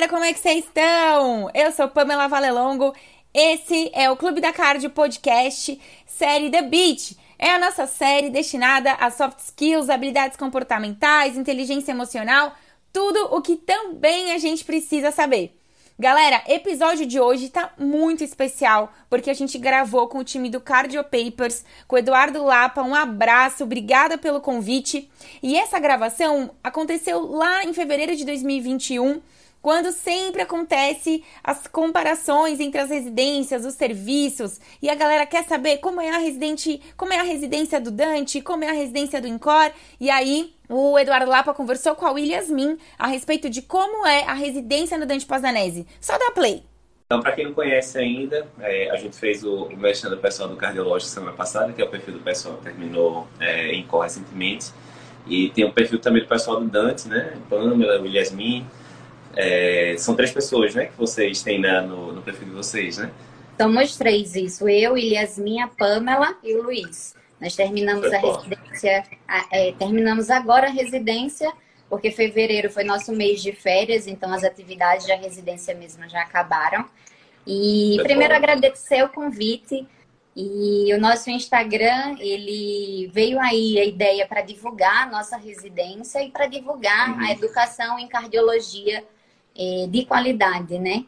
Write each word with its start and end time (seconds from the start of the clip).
galera, 0.00 0.08
como 0.08 0.24
é 0.24 0.32
que 0.32 0.40
vocês 0.40 0.64
estão? 0.64 1.50
Eu 1.52 1.70
sou 1.72 1.86
Pamela 1.86 2.26
Valelongo. 2.26 2.94
Esse 3.34 3.90
é 3.92 4.10
o 4.10 4.16
Clube 4.16 4.40
da 4.40 4.50
Cardio 4.50 4.88
Podcast, 4.88 5.78
série 6.06 6.48
The 6.48 6.62
Beat. 6.62 7.18
É 7.38 7.50
a 7.50 7.58
nossa 7.58 7.86
série 7.86 8.30
destinada 8.30 8.92
a 8.94 9.10
soft 9.10 9.40
skills, 9.40 9.90
habilidades 9.90 10.38
comportamentais, 10.38 11.36
inteligência 11.36 11.90
emocional, 11.90 12.54
tudo 12.90 13.18
o 13.30 13.42
que 13.42 13.56
também 13.56 14.32
a 14.32 14.38
gente 14.38 14.64
precisa 14.64 15.10
saber. 15.10 15.54
Galera, 15.98 16.42
episódio 16.48 17.04
de 17.04 17.20
hoje 17.20 17.50
tá 17.50 17.74
muito 17.76 18.24
especial 18.24 18.90
porque 19.10 19.28
a 19.28 19.34
gente 19.34 19.58
gravou 19.58 20.08
com 20.08 20.20
o 20.20 20.24
time 20.24 20.48
do 20.48 20.62
Cardio 20.62 21.04
Papers, 21.04 21.62
com 21.86 21.96
o 21.96 21.98
Eduardo 21.98 22.42
Lapa. 22.42 22.82
Um 22.82 22.94
abraço, 22.94 23.64
obrigada 23.64 24.16
pelo 24.16 24.40
convite. 24.40 25.10
E 25.42 25.58
essa 25.58 25.78
gravação 25.78 26.52
aconteceu 26.64 27.20
lá 27.20 27.64
em 27.64 27.74
fevereiro 27.74 28.16
de 28.16 28.24
2021 28.24 29.20
quando 29.62 29.92
sempre 29.92 30.42
acontece 30.42 31.22
as 31.42 31.66
comparações 31.66 32.60
entre 32.60 32.80
as 32.80 32.90
residências, 32.90 33.64
os 33.64 33.74
serviços, 33.74 34.60
e 34.80 34.88
a 34.88 34.94
galera 34.94 35.26
quer 35.26 35.44
saber 35.44 35.78
como 35.78 36.00
é 36.00 36.10
a 36.10 36.18
residente, 36.18 36.80
como 36.96 37.12
é 37.12 37.18
a 37.18 37.22
residência 37.22 37.80
do 37.80 37.90
Dante, 37.90 38.40
como 38.40 38.64
é 38.64 38.68
a 38.68 38.74
residência 38.74 39.20
do 39.20 39.28
Incor, 39.28 39.70
e 40.00 40.10
aí 40.10 40.54
o 40.68 40.98
Eduardo 40.98 41.30
Lapa 41.30 41.52
conversou 41.52 41.94
com 41.94 42.06
a 42.06 42.12
Williasmin 42.12 42.78
a 42.98 43.06
respeito 43.06 43.50
de 43.50 43.60
como 43.62 44.06
é 44.06 44.24
a 44.24 44.34
residência 44.34 44.96
no 44.96 45.04
Dante 45.04 45.26
Pazanese. 45.26 45.86
Só 46.00 46.16
dá 46.16 46.30
play. 46.30 46.62
Então, 47.10 47.20
para 47.20 47.32
quem 47.32 47.46
não 47.46 47.54
conhece 47.54 47.98
ainda, 47.98 48.46
é, 48.60 48.88
a 48.88 48.94
gente 48.94 49.16
fez 49.16 49.42
o, 49.42 49.64
o 49.64 49.68
do 49.68 50.16
pessoal 50.18 50.48
do 50.48 50.54
cardiológico 50.54 51.10
semana 51.10 51.32
passada, 51.32 51.72
que 51.72 51.82
é 51.82 51.84
o 51.84 51.88
perfil 51.88 52.14
do 52.14 52.20
pessoal 52.20 52.56
que 52.58 52.62
terminou 52.62 53.26
é, 53.40 53.72
em 53.72 53.84
Cor 53.84 54.02
recentemente. 54.02 54.70
E 55.26 55.50
tem 55.50 55.64
o 55.64 55.72
perfil 55.72 55.98
também 55.98 56.22
do 56.22 56.28
pessoal 56.28 56.60
do 56.60 56.68
Dante, 56.68 57.08
né? 57.08 57.36
Pamela, 57.48 58.00
Williasmin, 58.00 58.64
é, 59.36 59.94
são 59.98 60.14
três 60.14 60.30
pessoas, 60.30 60.74
né, 60.74 60.86
que 60.86 60.96
vocês 60.96 61.42
têm 61.42 61.60
né, 61.60 61.80
no, 61.80 62.12
no 62.12 62.22
perfil 62.22 62.48
de 62.48 62.54
vocês, 62.54 62.98
né? 62.98 63.10
Somos 63.60 63.96
três, 63.96 64.34
isso. 64.34 64.66
Eu, 64.68 64.96
Eliasmin, 64.96 65.60
a 65.60 65.68
Pamela 65.68 66.34
e 66.42 66.54
o 66.54 66.62
Luiz. 66.62 67.14
Nós 67.38 67.54
terminamos 67.54 68.06
foi 68.06 68.16
a 68.16 68.20
bom. 68.20 68.36
residência, 68.36 69.04
é, 69.52 69.72
terminamos 69.72 70.30
agora 70.30 70.66
a 70.66 70.70
residência, 70.70 71.52
porque 71.88 72.10
fevereiro 72.10 72.70
foi 72.70 72.84
nosso 72.84 73.12
mês 73.12 73.42
de 73.42 73.52
férias, 73.52 74.06
então 74.06 74.32
as 74.32 74.44
atividades 74.44 75.06
da 75.06 75.14
residência 75.14 75.74
mesmo 75.74 76.08
já 76.08 76.22
acabaram. 76.22 76.86
E 77.46 77.94
foi 77.96 78.04
primeiro 78.04 78.32
bom. 78.32 78.38
agradecer 78.38 79.02
o 79.04 79.08
convite. 79.08 79.86
E 80.36 80.94
o 80.94 81.00
nosso 81.00 81.28
Instagram, 81.28 82.16
ele 82.18 83.10
veio 83.12 83.38
aí 83.40 83.78
a 83.78 83.84
ideia 83.84 84.26
para 84.26 84.40
divulgar 84.40 85.08
a 85.08 85.10
nossa 85.10 85.36
residência 85.36 86.22
e 86.22 86.30
para 86.30 86.46
divulgar 86.46 87.10
uhum. 87.10 87.26
a 87.26 87.32
educação 87.32 87.98
em 87.98 88.06
cardiologia 88.06 89.04
é, 89.60 89.86
de 89.86 90.06
qualidade, 90.06 90.78
né? 90.78 91.04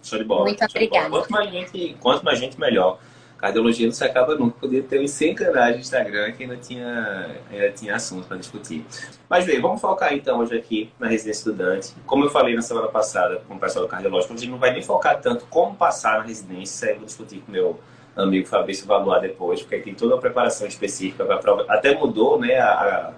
Show 0.00 0.18
de 0.18 0.24
bola. 0.24 0.44
Muito 0.44 0.64
obrigada. 0.64 1.10
Quanto 1.10 1.32
mais 1.32 1.50
gente, 1.50 1.96
quanto 1.98 2.24
mais 2.24 2.38
gente, 2.38 2.60
melhor. 2.60 3.00
Cardiologia 3.36 3.86
não 3.86 3.92
se 3.92 4.04
acaba 4.04 4.36
nunca. 4.36 4.58
Podia 4.60 4.82
ter 4.82 5.00
uns 5.00 5.10
100 5.10 5.34
canais 5.34 5.74
de 5.74 5.80
Instagram 5.82 6.32
que 6.32 6.44
ainda 6.44 6.56
tinha, 6.56 7.36
ainda 7.50 7.70
tinha 7.72 7.96
assuntos 7.96 8.26
para 8.26 8.36
discutir. 8.36 8.86
Mas, 9.28 9.44
bem, 9.44 9.60
vamos 9.60 9.80
focar 9.80 10.14
então 10.14 10.38
hoje 10.38 10.56
aqui 10.56 10.90
na 11.00 11.08
residência 11.08 11.40
estudante. 11.40 11.92
Como 12.06 12.24
eu 12.24 12.30
falei 12.30 12.54
na 12.54 12.62
semana 12.62 12.88
passada 12.88 13.42
com 13.48 13.54
o 13.54 13.58
pessoal 13.58 13.86
do 13.86 13.90
cardiológico, 13.90 14.32
a 14.32 14.36
gente 14.36 14.50
não 14.50 14.58
vai 14.58 14.72
nem 14.72 14.82
focar 14.82 15.20
tanto 15.20 15.44
como 15.46 15.74
passar 15.74 16.18
na 16.18 16.24
residência. 16.24 16.86
Eu 16.86 16.96
vou 16.96 17.06
discutir 17.06 17.40
com 17.40 17.48
o 17.48 17.52
meu 17.52 17.80
amigo 18.16 18.46
Fabrício 18.46 18.86
Valuar 18.86 19.18
depois, 19.18 19.60
porque 19.60 19.78
tem 19.78 19.94
toda 19.94 20.14
a 20.14 20.18
preparação 20.18 20.66
específica 20.66 21.24
para 21.24 21.34
a 21.34 21.38
prova. 21.38 21.66
Até 21.68 21.94
mudou 21.94 22.38
né, 22.38 22.56
a, 22.56 22.70
a 22.70 23.12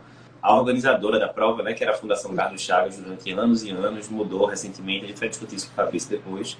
organizadora 0.54 1.18
da 1.18 1.28
prova, 1.28 1.62
né, 1.62 1.72
que 1.72 1.82
era 1.82 1.92
a 1.92 1.96
Fundação 1.96 2.34
Carlos 2.34 2.60
Chagas, 2.60 2.98
durante 2.98 3.30
anos 3.32 3.64
e 3.64 3.70
anos, 3.70 4.08
mudou 4.08 4.46
recentemente, 4.46 5.04
a 5.04 5.08
gente 5.08 5.18
vai 5.18 5.28
discutir 5.28 5.56
isso 5.56 5.66
com 5.66 5.72
o 5.72 5.76
Fabrício 5.76 6.10
depois. 6.10 6.56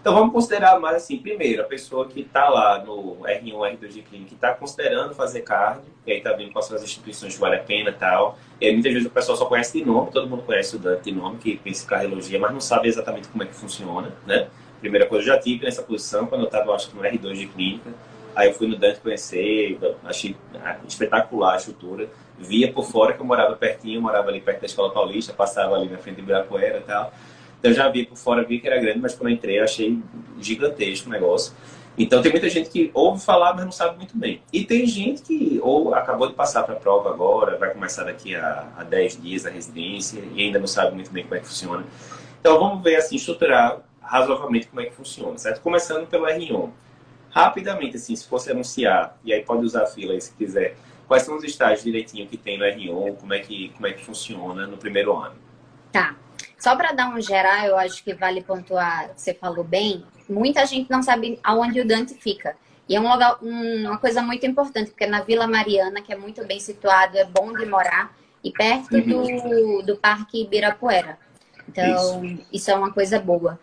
Então 0.00 0.14
vamos 0.14 0.32
considerar 0.32 0.78
mais 0.78 0.96
assim, 0.96 1.18
primeiro, 1.18 1.60
a 1.60 1.64
pessoa 1.64 2.06
que 2.06 2.20
está 2.20 2.48
lá 2.48 2.82
no 2.82 3.16
R1, 3.24 3.78
R2 3.78 3.88
de 3.88 4.02
clínica, 4.02 4.28
que 4.28 4.34
está 4.36 4.54
considerando 4.54 5.12
fazer 5.12 5.42
cardio, 5.42 5.82
e 6.06 6.12
aí 6.12 6.18
está 6.18 6.32
vendo 6.32 6.52
quais 6.52 6.66
são 6.66 6.76
as 6.76 6.82
instituições 6.82 7.34
que 7.34 7.40
vale 7.40 7.56
a 7.56 7.62
pena 7.62 7.90
e 7.90 7.92
tal. 7.92 8.38
E 8.60 8.66
aí 8.66 8.72
muitas 8.72 8.92
vezes 8.92 9.08
o 9.08 9.10
pessoal 9.10 9.36
só 9.36 9.44
conhece 9.46 9.76
de 9.76 9.84
nome, 9.84 10.10
todo 10.12 10.28
mundo 10.28 10.44
conhece 10.44 10.76
o 10.76 10.78
Dante 10.78 11.02
de 11.02 11.12
nome, 11.12 11.38
que 11.38 11.56
pensa 11.56 11.84
em 11.84 11.88
cardiologia, 11.88 12.38
mas 12.38 12.52
não 12.52 12.60
sabe 12.60 12.88
exatamente 12.88 13.28
como 13.28 13.42
é 13.42 13.46
que 13.46 13.54
funciona, 13.54 14.14
né? 14.26 14.48
Primeira 14.80 15.06
coisa, 15.06 15.28
eu 15.28 15.34
já 15.34 15.38
tive 15.38 15.64
nessa 15.64 15.82
posição 15.82 16.26
quando 16.26 16.42
eu 16.42 16.46
estava, 16.46 16.72
acho 16.72 16.90
que 16.90 16.96
no 16.96 17.02
R2 17.02 17.34
de 17.34 17.46
clínica. 17.46 17.90
Aí 18.36 18.48
eu 18.48 18.54
fui 18.54 18.68
no 18.68 18.76
Dante 18.76 19.00
conhecer, 19.00 19.78
achei 20.04 20.36
ah, 20.62 20.76
espetacular 20.86 21.54
a 21.54 21.56
estrutura. 21.56 22.08
Via 22.38 22.72
por 22.72 22.84
fora 22.84 23.12
que 23.12 23.20
eu 23.20 23.26
morava 23.26 23.56
pertinho, 23.56 23.96
eu 23.96 24.02
morava 24.02 24.28
ali 24.28 24.40
perto 24.40 24.60
da 24.60 24.66
Escola 24.66 24.92
Paulista, 24.92 25.32
passava 25.32 25.74
ali 25.74 25.88
na 25.88 25.98
frente 25.98 26.16
de 26.16 26.22
Ibirapuera 26.22 26.78
e 26.78 26.82
tal. 26.82 27.12
Então 27.58 27.70
eu 27.70 27.74
já 27.74 27.88
vi 27.88 28.06
por 28.06 28.16
fora, 28.16 28.44
vi 28.44 28.60
que 28.60 28.68
era 28.68 28.80
grande, 28.80 29.00
mas 29.00 29.14
quando 29.14 29.30
eu 29.30 29.34
entrei 29.34 29.58
eu 29.58 29.64
achei 29.64 29.98
gigantesco 30.38 31.08
o 31.08 31.12
negócio. 31.12 31.52
Então 31.98 32.22
tem 32.22 32.30
muita 32.30 32.48
gente 32.48 32.70
que 32.70 32.92
ouve 32.94 33.20
falar, 33.20 33.54
mas 33.54 33.64
não 33.64 33.72
sabe 33.72 33.96
muito 33.96 34.16
bem. 34.16 34.40
E 34.52 34.64
tem 34.64 34.86
gente 34.86 35.22
que 35.22 35.58
ou 35.62 35.92
acabou 35.92 36.28
de 36.28 36.34
passar 36.34 36.62
para 36.62 36.74
a 36.74 36.78
prova 36.78 37.10
agora, 37.10 37.58
vai 37.58 37.72
começar 37.72 38.04
daqui 38.04 38.36
a, 38.36 38.68
a 38.76 38.84
10 38.84 39.20
dias 39.20 39.44
a 39.44 39.50
residência 39.50 40.22
e 40.32 40.42
ainda 40.42 40.60
não 40.60 40.68
sabe 40.68 40.94
muito 40.94 41.10
bem 41.10 41.24
como 41.24 41.34
é 41.34 41.40
que 41.40 41.46
funciona. 41.46 41.84
Então 42.40 42.56
vamos 42.60 42.84
ver 42.84 42.96
assim, 42.96 43.16
estruturar 43.16 43.80
razoavelmente 44.00 44.68
como 44.68 44.80
é 44.80 44.86
que 44.86 44.94
funciona, 44.94 45.36
certo? 45.38 45.60
Começando 45.60 46.06
pelo 46.06 46.26
R1. 46.26 46.70
Rapidamente, 47.30 47.96
assim, 47.96 48.16
se 48.16 48.26
fosse 48.26 48.50
anunciar, 48.50 49.18
e 49.24 49.32
aí 49.32 49.42
pode 49.42 49.64
usar 49.64 49.82
a 49.82 49.86
fila 49.86 50.12
aí 50.12 50.20
se 50.20 50.32
quiser, 50.32 50.76
quais 51.08 51.22
são 51.24 51.36
os 51.36 51.42
estágios 51.42 51.82
direitinho 51.82 52.28
que 52.28 52.36
tem 52.36 52.58
no 52.58 52.64
R1, 52.64 53.16
como 53.16 53.32
é 53.32 53.40
que, 53.40 53.70
como 53.70 53.86
é 53.86 53.92
que 53.92 54.04
funciona 54.04 54.66
no 54.66 54.76
primeiro 54.76 55.16
ano? 55.16 55.34
Tá. 55.90 56.14
Só 56.58 56.76
para 56.76 56.92
dar 56.92 57.08
um 57.08 57.20
geral, 57.20 57.64
eu 57.66 57.78
acho 57.78 58.04
que 58.04 58.12
vale 58.14 58.42
pontuar, 58.42 59.10
você 59.16 59.32
falou 59.32 59.64
bem, 59.64 60.04
muita 60.28 60.66
gente 60.66 60.90
não 60.90 61.02
sabe 61.02 61.40
aonde 61.42 61.80
o 61.80 61.86
Dante 61.86 62.14
fica. 62.14 62.54
E 62.88 62.94
é 62.94 63.00
um 63.00 63.10
lugar, 63.10 63.38
um, 63.42 63.86
uma 63.86 63.98
coisa 63.98 64.22
muito 64.22 64.46
importante, 64.46 64.90
porque 64.90 65.04
é 65.04 65.08
na 65.08 65.22
Vila 65.22 65.46
Mariana, 65.46 66.02
que 66.02 66.12
é 66.12 66.16
muito 66.16 66.44
bem 66.46 66.60
situado, 66.60 67.16
é 67.16 67.24
bom 67.24 67.52
de 67.52 67.64
morar, 67.64 68.14
e 68.42 68.52
perto 68.52 68.96
uhum. 68.96 69.80
do, 69.80 69.82
do 69.82 69.96
Parque 69.96 70.42
Ibirapuera. 70.42 71.18
Então, 71.68 72.24
isso. 72.24 72.46
isso 72.52 72.70
é 72.70 72.74
uma 72.74 72.92
coisa 72.92 73.18
boa. 73.18 73.58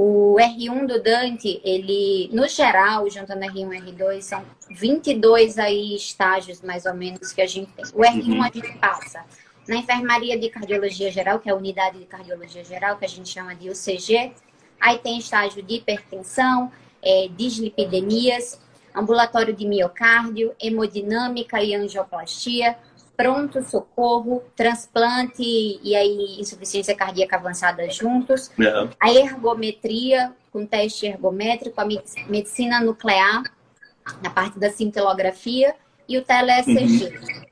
O 0.00 0.36
R1 0.36 0.86
do 0.86 1.02
Dante, 1.02 1.60
ele, 1.64 2.30
no 2.32 2.46
geral, 2.46 3.10
juntando 3.10 3.40
R1 3.40 3.88
e 3.88 3.92
R2, 3.92 4.20
são 4.20 4.44
22 4.70 5.58
aí 5.58 5.96
estágios, 5.96 6.62
mais 6.62 6.86
ou 6.86 6.94
menos, 6.94 7.32
que 7.32 7.42
a 7.42 7.46
gente 7.48 7.72
tem. 7.72 7.84
O 7.86 8.02
R1 8.02 8.28
uhum. 8.28 8.42
a 8.44 8.48
gente 8.48 8.78
passa 8.78 9.24
na 9.66 9.74
enfermaria 9.74 10.38
de 10.38 10.50
cardiologia 10.50 11.10
geral, 11.10 11.40
que 11.40 11.48
é 11.48 11.52
a 11.52 11.56
unidade 11.56 11.98
de 11.98 12.04
cardiologia 12.04 12.62
geral, 12.62 12.96
que 12.96 13.04
a 13.04 13.08
gente 13.08 13.28
chama 13.28 13.56
de 13.56 13.70
UCG. 13.70 14.34
Aí 14.80 14.98
tem 14.98 15.18
estágio 15.18 15.64
de 15.64 15.74
hipertensão, 15.74 16.70
é, 17.02 17.28
dislipidemias, 17.36 18.60
ambulatório 18.94 19.52
de 19.52 19.66
miocárdio, 19.66 20.54
hemodinâmica 20.60 21.60
e 21.60 21.74
angioplastia, 21.74 22.78
pronto-socorro, 23.18 24.44
transplante 24.54 25.42
e 25.42 25.96
aí 25.96 26.40
insuficiência 26.40 26.94
cardíaca 26.94 27.34
avançada 27.34 27.90
juntos, 27.90 28.48
uhum. 28.56 28.88
a 29.00 29.12
ergometria 29.12 30.32
com 30.52 30.64
teste 30.64 31.06
ergométrico, 31.06 31.80
a 31.80 31.84
medicina 31.84 32.80
nuclear, 32.80 33.42
na 34.22 34.30
parte 34.30 34.56
da 34.60 34.70
cintilografia 34.70 35.74
e 36.08 36.16
o 36.16 36.22
tele-ECG. 36.22 37.06
Uhum. 37.06 37.42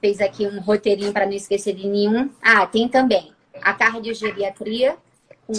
Fez 0.00 0.20
aqui 0.20 0.46
um 0.46 0.60
roteirinho 0.60 1.12
para 1.12 1.26
não 1.26 1.32
esquecer 1.32 1.74
de 1.74 1.88
nenhum. 1.88 2.30
Ah, 2.40 2.64
tem 2.64 2.88
também 2.88 3.32
a 3.60 3.74
cardiogeriatria, 3.74 4.96
com, 5.44 5.52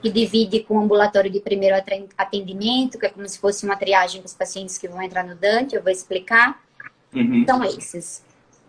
que 0.00 0.10
divide 0.10 0.60
com 0.60 0.78
o 0.78 0.80
ambulatório 0.80 1.30
de 1.30 1.40
primeiro 1.40 1.76
atendimento, 2.16 2.98
que 2.98 3.04
é 3.04 3.10
como 3.10 3.28
se 3.28 3.38
fosse 3.38 3.66
uma 3.66 3.76
triagem 3.76 4.22
para 4.22 4.28
os 4.28 4.34
pacientes 4.34 4.78
que 4.78 4.88
vão 4.88 5.02
entrar 5.02 5.24
no 5.24 5.34
Dante, 5.34 5.76
eu 5.76 5.82
vou 5.82 5.92
explicar. 5.92 6.64
Uhum. 7.14 7.34
Então, 7.34 7.62
esses. 7.62 8.23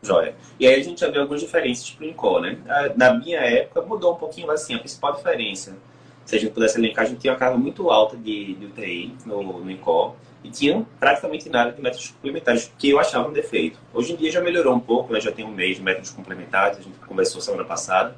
Joia. 0.06 0.36
E 0.60 0.68
aí 0.68 0.80
a 0.80 0.84
gente 0.84 1.02
já 1.02 1.10
vê 1.10 1.20
algumas 1.20 1.42
diferenças 1.42 1.90
para 1.90 2.06
o 2.06 2.10
INCO, 2.10 2.40
né? 2.40 2.58
Na 2.96 3.14
minha 3.14 3.40
época 3.40 3.82
mudou 3.82 4.14
um 4.14 4.18
pouquinho, 4.18 4.48
mas 4.48 4.62
assim, 4.62 4.76
a 4.76 4.80
principal 4.80 5.14
diferença, 5.14 5.76
se 6.26 6.36
a 6.36 6.40
gente 6.40 6.54
pudesse 6.54 6.78
elencar, 6.78 7.06
a 7.06 7.08
gente 7.08 7.20
tinha 7.20 7.34
uma 7.34 7.40
carga 7.40 7.58
muito 7.58 7.90
alta 7.90 8.16
de, 8.16 8.54
de 8.54 8.66
UTI 8.66 9.16
no, 9.26 9.44
no 9.44 9.72
INCO 9.72 10.16
e 10.44 10.50
tinha 10.50 10.86
praticamente 11.00 11.50
nada 11.50 11.72
de 11.72 11.82
métodos 11.82 12.10
complementares, 12.10 12.72
que 12.78 12.90
eu 12.90 13.00
achava 13.00 13.28
um 13.28 13.34
defeito. 13.34 13.80
Hoje 13.94 14.14
em 14.14 14.16
dia 14.16 14.32
já 14.32 14.42
melhorou 14.42 14.76
um 14.76 14.80
pouco, 14.80 15.12
né? 15.12 15.20
já 15.20 15.32
tem 15.32 15.44
um 15.44 15.52
mês 15.52 15.78
de 15.78 15.84
métodos 15.84 16.12
complementares, 16.12 16.78
a 16.78 16.82
gente 16.82 16.98
conversou 17.00 17.42
semana 17.42 17.66
passada, 17.66 18.16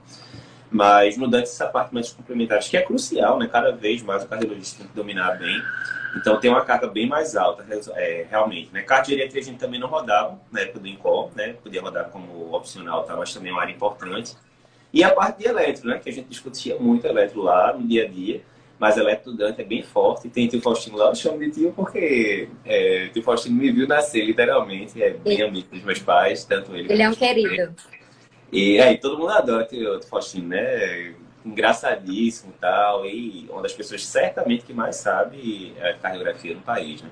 mas 0.69 1.17
Dante 1.17 1.43
essa 1.43 1.67
parte 1.67 1.89
de 1.89 1.95
métodos 1.95 2.15
complementares, 2.15 2.67
que 2.67 2.77
é 2.77 2.81
crucial, 2.81 3.39
né? 3.39 3.47
Cada 3.51 3.71
vez 3.71 4.01
mais 4.03 4.23
o 4.23 4.27
cardiologista 4.27 4.79
tem 4.79 4.87
que 4.87 4.95
dominar 4.95 5.37
bem 5.37 5.61
então 6.17 6.39
tem 6.39 6.49
uma 6.49 6.63
carga 6.63 6.87
bem 6.87 7.07
mais 7.07 7.35
alta, 7.35 7.65
é, 7.95 8.25
realmente. 8.29 8.71
Né? 8.73 8.81
Cardiogeriatria 8.81 9.41
a 9.41 9.45
gente 9.45 9.57
também 9.57 9.79
não 9.79 9.87
rodava 9.87 10.39
na 10.51 10.61
época 10.61 10.79
do 10.79 10.87
INCOL, 10.87 11.31
né? 11.35 11.55
Podia 11.61 11.81
rodar 11.81 12.09
como 12.09 12.53
opcional, 12.53 13.03
tá? 13.03 13.15
mas 13.15 13.33
também 13.33 13.51
é 13.51 13.53
uma 13.53 13.61
área 13.61 13.73
importante. 13.73 14.35
E 14.93 15.03
a 15.03 15.13
parte 15.13 15.39
de 15.39 15.47
eletro, 15.47 15.87
né? 15.87 15.99
Que 15.99 16.09
a 16.09 16.13
gente 16.13 16.27
discutia 16.27 16.77
muito 16.79 17.05
eletro 17.05 17.41
lá 17.41 17.73
no 17.73 17.85
dia 17.87 18.05
a 18.05 18.07
dia. 18.07 18.41
Mas 18.79 18.95
eletro 18.95 19.33
Dante 19.33 19.61
é 19.61 19.63
bem 19.63 19.81
forte. 19.81 20.29
Tem 20.29 20.47
tio 20.47 20.61
Faustino 20.61 20.97
lá, 20.97 21.09
eu 21.09 21.15
chamo 21.15 21.39
de 21.39 21.49
tio 21.49 21.73
porque 21.75 22.47
é, 22.63 23.09
tio 23.11 23.23
Faustino 23.23 23.55
me 23.55 23.71
viu 23.71 23.87
nascer, 23.87 24.23
literalmente. 24.23 25.01
É 25.01 25.11
bem 25.11 25.41
amigo 25.41 25.67
dos 25.71 25.83
meus 25.83 25.99
pais, 25.99 26.45
tanto 26.45 26.75
ele 26.75 26.91
Ele 26.91 27.01
é 27.01 27.09
um 27.09 27.13
querido. 27.13 27.75
E 28.51 28.79
aí, 28.79 28.97
todo 28.97 29.17
mundo 29.17 29.31
adora 29.31 29.63
o 29.63 29.67
tio 29.67 30.01
Faustino, 30.03 30.49
né? 30.49 31.13
engraçadíssimo 31.47 32.53
e 32.55 32.59
tal, 32.59 33.05
e 33.05 33.47
uma 33.49 33.61
das 33.61 33.73
pessoas 33.73 34.05
certamente 34.05 34.65
que 34.65 34.73
mais 34.73 34.97
sabe 34.97 35.73
é 35.79 35.93
cardiografia 35.93 36.53
no 36.53 36.61
país, 36.61 37.01
né? 37.01 37.09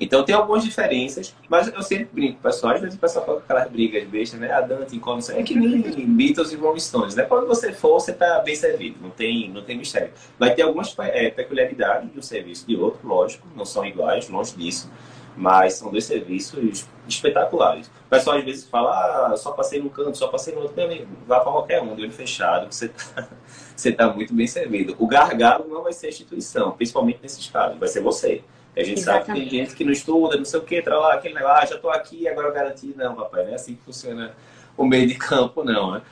Então 0.00 0.24
tem 0.24 0.34
algumas 0.34 0.64
diferenças, 0.64 1.34
mas 1.48 1.72
eu 1.72 1.82
sempre 1.82 2.08
brinco 2.12 2.40
pessoal, 2.40 2.74
às 2.74 2.80
vezes 2.80 2.96
o 2.96 3.00
pessoal 3.00 3.24
fala 3.24 3.38
aquelas 3.38 3.70
brigas 3.70 4.04
bestas, 4.08 4.40
né? 4.40 4.50
A 4.50 4.60
Dante 4.60 5.00
isso 5.18 5.32
é 5.32 5.42
que 5.42 5.54
nem 5.54 5.80
Beatles 5.80 6.50
e 6.50 6.56
Rolling 6.56 6.80
Stones, 6.80 7.14
né? 7.14 7.24
Quando 7.24 7.46
você 7.46 7.72
for, 7.72 8.00
você 8.00 8.12
tá 8.12 8.40
bem 8.40 8.56
servido, 8.56 8.96
não 9.00 9.10
tem, 9.10 9.50
não 9.50 9.62
tem 9.62 9.76
mistério. 9.76 10.10
Vai 10.38 10.54
ter 10.54 10.62
algumas 10.62 10.96
é, 10.98 11.30
peculiaridades 11.30 12.10
de 12.10 12.18
um 12.18 12.22
serviço 12.22 12.66
de 12.66 12.74
outro, 12.74 13.06
lógico, 13.06 13.46
não 13.54 13.64
são 13.64 13.84
iguais, 13.84 14.28
longe 14.28 14.56
disso, 14.56 14.90
mas 15.36 15.74
são 15.74 15.90
dois 15.90 16.04
serviços 16.04 16.86
espetaculares. 17.08 17.86
O 18.06 18.10
pessoal 18.10 18.38
às 18.38 18.44
vezes 18.44 18.66
fala, 18.66 19.32
ah, 19.32 19.36
só 19.36 19.52
passei 19.52 19.80
num 19.80 19.88
canto, 19.88 20.16
só 20.16 20.28
passei 20.28 20.54
no 20.54 20.62
outro, 20.62 20.76
meu 20.76 20.86
amigo, 20.86 21.06
vá 21.26 21.40
para 21.40 21.52
qualquer 21.52 21.82
um, 21.82 21.94
de 21.94 22.02
olho 22.02 22.12
fechado, 22.12 22.72
você 22.72 22.88
tá, 22.88 23.28
você 23.74 23.92
tá 23.92 24.12
muito 24.12 24.34
bem 24.34 24.46
servido. 24.46 24.94
O 24.98 25.06
gargalo 25.06 25.66
não 25.68 25.82
vai 25.82 25.92
ser 25.92 26.06
a 26.06 26.10
instituição, 26.10 26.72
principalmente 26.72 27.20
nesses 27.22 27.48
casos, 27.48 27.78
vai 27.78 27.88
ser 27.88 28.00
você. 28.00 28.42
A 28.74 28.82
gente 28.82 29.00
Exatamente. 29.00 29.26
sabe 29.26 29.40
que 29.40 29.50
tem 29.50 29.60
gente 29.60 29.76
que 29.76 29.84
não 29.84 29.92
estuda, 29.92 30.36
não 30.36 30.44
sei 30.44 30.58
o 30.58 30.62
que, 30.62 30.80
tra 30.80 30.98
lá, 30.98 31.14
aquele 31.14 31.34
negócio, 31.34 31.62
ah, 31.62 31.66
já 31.66 31.74
estou 31.76 31.90
aqui, 31.90 32.26
agora 32.26 32.48
eu 32.48 32.54
garanti. 32.54 32.94
Não, 32.96 33.14
papai, 33.14 33.44
não 33.44 33.52
é 33.52 33.54
assim 33.54 33.74
que 33.74 33.82
funciona 33.82 34.34
o 34.76 34.84
meio 34.84 35.06
de 35.06 35.14
campo, 35.14 35.62
não, 35.62 35.92
né? 35.92 36.02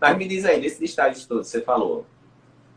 Mas 0.00 0.16
me 0.16 0.26
diz 0.26 0.44
aí, 0.44 0.60
desses 0.60 0.80
estágios 0.80 1.26
todos 1.26 1.46
que 1.46 1.52
você 1.52 1.60
falou, 1.60 2.04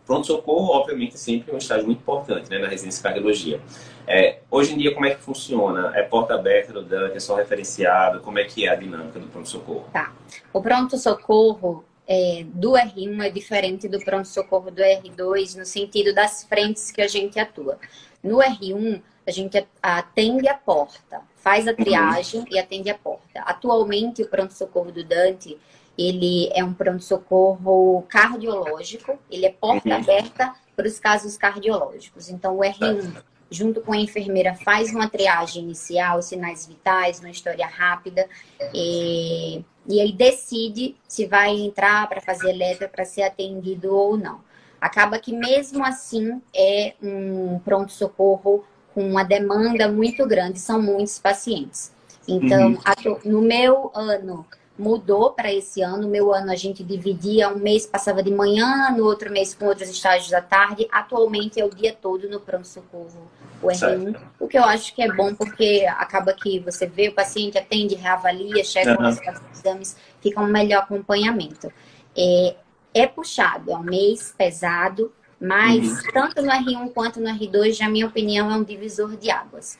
pronto-socorro, 0.06 0.74
obviamente, 0.74 1.18
sempre 1.18 1.51
é 1.51 1.56
um 1.56 1.57
estágio 1.57 1.86
muito 1.86 2.00
importante 2.00 2.50
né, 2.50 2.59
na 2.59 2.68
residência 2.68 3.00
de 3.00 3.03
cardiologia. 3.03 3.62
É, 4.07 4.39
hoje 4.50 4.74
em 4.74 4.77
dia, 4.77 4.94
como 4.94 5.06
é 5.06 5.15
que 5.15 5.21
funciona? 5.21 5.92
É 5.95 6.03
porta 6.03 6.36
aberta 6.36 6.74
do 6.74 6.83
Dante, 6.83 7.18
é 7.18 7.19
só 7.19 7.36
referenciado? 7.36 8.19
Como 8.21 8.39
é 8.39 8.44
que 8.44 8.65
é 8.65 8.69
a 8.69 8.75
dinâmica 8.75 9.19
do 9.19 9.27
pronto-socorro? 9.27 9.86
Tá. 9.92 10.13
O 10.53 10.62
pronto-socorro 10.62 11.83
é, 12.07 12.44
do 12.45 12.71
R1 12.71 13.25
é 13.25 13.30
diferente 13.30 13.88
do 13.88 14.00
pronto-socorro 14.00 14.69
do 14.71 14.81
R2 14.81 15.57
no 15.57 15.65
sentido 15.65 16.13
das 16.13 16.44
frentes 16.44 16.92
que 16.92 17.01
a 17.01 17.07
gente 17.07 17.39
atua. 17.39 17.80
No 18.24 18.38
R1, 18.39 19.01
a 19.25 19.31
gente 19.31 19.65
atende 19.81 20.48
a 20.48 20.56
porta, 20.56 21.21
faz 21.38 21.68
a 21.68 21.74
triagem 21.74 22.42
uhum. 22.42 22.48
e 22.51 22.59
atende 22.59 22.89
a 22.89 22.95
porta. 22.98 23.42
Atualmente, 23.42 24.24
o 24.24 24.27
pronto-socorro 24.27 24.92
do 24.92 25.03
Dante, 25.03 25.57
ele 25.98 26.50
é 26.53 26.63
um 26.63 26.74
pronto-socorro 26.74 28.03
cardiológico, 28.09 29.18
ele 29.30 29.45
é 29.45 29.51
porta 29.51 29.89
uhum. 29.89 29.95
aberta 29.95 30.53
para 30.75 30.88
os 30.88 31.00
casos 31.00 31.38
cardiológicos. 31.38 32.30
Então, 32.30 32.57
o 32.57 32.62
R1, 32.62 33.24
junto 33.51 33.81
com 33.81 33.92
a 33.92 33.98
enfermeira, 33.98 34.56
faz 34.56 34.92
uma 34.92 35.09
triagem 35.09 35.63
inicial, 35.63 36.21
sinais 36.21 36.65
vitais, 36.65 37.19
uma 37.19 37.30
história 37.30 37.68
rápida, 37.68 38.25
e, 38.74 39.63
e 39.86 40.00
aí 40.00 40.13
decide 40.13 40.95
se 41.06 41.25
vai 41.25 41.51
entrar 41.51 42.07
para 42.07 42.21
fazer 42.21 42.53
letra 42.53 42.88
para 42.88 43.03
ser 43.03 43.24
atendido 43.24 43.94
ou 43.94 44.15
não. 44.15 44.39
Acaba 44.80 45.19
que, 45.19 45.36
mesmo 45.36 45.86
assim, 45.86 46.42
é 46.56 46.94
um 47.03 47.59
pronto-socorro 47.59 48.63
com 48.95 49.07
uma 49.07 49.24
demanda 49.24 49.88
muito 49.92 50.25
grande, 50.25 50.57
são 50.57 50.81
muitos 50.81 51.19
pacientes. 51.19 51.92
Então, 52.27 52.77
uhum. 53.06 53.19
no 53.25 53.42
meu 53.42 53.92
ano, 53.94 54.45
mudou 54.81 55.31
para 55.31 55.54
esse 55.54 55.81
ano. 55.81 56.01
No 56.01 56.07
meu 56.07 56.33
ano, 56.33 56.51
a 56.51 56.56
gente 56.56 56.83
dividia, 56.83 57.50
um 57.50 57.60
mês 57.60 57.86
passava 57.86 58.24
de 58.24 58.31
manhã, 58.31 58.89
no 58.89 59.06
outro 59.06 59.31
mês 59.31 59.54
com 59.54 59.66
outros 59.68 59.89
estágios 59.89 60.31
da 60.31 60.42
tarde. 60.42 60.88
Atualmente 60.92 61.60
é 61.60 61.66
o 61.66 61.69
dia 61.69 61.94
todo 61.94 62.28
no 62.28 62.39
pronto-socorro, 62.39 63.30
o 63.62 63.68
R1. 63.68 63.75
Certo. 63.75 64.22
O 64.39 64.48
que 64.48 64.57
eu 64.57 64.63
acho 64.63 64.95
que 64.95 65.04
é 65.04 65.13
bom, 65.13 65.36
porque 65.36 65.86
acaba 65.88 66.33
que 66.33 66.60
você 66.60 66.88
vê 66.88 67.10
o 67.10 67.13
paciente, 67.13 67.60
atende, 67.60 67.94
reavalia, 67.94 68.63
chega 68.63 69.00
uhum. 69.00 69.07
os 69.07 69.19
exames, 69.54 69.95
fica 70.19 70.42
um 70.42 70.48
melhor 70.48 70.81
acompanhamento. 70.84 71.72
É, 72.18 72.56
é 72.92 73.06
puxado, 73.06 73.72
é 73.72 73.75
um 73.75 73.84
mês 73.84 74.34
pesado, 74.36 75.13
mas 75.39 75.88
uhum. 75.88 76.12
tanto 76.12 76.42
no 76.42 76.51
R1 76.51 76.92
quanto 76.92 77.19
no 77.19 77.27
R2, 77.27 77.80
na 77.80 77.89
minha 77.89 78.07
opinião, 78.07 78.51
é 78.51 78.56
um 78.56 78.63
divisor 78.63 79.16
de 79.16 79.30
águas. 79.30 79.77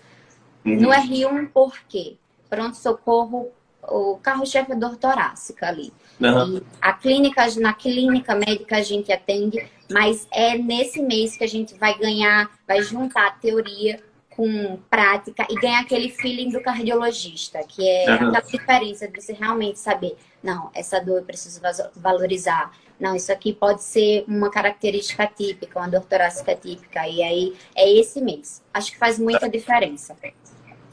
Uhum. 0.64 0.80
No 0.80 0.90
R1, 0.90 1.50
por 1.52 1.74
quê? 1.90 2.18
Pronto-socorro, 2.48 3.50
o 3.84 4.18
carro-chefe 4.18 4.72
é 4.72 4.76
dor 4.76 4.98
torácica 4.98 5.68
ali. 5.68 5.92
Uhum. 6.20 6.62
a 6.80 6.94
clínica, 6.94 7.48
na 7.60 7.74
clínica 7.74 8.36
médica 8.36 8.78
a 8.78 8.84
gente 8.84 9.12
atende, 9.12 9.58
mas 9.90 10.28
é 10.32 10.56
nesse 10.56 11.02
mês 11.02 11.36
que 11.36 11.44
a 11.44 11.48
gente 11.48 11.74
vai 11.74 11.98
ganhar, 11.98 12.48
vai 12.68 12.84
juntar 12.84 13.28
a 13.28 13.32
teoria 13.32 14.00
com 14.30 14.78
prática 14.88 15.48
e 15.50 15.56
ganhar 15.56 15.80
aquele 15.80 16.10
feeling 16.10 16.50
do 16.50 16.62
cardiologista, 16.62 17.60
que 17.68 17.88
é 17.88 18.06
uhum. 18.08 18.14
aquela 18.14 18.40
diferença 18.40 19.08
de 19.08 19.20
você 19.20 19.34
realmente 19.34 19.80
saber, 19.80 20.16
não, 20.44 20.70
essa 20.76 21.00
dor 21.00 21.18
eu 21.18 21.24
preciso 21.24 21.60
valorizar, 21.96 22.72
não, 23.02 23.16
isso 23.16 23.32
aqui 23.32 23.52
pode 23.52 23.82
ser 23.82 24.24
uma 24.28 24.52
característica 24.52 25.26
típica, 25.26 25.80
uma 25.80 25.88
dor 25.88 26.02
torácica 26.02 26.56
típica, 26.56 27.08
e 27.08 27.24
aí 27.24 27.56
é 27.76 27.92
esse 27.92 28.22
mês. 28.22 28.62
Acho 28.72 28.92
que 28.92 28.98
faz 29.00 29.18
muita 29.18 29.50
diferença. 29.50 30.16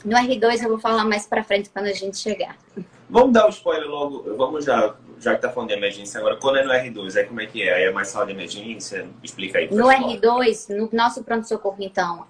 No 0.05 0.17
R2 0.17 0.63
eu 0.63 0.69
vou 0.69 0.79
falar 0.79 1.05
mais 1.05 1.27
para 1.27 1.43
frente 1.43 1.71
quando 1.71 1.87
a 1.87 1.93
gente 1.93 2.19
chegar. 2.19 2.57
Vamos 3.11 3.33
dar 3.33 3.45
o 3.45 3.47
um 3.49 3.51
spoiler 3.51 3.89
logo, 3.89 4.37
vamos 4.37 4.65
já, 4.65 4.95
já 5.19 5.35
que 5.35 5.43
tá 5.43 5.51
falando 5.51 5.71
de 5.71 5.75
emergência 5.75 6.21
agora, 6.21 6.37
quando 6.37 6.59
é 6.59 6.65
no 6.65 6.71
R2, 6.71 7.17
é 7.17 7.25
como 7.25 7.41
é 7.41 7.47
que 7.47 7.63
é? 7.63 7.75
Aí 7.75 7.85
é 7.85 7.91
mais 7.91 8.09
sala 8.09 8.27
de 8.27 8.33
emergência? 8.33 9.09
Explica 9.23 9.59
aí. 9.59 9.69
No 9.73 9.87
R2, 9.87 10.77
no 10.77 10.89
nosso 10.93 11.25
pronto-socorro, 11.25 11.79
então, 11.81 12.27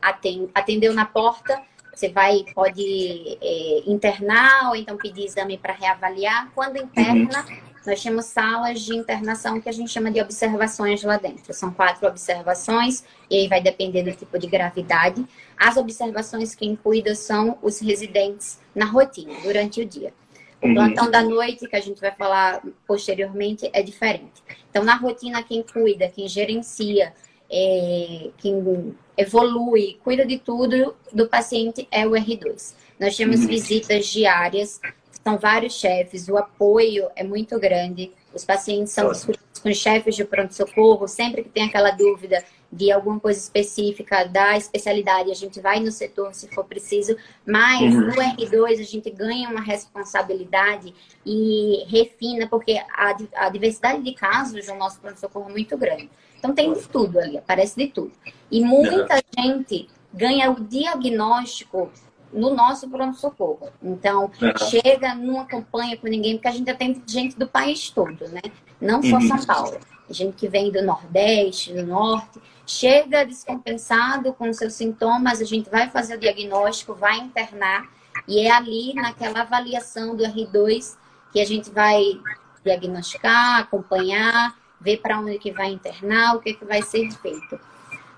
atendeu 0.55 0.95
na 0.95 1.05
porta, 1.05 1.61
você 1.93 2.09
vai, 2.09 2.45
pode 2.55 3.39
é, 3.43 3.83
internar 3.91 4.69
ou 4.69 4.77
então 4.77 4.97
pedir 4.97 5.25
exame 5.25 5.59
para 5.59 5.73
reavaliar. 5.73 6.49
Quando 6.55 6.77
interna, 6.77 7.45
uhum. 7.49 7.68
Nós 7.89 8.03
temos 8.03 8.27
salas 8.27 8.83
de 8.83 8.95
internação 8.95 9.59
que 9.63 9.67
a 9.67 9.73
gente 9.73 9.91
chama 9.91 10.11
de 10.11 10.21
observações 10.21 11.03
lá 11.03 11.17
dentro. 11.17 11.55
São 11.55 11.73
quatro 11.73 12.07
observações, 12.07 13.03
e 13.31 13.39
aí 13.39 13.49
vai 13.49 13.63
depender 13.63 14.03
do 14.03 14.13
tipo 14.13 14.39
de 14.39 14.47
gravidade. 14.47 15.25
As 15.57 15.79
observações 15.79 16.55
quem 16.55 16.77
cuida 16.77 17.15
são 17.15 17.57
os 17.63 17.81
residentes 17.81 18.61
na 18.75 18.85
rotina, 18.85 19.33
durante 19.43 19.81
o 19.81 19.87
dia. 19.87 20.13
O 20.61 20.67
uhum. 20.67 20.75
plantão 20.75 21.11
da 21.11 21.23
noite, 21.23 21.67
que 21.67 21.77
a 21.77 21.81
gente 21.81 21.99
vai 21.99 22.13
falar 22.13 22.63
posteriormente, 22.87 23.71
é 23.73 23.83
diferente. 23.83 24.43
Então, 24.69 24.85
na 24.85 24.95
rotina, 24.95 25.43
quem 25.43 25.63
cuida, 25.63 26.11
quem 26.11 26.29
gerencia, 26.29 27.15
é, 27.51 28.29
quem 28.37 28.95
evolui, 29.17 29.99
cuida 30.05 30.27
de 30.27 30.37
tudo 30.37 30.95
do 31.11 31.27
paciente 31.27 31.89
é 31.91 32.07
o 32.07 32.11
R2. 32.11 32.75
Nós 33.01 33.17
temos 33.17 33.41
uhum. 33.41 33.47
visitas 33.47 34.05
diárias 34.09 34.79
são 35.23 35.39
vários 35.39 35.75
chefes, 35.75 36.29
o 36.29 36.37
apoio 36.37 37.09
é 37.15 37.25
muito 37.25 37.59
grande. 37.59 38.13
Os 38.35 38.45
pacientes 38.45 38.93
são 38.93 39.11
discutidos 39.11 39.59
com 39.59 39.73
chefes 39.73 40.15
de 40.15 40.25
pronto-socorro, 40.25 41.09
sempre 41.09 41.43
que 41.43 41.49
tem 41.49 41.65
aquela 41.65 41.91
dúvida 41.91 42.45
de 42.71 42.93
alguma 42.93 43.19
coisa 43.19 43.39
específica 43.39 44.25
da 44.25 44.57
especialidade, 44.57 45.31
a 45.31 45.35
gente 45.35 45.59
vai 45.59 45.81
no 45.81 45.91
setor 45.91 46.35
se 46.35 46.49
for 46.49 46.65
preciso, 46.65 47.17
mas 47.47 47.81
uhum. 47.95 48.09
no 48.09 48.13
R2 48.13 48.81
a 48.81 48.85
gente 48.85 49.11
ganha 49.11 49.49
uma 49.49 49.63
responsabilidade 49.63 50.95
e 51.25 51.85
refina, 51.89 52.47
porque 52.47 52.79
a, 52.93 53.17
a 53.37 53.49
diversidade 53.49 54.03
de 54.03 54.13
casos 54.13 54.67
no 54.67 54.77
nosso 54.77 55.01
pronto-socorro 55.01 55.49
é 55.49 55.53
muito 55.53 55.77
grande. 55.79 56.11
Então 56.39 56.55
tem 56.55 56.73
de 56.73 56.87
tudo 56.87 57.19
ali, 57.19 57.39
aparece 57.39 57.77
de 57.77 57.89
tudo. 57.89 58.13
E 58.51 58.61
muita 58.61 59.15
uhum. 59.15 59.43
gente 59.43 59.89
ganha 60.13 60.51
o 60.51 60.61
diagnóstico 60.61 61.91
no 62.33 62.55
nosso 62.55 62.89
pronto-socorro. 62.89 63.71
Então, 63.83 64.31
uhum. 64.41 64.69
chega, 64.69 65.15
não 65.15 65.41
acompanha 65.41 65.97
com 65.97 66.07
ninguém, 66.07 66.35
porque 66.35 66.49
a 66.49 66.53
gente 66.53 66.71
atende 66.71 67.03
gente 67.07 67.39
do 67.39 67.47
país 67.47 67.91
todo, 67.91 68.29
né? 68.29 68.43
Não 68.81 69.03
só 69.03 69.17
uhum. 69.17 69.29
São 69.29 69.45
Paulo. 69.45 69.79
Gente 70.11 70.37
que 70.37 70.49
vem 70.49 70.71
do 70.71 70.83
Nordeste, 70.83 71.73
do 71.73 71.85
Norte, 71.85 72.41
chega 72.67 73.25
descompensado 73.25 74.33
com 74.35 74.53
seus 74.53 74.75
sintomas, 74.75 75.41
a 75.41 75.45
gente 75.45 75.69
vai 75.71 75.89
fazer 75.89 76.17
o 76.17 76.21
diagnóstico, 76.21 76.95
vai 76.95 77.19
internar, 77.19 77.89
e 78.27 78.41
é 78.41 78.51
ali, 78.51 78.95
naquela 78.95 79.41
avaliação 79.41 80.15
do 80.15 80.23
R2, 80.25 80.97
que 81.33 81.41
a 81.41 81.47
gente 81.47 81.71
vai 81.71 82.03
diagnosticar, 82.65 83.61
acompanhar, 83.61 84.57
ver 84.81 84.99
para 84.99 85.19
onde 85.19 85.39
que 85.39 85.51
vai 85.51 85.71
internar, 85.71 86.37
o 86.37 86.41
que, 86.41 86.55
que 86.55 86.65
vai 86.65 86.83
ser 86.83 87.11
feito. 87.13 87.59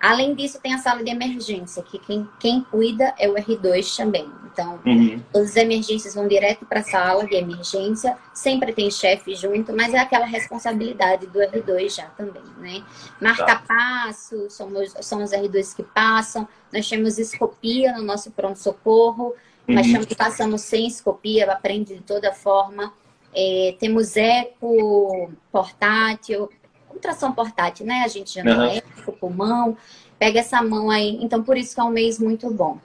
Além 0.01 0.35
disso, 0.35 0.59
tem 0.63 0.73
a 0.73 0.79
sala 0.79 1.05
de 1.05 1.11
emergência, 1.11 1.83
que 1.83 1.99
quem, 1.99 2.27
quem 2.39 2.63
cuida 2.63 3.15
é 3.19 3.29
o 3.29 3.35
R2 3.35 3.97
também. 3.97 4.27
Então, 4.51 4.81
uhum. 4.87 5.23
todas 5.31 5.51
as 5.51 5.57
emergências 5.57 6.15
vão 6.15 6.27
direto 6.27 6.65
para 6.65 6.81
a 6.81 6.83
sala 6.83 7.27
de 7.27 7.35
emergência. 7.35 8.17
Sempre 8.33 8.73
tem 8.73 8.91
chefe 8.91 9.35
junto, 9.35 9.77
mas 9.77 9.93
é 9.93 9.99
aquela 9.99 10.25
responsabilidade 10.25 11.27
do 11.27 11.39
R2 11.39 11.97
já 11.97 12.07
também, 12.07 12.43
né? 12.59 12.83
Marca 13.21 13.45
tá. 13.45 13.63
passo, 13.69 14.49
somos, 14.49 14.95
são 15.03 15.23
os 15.23 15.33
R2 15.33 15.77
que 15.77 15.83
passam. 15.83 16.49
Nós 16.73 16.89
temos 16.89 17.19
escopia 17.19 17.93
no 17.93 18.03
nosso 18.03 18.31
pronto-socorro, 18.31 19.35
uhum. 19.69 19.75
mas 19.75 19.87
estamos 19.87 20.07
passando 20.15 20.57
sem 20.57 20.87
escopia, 20.87 21.53
aprende 21.53 21.95
de 21.95 22.03
toda 22.03 22.33
forma. 22.33 22.93
É, 23.35 23.77
temos 23.79 24.17
eco 24.17 25.31
portátil, 25.53 26.51
ultrassom 26.93 27.33
portátil, 27.33 27.87
né? 27.87 28.03
A 28.05 28.09
gente 28.09 28.35
já 28.35 28.45
não 28.45 28.63
é 28.65 28.83
o 29.07 29.13
pulmão, 29.13 29.77
pega 30.19 30.41
essa 30.41 30.63
mão 30.63 30.91
aí. 30.91 31.19
Então, 31.21 31.43
por 31.43 31.57
isso 31.57 31.75
que 31.75 31.81
é 31.81 31.85
um 31.85 31.91
mês 31.91 32.19
muito 32.19 32.51
bom. 32.51 32.79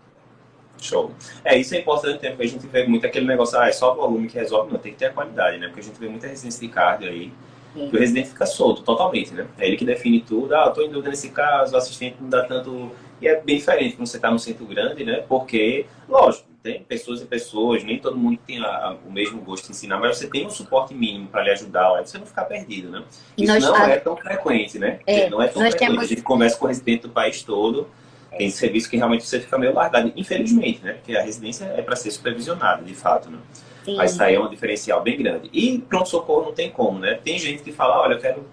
Show. 0.82 1.12
É, 1.44 1.58
isso 1.58 1.74
é 1.74 1.80
importante, 1.80 2.20
porque 2.20 2.44
a 2.44 2.48
gente 2.48 2.68
vê 2.68 2.86
muito 2.86 3.06
aquele 3.06 3.26
negócio, 3.26 3.60
ah, 3.60 3.68
é 3.68 3.72
só 3.72 3.94
o 3.94 3.96
volume 3.96 4.28
que 4.28 4.38
resolve, 4.38 4.72
não, 4.72 4.80
tem 4.80 4.92
que 4.92 5.00
ter 5.00 5.06
a 5.06 5.14
qualidade, 5.14 5.58
né? 5.58 5.68
Porque 5.68 5.80
a 5.80 5.84
gente 5.84 6.00
vê 6.00 6.08
muita 6.08 6.28
resistência 6.28 6.60
de 6.60 6.68
cardio 6.68 7.10
aí, 7.10 7.32
Sim. 7.76 7.90
Que 7.90 7.98
o 7.98 8.00
residente 8.00 8.30
fica 8.30 8.46
solto 8.46 8.82
totalmente, 8.84 9.34
né? 9.34 9.46
É 9.58 9.68
ele 9.68 9.76
que 9.76 9.84
define 9.84 10.22
tudo. 10.22 10.56
Ah, 10.56 10.68
eu 10.68 10.74
tô 10.74 10.82
em 10.82 10.90
dúvida 10.90 11.10
nesse 11.10 11.30
caso, 11.30 11.76
o 11.76 11.78
assistente 11.78 12.16
não 12.22 12.30
dá 12.30 12.44
tanto. 12.46 12.92
E 13.22 13.28
é 13.28 13.42
bem 13.42 13.58
diferente 13.58 13.98
quando 13.98 14.08
você 14.08 14.16
está 14.16 14.32
no 14.32 14.40
centro 14.40 14.66
grande, 14.66 15.04
né? 15.04 15.26
Porque, 15.28 15.86
lógico, 16.08 16.48
tem 16.66 16.82
pessoas 16.84 17.22
e 17.22 17.26
pessoas, 17.26 17.84
nem 17.84 18.00
todo 18.00 18.18
mundo 18.18 18.40
tem 18.46 18.60
a, 18.60 18.98
o 19.06 19.12
mesmo 19.12 19.40
gosto 19.42 19.66
de 19.66 19.72
ensinar, 19.72 20.00
mas 20.00 20.18
você 20.18 20.28
tem 20.28 20.48
um 20.48 20.50
suporte 20.50 20.96
mínimo 20.96 21.28
para 21.28 21.44
lhe 21.44 21.52
ajudar, 21.52 21.96
aí 21.96 22.08
você 22.08 22.18
não 22.18 22.26
ficar 22.26 22.46
perdido, 22.46 22.90
né? 22.90 23.04
Isso 23.38 23.54
nós, 23.54 23.64
não 23.64 23.76
a... 23.76 23.90
é 23.90 23.98
tão 23.98 24.18
frequente, 24.18 24.80
né? 24.80 25.00
É, 25.06 25.30
não 25.30 25.42
é 25.42 25.48
tão 25.48 25.62
frequente. 25.62 25.90
Temos... 25.90 26.04
A 26.04 26.08
gente 26.08 26.22
conversa 26.24 26.58
com 26.58 26.66
o 26.66 26.68
residente 26.68 27.04
do 27.04 27.10
país 27.10 27.44
todo 27.44 27.88
tem 28.38 28.50
serviço 28.50 28.90
que 28.90 28.98
realmente 28.98 29.26
você 29.26 29.40
fica 29.40 29.58
meio 29.58 29.74
largado, 29.74 30.12
infelizmente, 30.16 30.84
né? 30.84 30.94
Porque 30.94 31.16
a 31.16 31.22
residência 31.22 31.66
é 31.66 31.82
para 31.82 31.96
ser 31.96 32.12
supervisionada, 32.12 32.84
de 32.84 32.94
fato, 32.94 33.30
né? 33.30 33.38
Sim. 33.86 33.96
Mas 33.96 34.12
isso 34.12 34.24
aí 34.24 34.36
é 34.36 34.40
um 34.40 34.50
diferencial 34.50 35.02
bem 35.02 35.18
grande. 35.18 35.50
E 35.54 35.80
pronto-socorro 35.80 36.48
não 36.48 36.54
tem 36.54 36.70
como, 36.70 37.00
né? 37.00 37.18
Tem 37.24 37.40
gente 37.40 37.64
que 37.64 37.72
fala, 37.72 38.02
olha, 38.02 38.16
eu 38.16 38.20
quero 38.20 38.46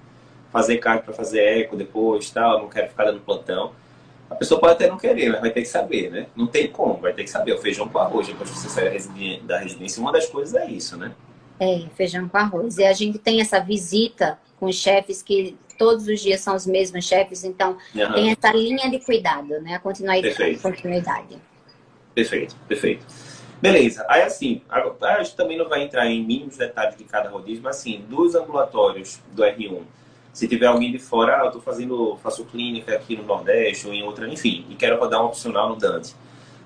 fazer 0.52 0.76
carne 0.76 1.02
para 1.02 1.12
fazer 1.12 1.40
eco 1.40 1.74
depois, 1.74 2.30
tal, 2.30 2.60
não 2.60 2.68
quero 2.68 2.88
ficar 2.88 3.06
dando 3.06 3.20
plantão. 3.20 3.72
A 4.32 4.34
pessoa 4.34 4.58
pode 4.58 4.72
até 4.72 4.88
não 4.88 4.96
querer, 4.96 5.30
mas 5.30 5.40
vai 5.40 5.50
ter 5.50 5.60
que 5.60 5.68
saber, 5.68 6.10
né? 6.10 6.26
Não 6.34 6.46
tem 6.46 6.68
como, 6.68 6.94
vai 6.94 7.12
ter 7.12 7.24
que 7.24 7.30
saber. 7.30 7.52
O 7.52 7.58
feijão 7.58 7.88
com 7.88 7.98
arroz, 7.98 8.26
depois 8.26 8.50
que 8.50 8.58
você 8.58 8.68
sai 8.68 8.84
da 9.42 9.58
residência, 9.58 10.00
uma 10.00 10.10
das 10.10 10.26
coisas 10.26 10.54
é 10.54 10.66
isso, 10.70 10.96
né? 10.96 11.12
É, 11.60 11.82
feijão 11.94 12.28
com 12.28 12.38
arroz. 12.38 12.78
E 12.78 12.84
a 12.84 12.92
gente 12.92 13.18
tem 13.18 13.40
essa 13.40 13.60
visita 13.60 14.38
com 14.58 14.66
os 14.66 14.76
chefes 14.76 15.22
que 15.22 15.56
todos 15.76 16.06
os 16.08 16.20
dias 16.20 16.40
são 16.40 16.56
os 16.56 16.66
mesmos 16.66 17.04
chefes, 17.04 17.44
então 17.44 17.76
uhum. 17.94 18.12
tem 18.14 18.30
essa 18.30 18.52
linha 18.56 18.90
de 18.90 19.00
cuidado, 19.00 19.60
né? 19.60 19.74
A 19.74 19.78
continuidade. 19.78 20.22
Perfeito. 20.22 20.62
continuidade. 20.62 21.38
Perfeito, 22.14 22.56
perfeito. 22.66 23.04
Beleza. 23.60 24.04
Aí 24.08 24.22
assim, 24.22 24.62
a 24.68 25.22
gente 25.22 25.36
também 25.36 25.58
não 25.58 25.68
vai 25.68 25.82
entrar 25.82 26.06
em 26.06 26.24
mínimos 26.24 26.56
detalhes 26.56 26.96
de 26.96 27.04
cada 27.04 27.28
rodízio, 27.28 27.62
mas 27.62 27.76
assim, 27.76 28.04
dos 28.08 28.34
ambulatórios 28.34 29.20
do 29.32 29.42
R1, 29.42 29.82
se 30.32 30.48
tiver 30.48 30.66
alguém 30.66 30.90
de 30.90 30.98
fora, 30.98 31.42
ah, 31.42 31.46
eu 31.46 31.50
tô 31.50 31.60
fazendo, 31.60 32.16
faço 32.22 32.44
clínica 32.46 32.94
aqui 32.94 33.16
no 33.16 33.24
Nordeste 33.24 33.86
ou 33.86 33.92
em 33.92 34.02
outra, 34.02 34.28
enfim, 34.28 34.66
e 34.70 34.74
quero 34.74 34.98
rodar 34.98 35.22
um 35.22 35.26
opcional 35.26 35.68
no 35.68 35.76
Dante 35.76 36.14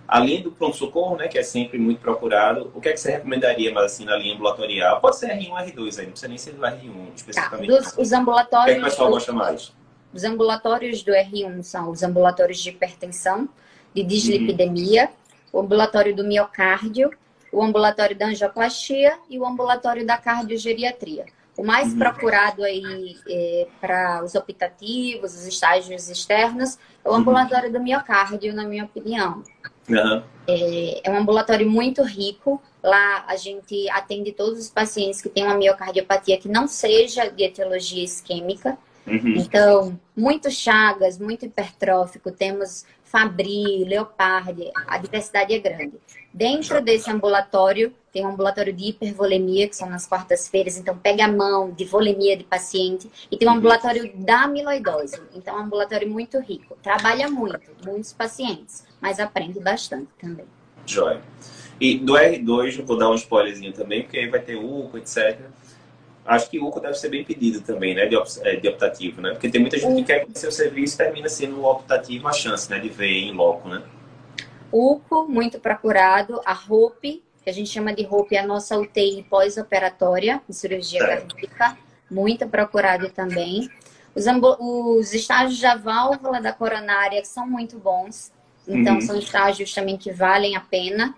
além 0.06 0.42
do 0.42 0.52
pronto-socorro, 0.52 1.16
né, 1.16 1.28
que 1.28 1.38
é 1.38 1.42
sempre 1.42 1.78
muito 1.78 2.00
procurado, 2.00 2.70
o 2.74 2.80
que 2.80 2.88
é 2.88 2.92
que 2.92 3.00
você 3.00 3.12
recomendaria 3.12 3.72
mais 3.72 3.92
assim 3.92 4.04
na 4.04 4.16
linha 4.16 4.34
ambulatorial? 4.34 5.00
Pode 5.00 5.18
ser 5.18 5.28
R1 5.28 5.50
R2 5.50 5.98
aí, 5.98 6.04
não 6.04 6.12
precisa 6.12 6.28
nem 6.28 6.38
ser 6.38 6.52
do 6.52 6.62
R1 6.62 7.14
especificamente. 7.14 7.70
Tá. 7.70 7.78
Dos, 7.78 7.98
os 7.98 8.12
ambulatórios. 8.12 8.76
O 8.76 8.80
que, 8.80 8.80
é 8.80 8.80
que 8.80 8.80
o 8.80 8.90
pessoal 8.90 9.10
gosta 9.10 9.32
mais? 9.32 9.72
Os 10.12 10.24
ambulatórios 10.24 11.02
do 11.02 11.12
R1 11.12 11.62
são 11.62 11.90
os 11.90 12.02
ambulatórios 12.02 12.58
de 12.58 12.70
hipertensão, 12.70 13.48
de 13.92 14.02
dislipidemia, 14.02 15.04
uhum. 15.52 15.60
o 15.60 15.62
ambulatório 15.62 16.14
do 16.14 16.24
miocárdio, 16.24 17.10
o 17.52 17.62
ambulatório 17.62 18.16
da 18.16 18.26
angioplastia 18.26 19.18
e 19.28 19.38
o 19.38 19.46
ambulatório 19.46 20.06
da 20.06 20.16
cardiogeriatria. 20.16 21.26
O 21.56 21.64
mais 21.64 21.92
uhum. 21.92 21.98
procurado 21.98 22.62
aí 22.62 23.16
é, 23.28 23.66
para 23.80 24.22
os 24.22 24.34
optativos, 24.34 25.34
os 25.34 25.46
estágios 25.46 26.08
externos, 26.08 26.78
é 27.04 27.08
o 27.08 27.12
uhum. 27.12 27.18
ambulatório 27.18 27.68
uhum. 27.68 27.72
do 27.72 27.80
miocárdio, 27.80 28.54
na 28.54 28.64
minha 28.64 28.84
opinião. 28.84 29.42
Uhum. 29.88 30.22
É, 30.46 31.08
é, 31.08 31.10
um 31.10 31.16
ambulatório 31.16 31.68
muito 31.68 32.02
rico. 32.02 32.60
Lá 32.82 33.24
a 33.26 33.36
gente 33.36 33.88
atende 33.90 34.32
todos 34.32 34.58
os 34.58 34.70
pacientes 34.70 35.22
que 35.22 35.28
têm 35.28 35.44
uma 35.44 35.56
miocardiopatia 35.56 36.38
que 36.38 36.48
não 36.48 36.68
seja 36.68 37.28
de 37.28 37.44
etiologia 37.44 38.04
isquêmica. 38.04 38.76
Uhum. 39.06 39.34
Então, 39.36 40.00
muito 40.16 40.50
chagas, 40.50 41.18
muito 41.18 41.46
hipertrófico, 41.46 42.32
temos 42.32 42.84
Fabri, 43.04 43.84
Leopardi, 43.84 44.70
a 44.88 44.98
diversidade 44.98 45.54
é 45.54 45.58
grande. 45.58 45.94
Dentro 46.34 46.82
desse 46.82 47.08
ambulatório, 47.08 47.94
tem 48.16 48.24
um 48.24 48.30
ambulatório 48.30 48.72
de 48.72 48.88
hipervolemia, 48.88 49.68
que 49.68 49.76
são 49.76 49.90
nas 49.90 50.06
quartas-feiras, 50.06 50.78
então 50.78 50.96
pega 50.96 51.26
a 51.26 51.28
mão 51.28 51.70
de 51.70 51.84
volemia 51.84 52.34
de 52.34 52.44
paciente, 52.44 53.10
e 53.30 53.36
tem 53.36 53.46
um 53.46 53.52
ambulatório 53.52 54.10
da 54.14 54.44
amiloidose, 54.44 55.20
então 55.34 55.54
é 55.54 55.60
um 55.60 55.64
ambulatório 55.64 56.08
muito 56.08 56.40
rico. 56.40 56.78
Trabalha 56.82 57.28
muito, 57.28 57.60
muitos 57.84 58.14
pacientes, 58.14 58.86
mas 59.02 59.20
aprende 59.20 59.60
bastante 59.60 60.08
também. 60.18 60.46
Joia. 60.86 61.20
E 61.78 61.98
do 61.98 62.14
R2, 62.14 62.82
vou 62.86 62.96
dar 62.96 63.10
um 63.10 63.14
spoilerzinho 63.16 63.74
também, 63.74 64.04
porque 64.04 64.16
aí 64.16 64.30
vai 64.30 64.40
ter 64.40 64.56
UCO, 64.56 64.96
etc. 64.96 65.38
Acho 66.24 66.48
que 66.48 66.58
o 66.58 66.68
UCO 66.68 66.80
deve 66.80 66.94
ser 66.94 67.10
bem 67.10 67.22
pedido 67.22 67.60
também, 67.60 67.94
né, 67.94 68.06
de, 68.06 68.16
é, 68.44 68.56
de 68.56 68.66
optativo, 68.66 69.20
né? 69.20 69.32
Porque 69.32 69.50
tem 69.50 69.60
muita 69.60 69.76
gente 69.78 69.94
que 69.96 70.04
quer 70.04 70.20
conhecer 70.20 70.48
o 70.48 70.52
serviço 70.52 70.94
e 70.94 70.96
termina 70.96 71.28
sendo 71.28 71.62
optativo 71.62 72.28
a 72.28 72.32
chance, 72.32 72.70
né, 72.70 72.78
de 72.78 72.88
ver 72.88 73.10
em 73.10 73.32
loco, 73.32 73.68
né? 73.68 73.82
UCO, 74.72 75.28
muito 75.28 75.60
procurado, 75.60 76.40
a 76.46 76.54
ROPE, 76.54 77.25
que 77.46 77.50
a 77.50 77.52
gente 77.52 77.70
chama 77.70 77.94
de 77.94 78.02
ROPE, 78.02 78.34
é 78.34 78.40
a 78.40 78.46
nossa 78.46 78.76
UTI 78.76 79.24
pós-operatória, 79.30 80.42
de 80.48 80.56
cirurgia 80.56 80.98
cardíaca, 80.98 81.78
muito 82.10 82.44
procurado 82.48 83.08
também. 83.10 83.70
Os, 84.16 84.24
os 84.58 85.14
estágios 85.14 85.60
da 85.60 85.76
válvula 85.76 86.40
da 86.40 86.52
coronária 86.52 87.24
são 87.24 87.46
muito 87.46 87.78
bons, 87.78 88.32
então 88.66 88.96
uhum. 88.96 89.00
são 89.00 89.16
estágios 89.16 89.72
também 89.72 89.96
que 89.96 90.10
valem 90.10 90.56
a 90.56 90.60
pena. 90.60 91.14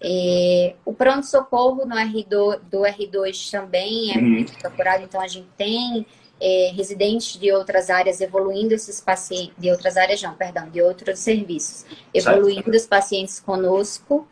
É, 0.00 0.76
o 0.84 0.94
pronto-socorro 0.94 1.84
no 1.84 1.96
R2, 1.96 2.60
do 2.70 2.82
R2 2.82 3.50
também 3.50 4.14
é 4.14 4.18
uhum. 4.18 4.22
muito 4.22 4.56
procurado, 4.58 5.02
então 5.02 5.20
a 5.20 5.26
gente 5.26 5.48
tem 5.58 6.06
é, 6.40 6.70
residentes 6.76 7.40
de 7.40 7.50
outras 7.50 7.90
áreas 7.90 8.20
evoluindo 8.20 8.72
esses 8.72 9.00
pacientes, 9.00 9.56
de 9.58 9.68
outras 9.68 9.96
áreas 9.96 10.22
não, 10.22 10.34
perdão, 10.34 10.70
de 10.70 10.80
outros 10.80 11.18
serviços, 11.18 11.84
evoluindo 12.14 12.62
certo. 12.62 12.76
os 12.76 12.86
pacientes 12.86 13.40
conosco. 13.40 14.28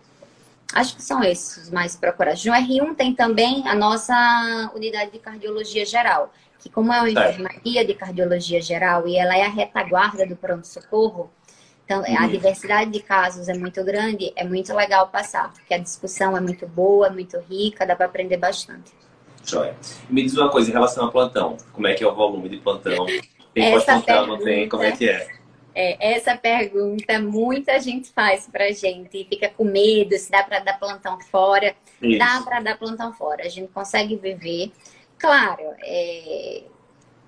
Acho 0.75 0.97
que 0.97 1.03
são 1.03 1.23
esses 1.23 1.65
os 1.65 1.71
mais 1.71 1.95
procurados. 1.97 2.45
No 2.45 2.53
R1 2.53 2.95
tem 2.97 3.15
também 3.15 3.67
a 3.67 3.75
nossa 3.75 4.71
unidade 4.75 5.13
de 5.13 5.19
cardiologia 5.19 5.87
geral, 5.87 6.33
que 6.59 6.69
como 6.69 6.93
é 6.93 6.99
uma 7.01 7.11
enfermaria 7.11 7.85
de 7.85 7.95
cardiologia 7.95 8.61
geral 8.61 9.07
e 9.07 9.17
ela 9.17 9.37
é 9.37 9.43
a 9.43 9.49
retaguarda 9.49 10.27
do 10.27 10.35
pronto-socorro, 10.35 11.31
então, 11.85 12.01
uhum. 12.01 12.19
a 12.19 12.27
diversidade 12.27 12.91
de 12.91 13.01
casos 13.01 13.49
é 13.49 13.55
muito 13.55 13.85
grande, 13.85 14.33
é 14.37 14.45
muito 14.45 14.75
legal 14.75 15.09
passar, 15.09 15.53
porque 15.53 15.75
a 15.75 15.79
discussão 15.79 16.37
é 16.37 16.41
muito 16.41 16.67
boa, 16.67 17.11
muito 17.11 17.39
rica, 17.41 17.87
dá 17.87 17.95
para 17.95 18.07
aprender 18.07 18.39
bastante. 18.39 18.93
Joia. 19.45 19.77
Me 20.09 20.23
diz 20.23 20.35
uma 20.35 20.49
coisa 20.49 20.71
em 20.71 20.73
relação 20.73 21.05
ao 21.05 21.13
plantão. 21.13 21.59
Como 21.73 21.87
é 21.87 21.93
que 21.93 22.03
é 22.03 22.07
o 22.07 22.15
volume 22.15 22.49
de 22.49 22.57
plantão? 22.57 23.05
Tem 23.53 23.73
pós-plantão, 23.73 24.27
não 24.27 24.39
tem? 24.39 24.69
Como 24.69 24.83
é 24.83 24.93
que 24.93 25.09
é? 25.09 25.29
É, 25.75 26.15
essa 26.15 26.37
pergunta 26.37 27.19
muita 27.21 27.81
gente 27.81 28.09
faz 28.11 28.47
pra 28.47 28.71
gente 28.71 29.19
e 29.19 29.25
fica 29.25 29.49
com 29.49 29.65
medo 29.65 30.17
se 30.17 30.31
dá 30.31 30.43
para 30.43 30.61
dar 30.61 30.79
plantão 30.79 31.21
fora. 31.21 31.75
Isso. 32.01 32.19
Dá 32.19 32.43
para 32.43 32.61
dar 32.61 32.79
plantão 32.79 33.13
fora, 33.13 33.45
a 33.45 33.49
gente 33.49 33.73
consegue 33.73 34.17
viver. 34.17 34.71
Claro, 35.19 35.63
é... 35.81 36.63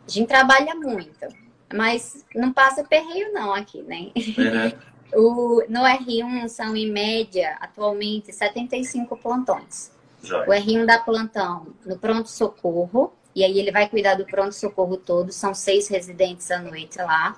a 0.06 0.10
gente 0.10 0.28
trabalha 0.28 0.74
muito, 0.74 1.26
mas 1.74 2.24
não 2.34 2.52
passa 2.52 2.84
perreio 2.84 3.32
não 3.32 3.52
aqui, 3.52 3.82
né? 3.82 4.10
Uhum. 4.16 4.96
O, 5.14 5.62
no 5.68 5.82
R1 5.82 6.48
são, 6.48 6.76
em 6.76 6.90
média, 6.90 7.56
atualmente, 7.60 8.32
75 8.32 9.16
plantões. 9.16 9.92
O 10.24 10.50
R1 10.50 10.84
dá 10.84 10.98
plantão 10.98 11.68
no 11.84 11.96
pronto-socorro, 11.96 13.12
e 13.34 13.44
aí 13.44 13.58
ele 13.58 13.70
vai 13.70 13.88
cuidar 13.88 14.14
do 14.14 14.24
pronto-socorro 14.24 14.96
todo, 14.96 15.30
são 15.30 15.54
seis 15.54 15.88
residentes 15.88 16.50
à 16.50 16.58
noite 16.58 16.98
lá. 16.98 17.36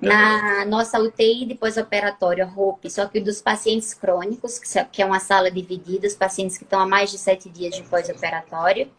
Na 0.00 0.64
nossa 0.66 1.00
UTI 1.00 1.46
depois 1.46 1.76
operatório 1.76 2.46
ROP, 2.46 2.90
só 2.90 3.06
que 3.06 3.20
dos 3.20 3.40
pacientes 3.40 3.94
crônicos, 3.94 4.60
que 4.92 5.00
é 5.00 5.06
uma 5.06 5.20
sala 5.20 5.50
dividida, 5.50 6.06
os 6.06 6.14
pacientes 6.14 6.58
que 6.58 6.64
estão 6.64 6.80
há 6.80 6.86
mais 6.86 7.10
de 7.10 7.18
sete 7.18 7.48
dias 7.48 7.74
de 7.74 7.82
pós-operatório. 7.84 8.90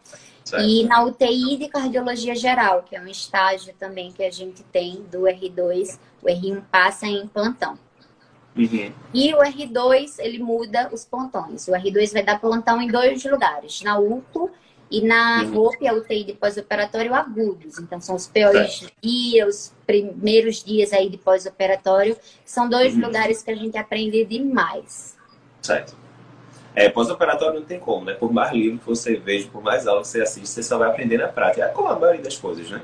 E 0.58 0.84
na 0.84 1.02
UTI 1.04 1.56
de 1.56 1.68
cardiologia 1.68 2.34
geral, 2.34 2.82
que 2.82 2.94
é 2.94 3.00
um 3.00 3.08
estágio 3.08 3.74
também 3.78 4.12
que 4.12 4.22
a 4.22 4.30
gente 4.30 4.62
tem 4.64 5.02
do 5.10 5.22
R2, 5.22 5.98
o 6.22 6.26
R1 6.26 6.62
passa 6.70 7.06
em 7.06 7.26
plantão. 7.26 7.76
Uhum. 8.56 8.92
E 9.12 9.34
o 9.34 9.38
R2, 9.38 10.14
ele 10.18 10.38
muda 10.38 10.88
os 10.92 11.04
plantões. 11.04 11.66
O 11.68 11.72
R2 11.72 12.12
vai 12.12 12.22
dar 12.22 12.40
plantão 12.40 12.80
em 12.80 12.88
dois 12.88 13.24
lugares, 13.24 13.82
na 13.82 13.98
UPO 13.98 14.50
e 14.90 15.00
na 15.00 15.42
uhum. 15.42 15.64
ROP, 15.64 15.86
a 15.86 15.92
UTI 15.92 16.24
de 16.24 16.32
pós-operatório 16.32 17.14
agudos. 17.14 17.78
Então, 17.78 18.00
são 18.00 18.14
os 18.14 18.26
piores 18.26 18.86
dias, 19.02 19.48
os 19.48 19.74
primeiros 19.86 20.62
dias 20.62 20.92
aí 20.92 21.08
de 21.08 21.16
pós-operatório. 21.16 22.16
São 22.44 22.68
dois 22.68 22.94
uhum. 22.94 23.00
lugares 23.00 23.42
que 23.42 23.50
a 23.50 23.56
gente 23.56 23.76
aprende 23.76 24.24
demais. 24.24 25.16
Certo. 25.60 25.96
É, 26.74 26.88
pós-operatório 26.88 27.58
não 27.58 27.66
tem 27.66 27.80
como, 27.80 28.04
né? 28.04 28.12
Por 28.12 28.30
mais 28.32 28.52
livro 28.52 28.78
que 28.78 28.86
você 28.86 29.16
veja, 29.16 29.48
por 29.50 29.62
mais 29.62 29.86
aula 29.86 30.02
que 30.02 30.08
você 30.08 30.20
assiste, 30.20 30.48
você 30.48 30.62
só 30.62 30.76
vai 30.76 30.88
aprender 30.88 31.16
na 31.16 31.26
prática. 31.26 31.64
É 31.64 31.68
como 31.68 31.88
a 31.88 31.98
maioria 31.98 32.22
das 32.22 32.36
coisas, 32.36 32.70
né? 32.70 32.82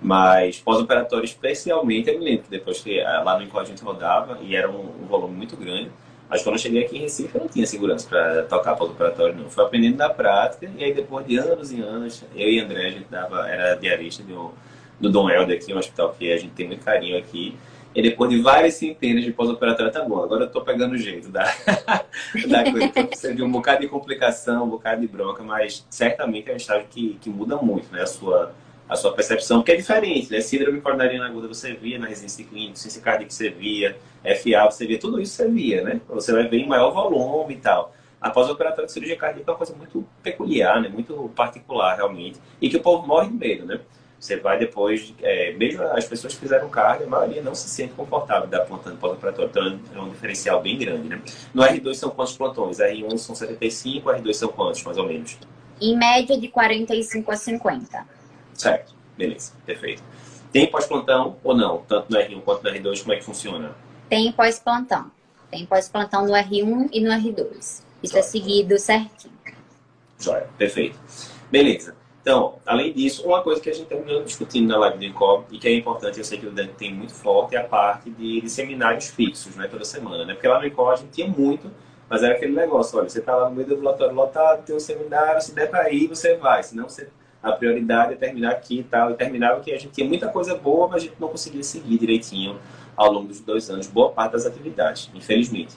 Mas 0.00 0.60
pós-operatório, 0.60 1.24
especialmente, 1.24 2.08
eu 2.08 2.18
me 2.18 2.24
lembro 2.24 2.44
que 2.44 2.50
depois 2.50 2.80
que 2.80 3.00
ah, 3.00 3.22
lá 3.22 3.38
no 3.38 3.44
Incó 3.44 3.60
a 3.60 3.64
gente 3.64 3.82
rodava, 3.82 4.38
e 4.42 4.54
era 4.54 4.70
um, 4.70 5.02
um, 5.02 5.06
volume 5.06 5.36
muito 5.36 5.56
grande, 5.56 5.90
mas 6.28 6.42
quando 6.42 6.56
eu 6.56 6.60
cheguei 6.60 6.84
aqui 6.84 6.98
em 6.98 7.00
Recife 7.00 7.34
eu 7.34 7.40
não 7.42 7.48
tinha 7.48 7.66
segurança 7.66 8.08
para 8.08 8.42
tocar 8.44 8.76
pós-operatório, 8.76 9.34
não. 9.34 9.48
Fui 9.48 9.64
aprendendo 9.64 9.96
na 9.96 10.10
prática, 10.10 10.70
e 10.76 10.84
aí 10.84 10.92
depois 10.92 11.26
de 11.26 11.38
anos 11.38 11.72
e 11.72 11.80
anos, 11.80 12.24
eu 12.34 12.48
e 12.48 12.60
André, 12.60 12.86
a 12.86 12.90
gente 12.90 13.06
dava, 13.10 13.48
era 13.48 13.74
diarista 13.74 14.22
do, 14.22 14.52
do 15.00 15.10
Dom 15.10 15.30
Helder 15.30 15.56
aqui, 15.56 15.72
um 15.72 15.78
hospital 15.78 16.14
que 16.18 16.30
a 16.30 16.36
gente 16.36 16.52
tem 16.52 16.66
muito 16.66 16.84
carinho 16.84 17.16
aqui. 17.16 17.56
E 17.94 18.02
depois 18.02 18.30
de 18.30 18.40
várias 18.40 18.74
centenas 18.74 19.24
de 19.24 19.32
pós-operatório, 19.32 19.90
tá 19.90 20.04
bom, 20.04 20.22
agora 20.22 20.44
eu 20.44 20.50
tô 20.50 20.60
pegando 20.60 20.92
o 20.92 20.98
jeito 20.98 21.30
da, 21.30 21.44
da 22.46 22.70
coisa. 22.70 23.32
Então, 23.32 23.46
um 23.46 23.50
bocado 23.50 23.80
de 23.80 23.88
complicação, 23.88 24.64
um 24.64 24.68
bocado 24.68 25.00
de 25.00 25.08
bronca, 25.08 25.42
mas 25.42 25.86
certamente 25.88 26.50
é 26.50 26.52
um 26.52 26.56
estágio 26.56 26.86
que, 26.90 27.18
que 27.20 27.30
muda 27.30 27.56
muito, 27.56 27.90
né? 27.90 28.02
A 28.02 28.06
sua 28.06 28.52
a 28.88 28.96
sua 28.96 29.12
percepção, 29.12 29.58
porque 29.58 29.72
é 29.72 29.76
diferente, 29.76 30.30
né? 30.30 30.40
Síndrome 30.40 30.80
coronariana 30.80 31.26
aguda 31.26 31.46
você 31.46 31.74
via 31.74 31.98
na 31.98 32.06
residência 32.06 32.44
clínica, 32.44 32.76
ciência 32.76 33.02
cardíaca 33.02 33.30
você 33.30 33.50
via, 33.50 33.96
FA 34.24 34.70
você 34.70 34.86
via, 34.86 34.98
tudo 34.98 35.20
isso 35.20 35.34
você 35.34 35.48
via, 35.48 35.82
né? 35.82 36.00
Você 36.08 36.32
vai 36.32 36.48
ver 36.48 36.58
em 36.58 36.66
maior 36.66 36.90
volume 36.90 37.54
e 37.54 37.58
tal. 37.58 37.94
A 38.20 38.30
pós-operatória 38.30 38.86
de 38.86 38.92
cirurgia 38.92 39.16
cardíaca 39.16 39.50
é 39.50 39.52
uma 39.52 39.58
coisa 39.58 39.74
muito 39.74 40.04
peculiar, 40.22 40.80
né? 40.80 40.88
Muito 40.88 41.30
particular, 41.36 41.96
realmente. 41.96 42.40
E 42.60 42.70
que 42.70 42.76
o 42.76 42.80
povo 42.80 43.06
morre 43.06 43.28
de 43.28 43.34
medo, 43.34 43.66
né? 43.66 43.78
Você 44.18 44.36
vai 44.36 44.58
depois, 44.58 45.14
é, 45.22 45.52
mesmo 45.52 45.82
as 45.82 46.04
pessoas 46.04 46.34
que 46.34 46.40
fizeram 46.40 46.68
cardio, 46.68 47.06
a 47.06 47.10
maioria 47.10 47.40
não 47.40 47.54
se 47.54 47.68
sente 47.68 47.92
confortável 47.92 48.48
da 48.48 48.60
plantando 48.62 48.98
pós-operatório. 48.98 49.50
Então 49.50 49.80
é 49.94 50.00
um 50.00 50.08
diferencial 50.08 50.60
bem 50.60 50.76
grande, 50.78 51.08
né? 51.08 51.20
No 51.54 51.62
R2 51.62 51.94
são 51.94 52.10
quantos 52.10 52.36
plantões? 52.36 52.78
R1 52.78 53.18
são 53.18 53.34
75, 53.34 54.10
R2 54.10 54.32
são 54.32 54.48
quantos, 54.48 54.82
mais 54.82 54.96
ou 54.96 55.06
menos? 55.06 55.38
Em 55.80 55.96
média 55.96 56.36
de 56.36 56.48
45 56.48 57.30
a 57.30 57.36
50. 57.36 58.17
Certo, 58.58 58.92
beleza, 59.16 59.52
perfeito. 59.64 60.02
Tem 60.52 60.68
pós-plantão 60.70 61.36
ou 61.44 61.56
não? 61.56 61.78
Tanto 61.88 62.12
no 62.12 62.18
R1 62.18 62.42
quanto 62.42 62.64
no 62.64 62.70
R2, 62.70 63.00
como 63.02 63.12
é 63.12 63.16
que 63.16 63.24
funciona? 63.24 63.74
Tem 64.08 64.32
pós-plantão. 64.32 65.10
Tem 65.50 65.64
pós-plantão 65.64 66.26
no 66.26 66.32
R1 66.32 66.88
e 66.92 67.00
no 67.00 67.10
R2. 67.10 67.82
Isso 68.02 68.18
é 68.18 68.22
seguido 68.22 68.78
certinho. 68.78 69.38
Joia, 70.18 70.48
perfeito. 70.58 70.98
Beleza. 71.50 71.96
Então, 72.20 72.56
além 72.66 72.92
disso, 72.92 73.26
uma 73.26 73.42
coisa 73.42 73.60
que 73.60 73.70
a 73.70 73.72
gente 73.72 73.86
terminou 73.86 74.22
discutindo 74.22 74.68
na 74.68 74.76
live 74.76 74.98
do 74.98 75.04
INCOB 75.04 75.46
e 75.52 75.58
que 75.58 75.68
é 75.68 75.74
importante, 75.74 76.18
eu 76.18 76.24
sei 76.24 76.38
que 76.38 76.46
o 76.46 76.50
Dante 76.50 76.74
tem 76.74 76.92
muito 76.92 77.14
forte, 77.14 77.56
é 77.56 77.60
a 77.60 77.64
parte 77.64 78.10
de, 78.10 78.40
de 78.40 78.50
seminários 78.50 79.08
fixos, 79.08 79.56
né, 79.56 79.68
toda 79.68 79.84
semana, 79.84 80.24
né? 80.24 80.34
Porque 80.34 80.48
lá 80.48 80.58
no 80.58 80.66
INCOB 80.66 80.92
a 80.92 80.96
gente 80.96 81.10
tinha 81.10 81.28
muito, 81.28 81.70
mas 82.08 82.22
era 82.22 82.34
aquele 82.34 82.54
negócio, 82.54 82.98
olha, 82.98 83.08
você 83.08 83.20
está 83.20 83.34
lá 83.34 83.48
no 83.48 83.54
meio 83.54 83.68
do 83.68 83.76
ambulatório 83.76 84.14
lotado, 84.14 84.64
tem 84.64 84.74
um 84.74 84.80
seminário, 84.80 85.40
se 85.40 85.54
der 85.54 85.70
para 85.70 85.90
ir, 85.90 86.08
você 86.08 86.36
vai, 86.36 86.62
senão 86.62 86.88
você, 86.88 87.08
a 87.42 87.52
prioridade 87.52 88.14
é 88.14 88.16
terminar 88.16 88.52
aqui 88.52 88.80
e 88.80 88.82
tal, 88.82 89.10
e 89.10 89.14
terminava 89.14 89.60
que 89.60 89.72
a 89.72 89.78
gente 89.78 89.92
tinha 89.92 90.06
muita 90.06 90.28
coisa 90.28 90.54
boa, 90.56 90.88
mas 90.88 91.02
a 91.02 91.06
gente 91.06 91.16
não 91.20 91.28
conseguia 91.28 91.62
seguir 91.62 91.98
direitinho 91.98 92.58
ao 92.96 93.12
longo 93.12 93.28
dos 93.28 93.40
dois 93.40 93.70
anos, 93.70 93.86
boa 93.86 94.10
parte 94.10 94.32
das 94.32 94.44
atividades, 94.44 95.10
infelizmente. 95.14 95.76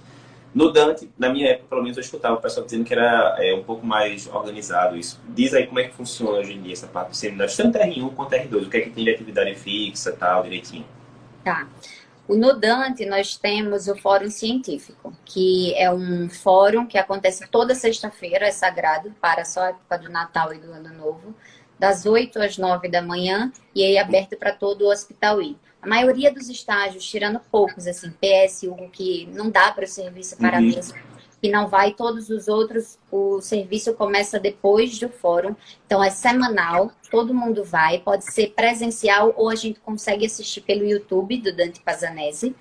No 0.54 0.72
Dante, 0.72 1.10
na 1.18 1.30
minha 1.30 1.50
época, 1.50 1.68
pelo 1.70 1.82
menos, 1.82 1.96
eu 1.98 2.02
escutava 2.02 2.36
o 2.36 2.42
pessoal 2.42 2.66
dizendo 2.66 2.84
que 2.84 2.94
era 2.94 3.38
é, 3.40 3.54
um 3.54 3.64
pouco 3.64 3.86
mais 3.86 4.28
organizado 4.28 4.98
isso. 4.98 5.22
Diz 5.30 5.54
aí 5.54 5.66
como 5.66 5.80
é 5.80 5.86
que 5.86 5.94
funciona 5.94 6.40
hoje 6.40 6.54
em 6.54 6.62
dia 6.62 6.74
essa 6.74 6.88
parte 6.88 7.10
do 7.10 7.16
seminário, 7.16 7.56
tanto 7.56 7.78
R1 7.78 8.14
quanto 8.14 8.36
R2, 8.36 8.66
o 8.66 8.70
que 8.70 8.78
é 8.78 8.82
que 8.82 8.90
tem 8.90 9.06
de 9.06 9.12
atividade 9.12 9.56
fixa 9.56 10.12
tal, 10.12 10.44
direitinho. 10.44 10.86
Tá. 11.44 11.68
O 12.32 12.36
no 12.38 12.54
Dante, 12.54 13.06
nós 13.06 13.36
temos 13.36 13.90
o 13.90 13.96
Fórum 13.98 14.30
Científico, 14.30 15.14
que 15.26 15.76
é 15.76 15.92
um 15.92 16.30
fórum 16.30 16.88
que 16.88 16.98
acontece 16.98 17.46
toda 17.50 17.76
sexta-feira, 17.76 18.48
é 18.48 18.52
sagrado, 18.52 19.14
para 19.20 19.44
só 19.44 19.64
a 19.64 19.70
época 19.72 19.98
do 19.98 20.10
Natal 20.10 20.54
e 20.54 20.58
do 20.58 20.72
Ano 20.72 20.94
Novo, 20.94 21.36
das 21.78 22.06
8 22.06 22.42
às 22.42 22.58
9 22.58 22.88
da 22.88 23.02
manhã, 23.02 23.52
e 23.76 23.84
aí 23.84 23.98
aberto 23.98 24.38
para 24.38 24.54
todo 24.54 24.84
o 24.86 24.90
Hospital 24.90 25.42
I 25.42 25.58
a 25.82 25.88
maioria 25.88 26.32
dos 26.32 26.48
estágios, 26.48 27.04
tirando 27.04 27.42
poucos, 27.52 27.88
assim, 27.88 28.12
PS, 28.12 28.64
o 28.64 28.88
que 28.90 29.28
não 29.34 29.50
dá 29.50 29.72
para 29.72 29.84
o 29.84 29.88
serviço 29.88 30.38
para 30.38 30.60
uhum. 30.60 30.70
Que 31.42 31.50
não 31.50 31.68
vai, 31.68 31.94
todos 31.94 32.30
os 32.30 32.48
outros, 32.48 33.00
o 33.12 33.42
serviço 33.42 33.94
começa 33.96 34.40
depois 34.40 35.00
do 35.00 35.10
fórum, 35.10 35.56
então 35.86 36.04
é 36.04 36.12
semanal, 36.12 36.92
todo 37.10 37.34
mundo 37.34 37.64
vai, 37.64 38.00
pode 38.00 38.32
ser 38.32 38.52
presencial 38.52 39.34
ou 39.36 39.50
a 39.50 39.56
gente 39.56 39.80
consegue 39.80 40.26
assistir 40.26 40.62
pelo 40.62 40.86
YouTube 40.86 41.38
do 41.38 41.56
Dante 41.56 41.82
Pazanese. 41.82 42.56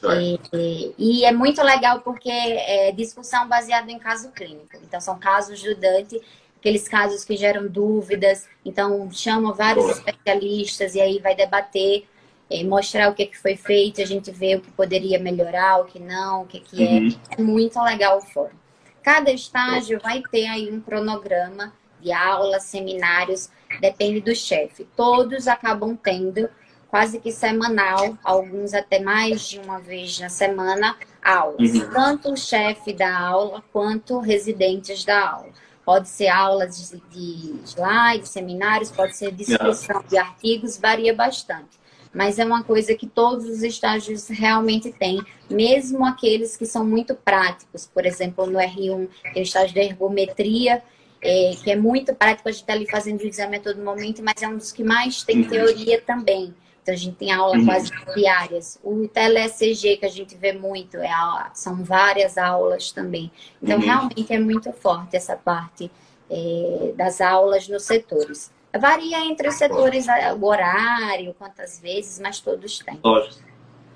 E, 0.00 0.38
e, 0.52 0.94
e, 0.96 1.24
é 1.24 1.32
muito 1.32 1.60
legal 1.60 2.00
porque 2.02 2.30
é 2.30 2.92
discussão 2.92 3.48
baseada 3.48 3.90
em 3.90 3.98
caso 3.98 4.30
clínico. 4.30 4.76
Então, 4.86 5.00
são 5.00 5.18
casos 5.18 5.60
do 5.60 5.74
Dante, 5.74 6.20
aqueles 6.56 6.86
casos 6.86 7.24
que 7.24 7.36
geram 7.36 7.66
dúvidas. 7.66 8.46
Então, 8.64 9.10
chama 9.10 9.52
vários 9.52 9.86
Boa. 9.86 9.96
especialistas 9.96 10.94
e 10.94 11.00
aí 11.00 11.18
vai 11.18 11.34
debater 11.34 12.06
é, 12.50 12.64
mostrar 12.64 13.10
o 13.10 13.14
que, 13.14 13.26
que 13.26 13.38
foi 13.38 13.56
feito, 13.56 14.00
a 14.00 14.06
gente 14.06 14.30
vê 14.30 14.56
o 14.56 14.60
que 14.60 14.70
poderia 14.70 15.18
melhorar, 15.18 15.80
o 15.80 15.84
que 15.84 15.98
não, 15.98 16.42
o 16.42 16.46
que, 16.46 16.60
que 16.60 16.86
é. 16.86 16.92
Uhum. 16.92 17.14
É 17.36 17.42
muito 17.42 17.80
legal 17.82 18.18
o 18.18 18.22
fórum. 18.22 18.56
Cada 19.02 19.30
estágio 19.30 20.00
vai 20.00 20.22
ter 20.30 20.46
aí 20.46 20.72
um 20.72 20.80
cronograma 20.80 21.72
de 22.00 22.12
aulas, 22.12 22.64
seminários, 22.64 23.50
depende 23.80 24.20
do 24.20 24.34
chefe. 24.34 24.86
Todos 24.96 25.46
acabam 25.46 25.96
tendo 25.96 26.48
quase 26.88 27.18
que 27.18 27.30
semanal, 27.30 28.16
alguns 28.24 28.72
até 28.72 28.98
mais 28.98 29.46
de 29.46 29.58
uma 29.58 29.78
vez 29.78 30.18
na 30.18 30.30
semana, 30.30 30.96
aulas. 31.22 31.74
Uhum. 31.74 31.90
Tanto 31.90 32.32
o 32.32 32.36
chefe 32.36 32.94
da 32.94 33.18
aula 33.18 33.62
quanto 33.72 34.20
residentes 34.20 35.04
da 35.04 35.32
aula. 35.32 35.50
Pode 35.84 36.08
ser 36.08 36.28
aulas 36.28 36.90
de, 36.90 37.00
de 37.10 37.60
slides, 37.64 38.30
seminários, 38.30 38.90
pode 38.90 39.16
ser 39.16 39.32
discussão 39.32 40.02
de 40.08 40.16
artigos, 40.16 40.78
varia 40.78 41.14
bastante 41.14 41.78
mas 42.12 42.38
é 42.38 42.44
uma 42.44 42.62
coisa 42.62 42.94
que 42.94 43.06
todos 43.06 43.46
os 43.46 43.62
estágios 43.62 44.28
realmente 44.28 44.92
têm, 44.92 45.20
mesmo 45.48 46.04
aqueles 46.04 46.56
que 46.56 46.66
são 46.66 46.84
muito 46.84 47.14
práticos. 47.14 47.86
Por 47.86 48.06
exemplo, 48.06 48.46
no 48.46 48.58
R1 48.58 49.08
tem 49.32 49.42
o 49.42 49.44
estágio 49.44 49.74
de 49.74 49.80
ergometria, 49.80 50.82
é, 51.20 51.52
que 51.62 51.70
é 51.70 51.76
muito 51.76 52.14
prático, 52.14 52.48
a 52.48 52.52
gente 52.52 52.60
está 52.62 52.72
ali 52.72 52.88
fazendo 52.88 53.20
o 53.20 53.26
exame 53.26 53.56
a 53.56 53.60
todo 53.60 53.82
momento, 53.82 54.22
mas 54.22 54.42
é 54.42 54.48
um 54.48 54.56
dos 54.56 54.72
que 54.72 54.84
mais 54.84 55.22
tem 55.22 55.42
uhum. 55.42 55.48
teoria 55.48 56.00
também. 56.00 56.54
Então, 56.82 56.94
a 56.94 56.96
gente 56.96 57.16
tem 57.16 57.30
aula 57.30 57.56
uhum. 57.56 57.66
quase 57.66 57.90
diárias. 58.14 58.78
O 58.82 59.06
TeleCG, 59.08 59.98
que 59.98 60.06
a 60.06 60.10
gente 60.10 60.34
vê 60.36 60.52
muito, 60.52 60.96
é 60.96 61.10
a, 61.10 61.50
são 61.52 61.84
várias 61.84 62.38
aulas 62.38 62.92
também. 62.92 63.30
Então, 63.62 63.78
uhum. 63.78 63.84
realmente 63.84 64.32
é 64.32 64.38
muito 64.38 64.72
forte 64.72 65.16
essa 65.16 65.36
parte 65.36 65.90
é, 66.30 66.92
das 66.96 67.20
aulas 67.20 67.68
nos 67.68 67.82
setores. 67.82 68.50
Varia 68.76 69.24
entre 69.24 69.48
os 69.48 69.54
setores 69.54 70.06
o 70.38 70.44
horário, 70.44 71.34
quantas 71.38 71.80
vezes, 71.80 72.18
mas 72.20 72.40
todos 72.40 72.78
têm. 72.80 72.98
Lógico, 73.02 73.42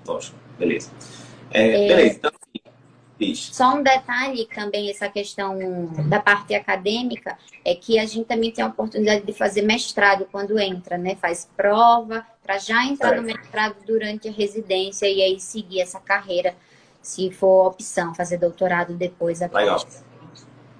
lógico, 0.06 0.36
beleza. 0.58 0.90
É, 1.50 1.84
é, 1.84 1.88
beleza, 1.88 2.16
então, 2.16 2.32
Só 3.34 3.74
um 3.74 3.82
detalhe 3.82 4.46
também, 4.46 4.90
essa 4.90 5.08
questão 5.08 5.58
da 6.08 6.18
parte 6.18 6.54
acadêmica, 6.54 7.36
é 7.64 7.74
que 7.74 7.98
a 7.98 8.06
gente 8.06 8.24
também 8.24 8.50
tem 8.50 8.64
a 8.64 8.68
oportunidade 8.68 9.26
de 9.26 9.32
fazer 9.32 9.62
mestrado 9.62 10.26
quando 10.32 10.58
entra, 10.58 10.96
né? 10.96 11.16
Faz 11.16 11.48
prova 11.54 12.26
para 12.42 12.58
já 12.58 12.84
entrar 12.84 13.12
é. 13.12 13.16
no 13.16 13.22
mestrado 13.22 13.76
durante 13.86 14.28
a 14.28 14.32
residência 14.32 15.06
e 15.06 15.22
aí 15.22 15.38
seguir 15.38 15.82
essa 15.82 16.00
carreira, 16.00 16.54
se 17.02 17.30
for 17.30 17.66
opção, 17.66 18.14
fazer 18.14 18.38
doutorado 18.38 18.94
depois. 18.94 19.40
Legal. 19.40 19.86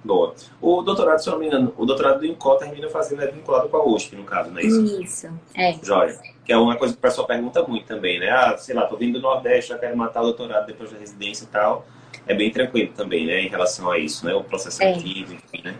Boa. 0.03 0.35
O 0.61 0.81
doutorado, 0.81 1.19
se 1.19 1.29
eu 1.29 1.33
não 1.33 1.39
me 1.39 1.47
engano, 1.47 1.73
o 1.77 1.85
doutorado 1.85 2.19
do 2.19 2.25
INCO 2.25 2.55
termina 2.57 2.89
fazendo 2.89 3.23
é 3.23 3.27
vinculado 3.27 3.69
com 3.69 3.77
a 3.77 3.85
USP, 3.85 4.15
no 4.15 4.23
caso, 4.23 4.51
não 4.51 4.59
é 4.59 4.63
isso? 4.63 5.01
Isso, 5.01 5.29
é. 5.55 5.75
Jóia. 5.81 6.19
Que 6.43 6.51
é 6.51 6.57
uma 6.57 6.75
coisa 6.75 6.93
que 6.93 6.99
o 6.99 7.01
pessoal 7.01 7.25
pergunta 7.25 7.63
muito 7.63 7.85
também, 7.85 8.19
né? 8.19 8.29
Ah, 8.29 8.57
sei 8.57 8.75
lá, 8.75 8.85
tô 8.85 8.97
vindo 8.97 9.13
do 9.13 9.21
Nordeste, 9.21 9.69
já 9.69 9.77
quero 9.77 9.95
matar 9.95 10.21
o 10.21 10.25
doutorado 10.25 10.65
depois 10.65 10.91
da 10.91 10.97
residência 10.97 11.45
e 11.45 11.47
tal. 11.47 11.85
É 12.27 12.33
bem 12.33 12.51
tranquilo 12.51 12.91
também, 12.93 13.25
né, 13.25 13.41
em 13.41 13.47
relação 13.47 13.89
a 13.89 13.97
isso, 13.97 14.25
né? 14.25 14.33
O 14.33 14.43
processo 14.43 14.83
é. 14.83 14.91
ativo, 14.91 15.33
enfim, 15.33 15.61
né? 15.63 15.75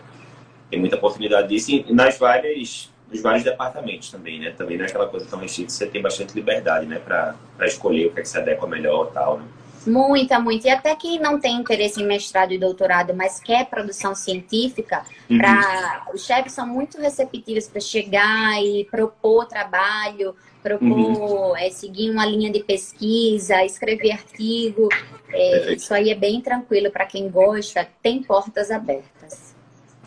Tem 0.70 0.80
muita 0.80 0.96
oportunidade 0.96 1.48
disso 1.48 1.70
e 1.70 1.92
nas 1.92 2.18
várias, 2.18 2.90
nos 3.10 3.22
vários 3.22 3.44
departamentos 3.44 4.10
também, 4.10 4.40
né? 4.40 4.50
Também 4.56 4.78
não 4.78 4.86
é 4.86 4.88
aquela 4.88 5.06
coisa 5.06 5.26
tão 5.26 5.38
restrita, 5.38 5.70
você 5.70 5.86
tem 5.86 6.00
bastante 6.00 6.34
liberdade, 6.34 6.86
né? 6.86 6.98
Para 6.98 7.36
escolher 7.62 8.06
o 8.06 8.12
que, 8.12 8.20
é 8.20 8.22
que 8.22 8.28
se 8.28 8.38
adequa 8.38 8.66
melhor 8.66 9.08
e 9.10 9.14
tal, 9.14 9.38
né? 9.38 9.44
Muita, 9.86 10.38
muito. 10.38 10.66
E 10.66 10.70
até 10.70 10.94
quem 10.94 11.18
não 11.18 11.38
tem 11.38 11.56
interesse 11.56 12.00
em 12.00 12.06
mestrado 12.06 12.52
e 12.52 12.58
doutorado, 12.58 13.14
mas 13.14 13.40
quer 13.40 13.66
produção 13.66 14.14
científica, 14.14 15.04
uhum. 15.30 15.38
para 15.38 16.06
os 16.14 16.24
chefes 16.24 16.52
são 16.52 16.66
muito 16.66 16.98
receptivos 16.98 17.68
para 17.68 17.80
chegar 17.80 18.62
e 18.62 18.84
propor 18.90 19.46
trabalho, 19.46 20.34
propor 20.62 20.86
uhum. 20.86 21.56
é, 21.56 21.68
seguir 21.70 22.10
uma 22.10 22.24
linha 22.24 22.50
de 22.50 22.62
pesquisa, 22.62 23.64
escrever 23.64 24.12
artigo. 24.12 24.88
É, 25.30 25.74
isso 25.74 25.92
aí 25.92 26.10
é 26.10 26.14
bem 26.14 26.40
tranquilo 26.40 26.90
para 26.90 27.04
quem 27.06 27.28
gosta, 27.28 27.86
tem 28.02 28.22
portas 28.22 28.70
abertas. 28.70 29.54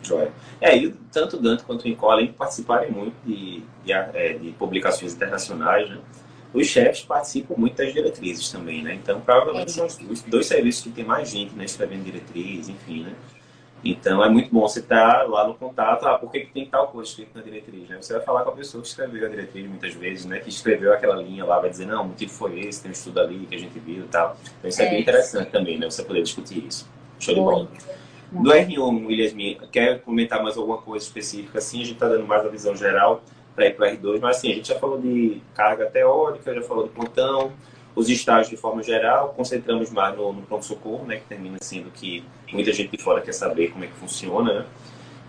Joia. 0.02 0.32
É, 0.60 0.76
e 0.76 0.90
tanto 1.12 1.36
o 1.36 1.40
Dante 1.40 1.64
quanto 1.64 1.82
o 1.82 1.84
de 1.84 2.32
participarem 2.32 2.90
muito 2.90 3.14
de, 3.24 3.62
de, 3.84 3.92
é, 3.92 4.32
de 4.32 4.52
publicações 4.52 5.14
internacionais, 5.14 5.88
né? 5.90 5.98
Os 6.52 6.66
chefes 6.66 7.02
participam 7.02 7.54
muito 7.56 7.76
das 7.76 7.92
diretrizes 7.92 8.50
também, 8.50 8.82
né? 8.82 8.94
Então, 8.94 9.20
provavelmente 9.20 9.70
são 9.72 9.86
os 9.86 10.22
dois 10.22 10.46
serviços 10.46 10.82
que 10.82 10.90
tem 10.90 11.04
mais 11.04 11.30
gente, 11.30 11.54
né? 11.54 11.64
Escrevendo 11.64 12.04
diretriz, 12.04 12.68
enfim, 12.68 13.02
né? 13.02 13.14
Então, 13.84 14.24
é 14.24 14.28
muito 14.28 14.52
bom 14.52 14.62
você 14.62 14.80
estar 14.80 15.20
tá 15.20 15.22
lá 15.22 15.46
no 15.46 15.54
contato, 15.54 16.04
ah, 16.06 16.18
por 16.18 16.32
que, 16.32 16.40
que 16.40 16.52
tem 16.52 16.66
tal 16.66 16.88
coisa 16.88 17.08
escrito 17.10 17.36
na 17.36 17.42
diretriz, 17.42 17.88
né? 17.88 17.98
Você 18.00 18.12
vai 18.12 18.22
falar 18.22 18.42
com 18.42 18.50
a 18.50 18.52
pessoa 18.54 18.82
que 18.82 18.88
escreveu 18.88 19.24
a 19.24 19.28
diretriz 19.28 19.68
muitas 19.68 19.94
vezes, 19.94 20.24
né? 20.24 20.40
Que 20.40 20.48
escreveu 20.48 20.92
aquela 20.92 21.16
linha 21.16 21.44
lá, 21.44 21.60
vai 21.60 21.70
dizer, 21.70 21.86
não, 21.86 22.04
o 22.04 22.08
motivo 22.08 22.32
foi 22.32 22.60
esse, 22.60 22.82
tem 22.82 22.90
um 22.90 22.92
estudo 22.92 23.20
ali 23.20 23.46
que 23.46 23.54
a 23.54 23.58
gente 23.58 23.78
viu 23.78 24.04
e 24.04 24.08
tal. 24.08 24.36
Então, 24.58 24.68
isso 24.68 24.82
é, 24.82 24.86
é 24.86 24.90
bem 24.90 25.00
interessante 25.00 25.50
também, 25.50 25.78
né? 25.78 25.88
Você 25.88 26.02
poder 26.02 26.22
discutir 26.22 26.66
isso. 26.66 26.88
Show 27.20 27.34
de 27.34 27.40
bola. 27.40 27.68
Do 28.32 28.50
R1, 28.50 29.06
William, 29.06 29.66
quer 29.70 30.00
comentar 30.00 30.42
mais 30.42 30.56
alguma 30.56 30.78
coisa 30.78 31.04
específica 31.06 31.58
assim? 31.58 31.80
A 31.80 31.84
gente 31.84 31.94
está 31.94 32.08
dando 32.08 32.26
mais 32.26 32.44
a 32.44 32.48
visão 32.48 32.76
geral 32.76 33.22
para 33.58 33.66
ir 33.66 33.74
para 33.74 33.88
o 33.88 33.96
R2, 33.96 34.20
mas 34.20 34.36
assim, 34.36 34.52
a 34.52 34.54
gente 34.54 34.68
já 34.68 34.78
falou 34.78 35.00
de 35.00 35.42
carga 35.52 35.86
teórica, 35.86 36.54
já 36.54 36.62
falou 36.62 36.84
de 36.84 36.90
pontão, 36.90 37.52
os 37.94 38.08
estágios 38.08 38.48
de 38.48 38.56
forma 38.56 38.82
geral, 38.84 39.34
concentramos 39.36 39.90
mais 39.90 40.16
no, 40.16 40.32
no 40.32 40.42
pronto-socorro, 40.42 41.04
né, 41.04 41.16
que 41.16 41.24
termina 41.24 41.58
sendo 41.60 41.90
que 41.90 42.24
muita 42.52 42.72
gente 42.72 42.96
de 42.96 43.02
fora 43.02 43.20
quer 43.20 43.32
saber 43.32 43.72
como 43.72 43.82
é 43.82 43.88
que 43.88 43.94
funciona, 43.94 44.60
né? 44.60 44.66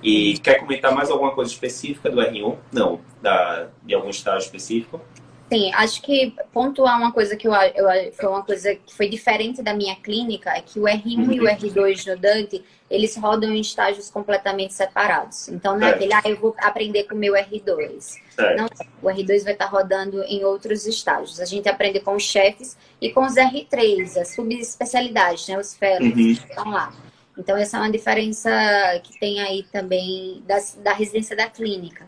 E 0.02 0.38
quer 0.38 0.60
comentar 0.60 0.94
mais 0.94 1.10
alguma 1.10 1.32
coisa 1.32 1.52
específica 1.52 2.10
do 2.10 2.22
R1? 2.22 2.56
Não, 2.72 3.02
da, 3.22 3.68
de 3.84 3.94
algum 3.94 4.10
estágio 4.10 4.46
específico? 4.46 5.02
Sim, 5.52 5.74
acho 5.74 6.02
que 6.04 6.36
pontuar 6.54 6.96
uma 6.96 7.12
coisa 7.12 7.36
que 7.36 7.48
eu, 7.48 7.54
eu, 7.54 8.14
foi 8.14 8.30
uma 8.30 8.44
coisa 8.44 8.76
que 8.76 8.94
foi 8.94 9.10
diferente 9.10 9.64
da 9.64 9.74
minha 9.74 9.96
clínica 9.96 10.52
é 10.52 10.62
que 10.62 10.80
o 10.80 10.84
R1 10.84 11.18
uhum. 11.18 11.32
e 11.32 11.42
o 11.42 11.44
R2 11.46 12.06
no 12.06 12.20
Dante, 12.20 12.64
eles 12.90 13.18
rodam 13.18 13.52
em 13.52 13.60
estágios 13.60 14.12
completamente 14.12 14.76
separados. 14.76 15.48
Então, 15.50 15.78
não 15.78 15.88
é 15.88 15.92
aquele, 15.92 16.14
ah, 16.14 16.22
eu 16.26 16.38
vou 16.38 16.56
aprender 16.60 17.06
com 17.06 17.16
o 17.16 17.18
meu 17.18 17.34
R2. 17.34 18.18
Não, 18.56 18.68
o 19.02 19.08
R2 19.08 19.44
vai 19.44 19.54
estar 19.54 19.66
rodando 19.66 20.22
em 20.24 20.44
outros 20.46 20.86
estágios. 20.86 21.40
A 21.40 21.46
gente 21.46 21.68
aprende 21.68 22.00
com 22.00 22.16
os 22.16 22.24
chefes 22.24 22.78
e 23.02 23.10
com 23.12 23.26
os 23.26 23.34
R3, 23.34 24.22
as 24.22 24.36
subespecialidades, 24.36 25.48
né? 25.48 25.58
Os 25.58 25.74
fellows 25.74 26.12
uhum. 26.12 26.14
que 26.14 26.32
estão 26.32 26.70
lá. 26.70 26.94
Então, 27.36 27.58
essa 27.58 27.78
é 27.78 27.80
uma 27.80 27.92
diferença 27.92 28.52
que 29.04 29.18
tem 29.20 29.40
aí 29.40 29.64
também 29.72 30.44
da, 30.46 30.58
da 30.84 30.94
residência 30.94 31.36
da 31.36 31.48
clínica. 31.48 32.06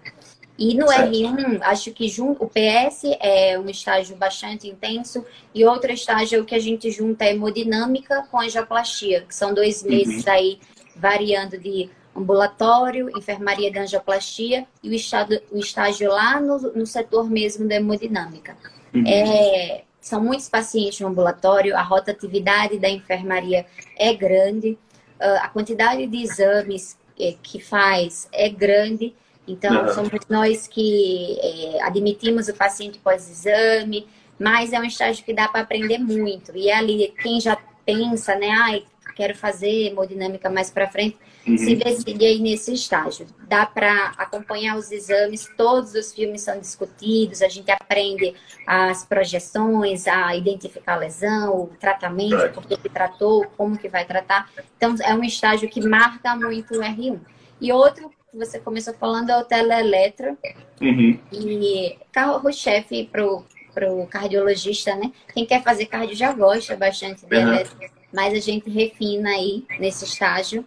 E 0.61 0.75
no 0.75 0.87
certo. 0.89 1.11
R1, 1.11 1.59
acho 1.63 1.91
que 1.91 2.07
junto, 2.07 2.43
o 2.43 2.47
PS 2.47 3.17
é 3.19 3.57
um 3.57 3.67
estágio 3.67 4.15
bastante 4.15 4.67
intenso 4.67 5.25
e 5.55 5.65
outro 5.65 5.91
estágio 5.91 6.37
é 6.37 6.41
o 6.41 6.45
que 6.45 6.53
a 6.53 6.59
gente 6.59 6.91
junta 6.91 7.25
é 7.25 7.31
hemodinâmica 7.31 8.27
com 8.29 8.39
angioplastia, 8.39 9.21
que 9.21 9.33
são 9.33 9.55
dois 9.55 9.81
uhum. 9.81 9.89
meses 9.89 10.23
uhum. 10.23 10.31
aí 10.31 10.59
variando 10.95 11.57
de 11.57 11.89
ambulatório, 12.15 13.09
enfermaria 13.17 13.71
de 13.71 13.79
angioplastia 13.79 14.67
e 14.83 14.89
o, 14.91 14.93
estado, 14.93 15.41
o 15.51 15.57
estágio 15.57 16.11
lá 16.11 16.39
no, 16.39 16.59
no 16.73 16.85
setor 16.85 17.27
mesmo 17.27 17.67
da 17.67 17.77
hemodinâmica. 17.77 18.55
Uhum. 18.93 19.03
É, 19.07 19.81
são 19.99 20.23
muitos 20.23 20.47
pacientes 20.47 20.99
no 20.99 21.07
ambulatório, 21.07 21.75
a 21.75 21.81
rotatividade 21.81 22.77
da 22.77 22.87
enfermaria 22.87 23.65
é 23.97 24.13
grande, 24.13 24.77
ah, 25.19 25.39
a 25.41 25.49
quantidade 25.49 26.05
de 26.05 26.21
exames 26.21 26.99
é, 27.19 27.33
que 27.41 27.59
faz 27.59 28.29
é 28.31 28.47
grande 28.47 29.15
então, 29.51 29.85
uhum. 29.85 29.93
somos 29.93 30.11
nós 30.29 30.67
que 30.67 31.37
é, 31.41 31.83
admitimos 31.83 32.47
o 32.47 32.53
paciente 32.53 32.99
pós-exame, 32.99 34.07
mas 34.39 34.73
é 34.73 34.79
um 34.79 34.83
estágio 34.83 35.23
que 35.23 35.33
dá 35.33 35.47
para 35.47 35.61
aprender 35.61 35.99
muito. 35.99 36.55
E 36.55 36.71
ali, 36.71 37.13
quem 37.21 37.39
já 37.39 37.57
pensa, 37.85 38.35
né, 38.35 38.49
ai, 38.49 38.83
quero 39.15 39.35
fazer 39.35 39.87
hemodinâmica 39.87 40.49
mais 40.49 40.71
para 40.71 40.89
frente, 40.89 41.17
uhum. 41.45 41.57
se 41.57 41.75
decide 41.75 42.25
aí 42.25 42.39
nesse 42.39 42.73
estágio. 42.73 43.27
Dá 43.47 43.65
para 43.65 44.13
acompanhar 44.17 44.77
os 44.77 44.91
exames, 44.91 45.49
todos 45.57 45.93
os 45.93 46.13
filmes 46.13 46.41
são 46.41 46.59
discutidos, 46.59 47.41
a 47.41 47.47
gente 47.47 47.69
aprende 47.69 48.33
as 48.65 49.05
projeções, 49.05 50.07
a 50.07 50.35
identificar 50.35 50.93
a 50.93 50.97
lesão, 50.97 51.63
o 51.63 51.67
tratamento, 51.79 52.35
right. 52.35 52.53
porque 52.53 52.73
ele 52.73 52.89
tratou, 52.89 53.45
como 53.57 53.77
que 53.77 53.89
vai 53.89 54.05
tratar. 54.05 54.49
Então, 54.77 54.95
é 55.03 55.13
um 55.13 55.23
estágio 55.23 55.69
que 55.69 55.85
marca 55.85 56.35
muito 56.35 56.75
o 56.75 56.81
R1. 56.81 57.19
E 57.59 57.71
outro 57.71 58.11
que 58.31 58.37
você 58.37 58.59
começou 58.59 58.93
falando 58.93 59.29
é 59.29 59.37
o 59.37 59.43
teleeletro. 59.43 60.37
Uhum. 60.81 61.19
E 61.31 61.97
carro-chefe 62.11 63.09
pro, 63.11 63.43
pro 63.73 64.07
cardiologista, 64.07 64.95
né? 64.95 65.11
Quem 65.33 65.45
quer 65.45 65.61
fazer 65.61 65.87
cardio 65.87 66.15
já 66.15 66.31
gosta 66.31 66.75
bastante 66.75 67.25
de 67.25 67.35
uhum. 67.35 67.41
eletro, 67.41 67.77
mas 68.11 68.33
a 68.33 68.39
gente 68.39 68.69
refina 68.69 69.29
aí 69.29 69.65
nesse 69.79 70.05
estágio. 70.05 70.65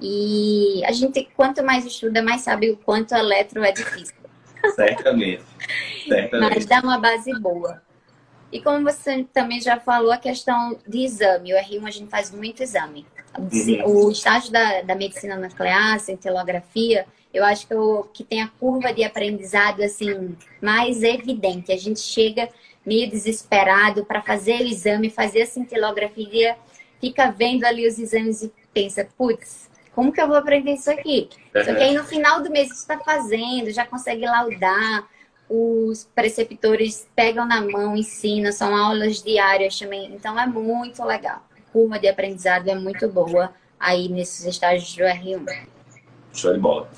E 0.00 0.82
a 0.86 0.92
gente, 0.92 1.28
quanto 1.36 1.62
mais 1.62 1.84
estuda, 1.84 2.22
mais 2.22 2.42
sabe 2.42 2.70
o 2.70 2.76
quanto 2.76 3.14
eletro 3.14 3.62
é 3.62 3.72
difícil. 3.72 4.14
Certamente. 4.74 5.42
Certamente. 6.06 6.54
Mas 6.54 6.66
dá 6.66 6.80
uma 6.80 6.98
base 6.98 7.32
boa. 7.38 7.82
E 8.52 8.60
como 8.60 8.82
você 8.82 9.24
também 9.32 9.60
já 9.60 9.78
falou, 9.78 10.10
a 10.10 10.16
questão 10.16 10.78
de 10.86 11.04
exame. 11.04 11.52
O 11.52 11.56
R1 11.56 11.86
a 11.86 11.90
gente 11.90 12.10
faz 12.10 12.30
muito 12.30 12.62
exame. 12.62 13.06
Uhum. 13.38 14.06
O 14.06 14.10
estágio 14.10 14.50
da, 14.50 14.82
da 14.82 14.94
medicina 14.94 15.36
nuclear, 15.36 16.00
cintilografia, 16.00 17.06
eu 17.32 17.44
acho 17.44 17.66
que, 17.66 17.74
eu, 17.74 18.10
que 18.12 18.24
tem 18.24 18.42
a 18.42 18.48
curva 18.48 18.92
de 18.92 19.04
aprendizado 19.04 19.82
assim 19.82 20.36
mais 20.60 21.02
evidente. 21.02 21.72
A 21.72 21.76
gente 21.76 22.00
chega 22.00 22.48
meio 22.84 23.08
desesperado 23.08 24.04
para 24.04 24.20
fazer 24.20 24.60
o 24.60 24.66
exame, 24.66 25.10
fazer 25.10 25.42
a 25.42 25.46
cintilografia, 25.46 26.56
fica 27.00 27.30
vendo 27.30 27.64
ali 27.64 27.86
os 27.86 27.98
exames 27.98 28.42
e 28.42 28.52
pensa, 28.74 29.06
putz, 29.16 29.70
como 29.94 30.12
que 30.12 30.20
eu 30.20 30.26
vou 30.26 30.36
aprender 30.36 30.74
isso 30.74 30.90
aqui? 30.90 31.28
Uhum. 31.54 31.64
Só 31.64 31.74
que 31.74 31.82
aí 31.82 31.94
no 31.94 32.04
final 32.04 32.42
do 32.42 32.50
mês 32.50 32.68
você 32.68 32.74
está 32.74 32.98
fazendo, 32.98 33.70
já 33.70 33.86
consegue 33.86 34.24
laudar, 34.24 35.06
os 35.48 36.08
preceptores 36.14 37.08
pegam 37.14 37.44
na 37.44 37.60
mão, 37.60 37.96
ensinam, 37.96 38.52
são 38.52 38.74
aulas 38.74 39.22
diárias 39.22 39.78
também, 39.78 40.12
então 40.14 40.38
é 40.38 40.46
muito 40.46 41.04
legal 41.04 41.42
curva 41.72 41.98
de 41.98 42.08
aprendizado 42.08 42.68
é 42.68 42.74
muito 42.74 43.08
boa 43.08 43.52
aí 43.78 44.08
nesses 44.08 44.44
estágios 44.44 44.94
do 44.94 45.02
R1. 45.02 45.66
Show 46.32 46.52
de 46.52 46.60
bola. 46.60 46.88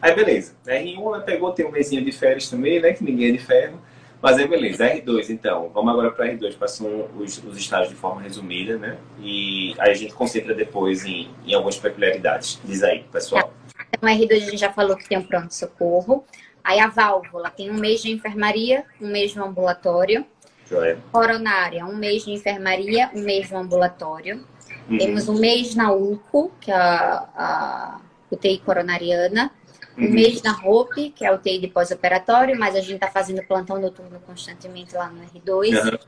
Aí 0.00 0.14
beleza, 0.14 0.54
R1 0.66 1.18
né, 1.18 1.24
pegou, 1.24 1.52
tem 1.52 1.66
um 1.66 1.72
mesinho 1.72 2.04
de 2.04 2.12
férias 2.12 2.48
também, 2.48 2.80
né? 2.80 2.92
Que 2.92 3.02
ninguém 3.02 3.30
é 3.30 3.32
de 3.32 3.38
ferro. 3.38 3.80
Mas 4.20 4.36
aí 4.36 4.48
beleza, 4.48 4.84
R2 4.84 5.30
então. 5.30 5.70
Vamos 5.72 5.92
agora 5.92 6.10
para 6.10 6.26
R2, 6.26 6.56
quais 6.56 6.72
são 6.72 7.08
os, 7.16 7.42
os 7.44 7.56
estágios 7.56 7.90
de 7.90 7.96
forma 7.96 8.20
resumida, 8.20 8.76
né? 8.76 8.98
E 9.20 9.74
aí 9.78 9.90
a 9.90 9.94
gente 9.94 10.12
concentra 10.12 10.54
depois 10.54 11.04
em, 11.04 11.28
em 11.46 11.54
algumas 11.54 11.76
peculiaridades. 11.76 12.60
Diz 12.64 12.82
aí, 12.82 13.04
pessoal. 13.12 13.52
Então, 13.92 14.08
R2 14.08 14.32
a 14.32 14.38
gente 14.38 14.56
já 14.56 14.72
falou 14.72 14.96
que 14.96 15.08
tem 15.08 15.18
um 15.18 15.22
pronto-socorro. 15.22 16.24
Aí 16.62 16.80
a 16.80 16.88
válvula 16.88 17.50
tem 17.50 17.70
um 17.70 17.78
mês 17.78 18.02
de 18.02 18.10
enfermaria, 18.10 18.84
um 19.00 19.08
mês 19.08 19.34
no 19.34 19.44
ambulatório. 19.44 20.26
Joia. 20.68 20.98
Coronária, 21.10 21.84
um 21.86 21.96
mês 21.96 22.24
de 22.24 22.32
enfermaria, 22.32 23.10
um 23.14 23.20
mês 23.20 23.50
no 23.50 23.58
ambulatório. 23.58 24.44
Uhum. 24.88 24.98
Temos 24.98 25.28
um 25.28 25.38
mês 25.38 25.74
na 25.74 25.92
UCO, 25.92 26.52
que 26.60 26.70
é 26.70 26.74
a, 26.74 27.28
a 27.34 28.00
UTI 28.30 28.58
coronariana. 28.58 29.50
Um 29.96 30.04
uhum. 30.04 30.10
mês 30.10 30.42
na 30.42 30.52
ROPE, 30.52 31.10
que 31.10 31.24
é 31.24 31.28
a 31.28 31.34
UTI 31.34 31.58
de 31.58 31.68
pós-operatório, 31.68 32.56
mas 32.58 32.76
a 32.76 32.80
gente 32.80 32.94
está 32.94 33.10
fazendo 33.10 33.42
plantão 33.42 33.80
noturno 33.80 34.20
constantemente 34.20 34.94
lá 34.94 35.08
no 35.08 35.24
R2. 35.24 35.84
Uhum. 35.84 35.98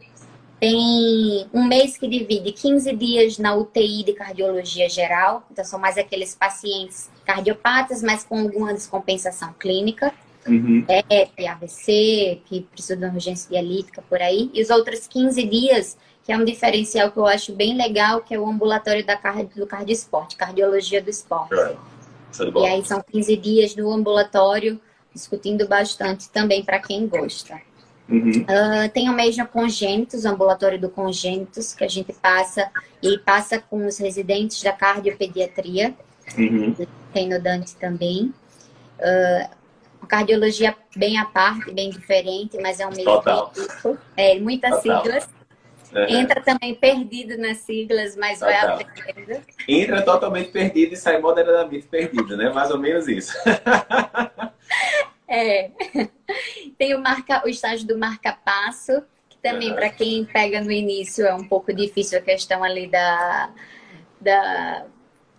Tem 0.61 1.49
um 1.55 1.65
mês 1.65 1.97
que 1.97 2.07
divide 2.07 2.53
15 2.53 2.95
dias 2.95 3.39
na 3.39 3.55
UTI 3.57 4.05
de 4.05 4.13
cardiologia 4.13 4.91
geral, 4.91 5.43
então 5.51 5.65
são 5.65 5.79
mais 5.79 5.97
aqueles 5.97 6.35
pacientes 6.35 7.11
cardiopatas, 7.25 8.03
mas 8.03 8.25
com 8.25 8.39
alguma 8.39 8.75
descompensação 8.75 9.55
clínica 9.59 10.13
uhum. 10.47 10.85
é, 10.89 11.49
AVC, 11.49 12.41
que 12.47 12.63
precisa 12.63 12.97
de 12.97 13.05
uma 13.05 13.15
urgência 13.15 13.49
dialítica 13.51 14.03
por 14.09 14.21
aí. 14.21 14.51
E 14.53 14.63
os 14.63 14.71
outros 14.71 15.07
15 15.07 15.43
dias, 15.45 15.97
que 16.25 16.33
é 16.33 16.37
um 16.37 16.45
diferencial 16.45 17.11
que 17.11 17.19
eu 17.19 17.27
acho 17.27 17.53
bem 17.53 17.77
legal, 17.77 18.21
que 18.21 18.35
é 18.35 18.39
o 18.39 18.49
ambulatório 18.49 19.05
da 19.05 19.17
card 19.17 19.51
do 19.55 19.67
cardioesporte, 19.67 20.37
cardiologia 20.37 21.03
do 21.03 21.11
esporte. 21.11 21.55
É. 21.55 21.77
E 22.57 22.67
aí 22.67 22.85
são 22.85 23.03
15 23.03 23.37
dias 23.37 23.77
no 23.77 23.91
ambulatório, 23.93 24.81
discutindo 25.13 25.67
bastante 25.67 26.31
também 26.31 26.65
para 26.65 26.79
quem 26.79 27.07
gosta. 27.07 27.61
Uhum. 28.09 28.31
Uh, 28.43 28.89
tem 28.93 29.09
o 29.09 29.13
mesmo 29.13 29.47
congênitos, 29.47 30.25
o 30.25 30.29
ambulatório 30.29 30.81
do 30.81 30.89
congênitos, 30.89 31.73
que 31.73 31.85
a 31.85 31.89
gente 31.89 32.13
passa 32.13 32.69
e 33.01 33.17
passa 33.19 33.61
com 33.61 33.87
os 33.87 33.99
residentes 33.99 34.61
da 34.63 34.73
cardiopediatria. 34.73 35.95
Uhum. 36.37 36.75
Tem 37.13 37.29
no 37.29 37.41
Dante 37.41 37.77
também. 37.77 38.35
Uh, 38.99 39.60
cardiologia 40.11 40.77
bem 40.97 41.17
à 41.19 41.25
parte, 41.25 41.73
bem 41.73 41.89
diferente, 41.89 42.59
mas 42.61 42.81
é 42.81 42.87
um 42.87 42.91
mesmo 42.91 43.23
tipo. 43.53 43.97
É, 44.17 44.39
muitas 44.41 44.83
Total. 44.83 45.03
siglas. 45.03 45.29
Uhum. 45.93 46.07
Entra 46.09 46.41
também 46.41 46.75
perdido 46.75 47.39
nas 47.39 47.59
siglas, 47.59 48.17
mas 48.17 48.41
Total. 48.41 48.77
vai 48.77 48.85
aprendendo. 48.85 49.43
Entra 49.69 50.03
totalmente 50.03 50.51
perdido 50.51 50.95
e 50.95 50.97
sai 50.97 51.21
moderadamente 51.21 51.87
perdido, 51.87 52.37
né? 52.37 52.51
Mais 52.51 52.71
ou 52.71 52.79
menos 52.79 53.09
isso. 53.09 53.33
é. 55.29 55.71
Tem 56.77 56.95
o, 56.95 57.01
marca, 57.01 57.43
o 57.45 57.49
estágio 57.49 57.87
do 57.87 57.99
marca-passo, 57.99 59.03
que 59.29 59.39
também, 59.39 59.71
uhum. 59.71 59.77
para 59.77 59.91
quem 59.91 60.25
pega 60.25 60.61
no 60.61 60.71
início, 60.71 61.25
é 61.25 61.35
um 61.35 61.45
pouco 61.45 61.73
difícil 61.73 62.19
a 62.19 62.23
questão 62.23 62.63
ali 62.63 62.89
da, 62.89 63.51
da 64.21 64.87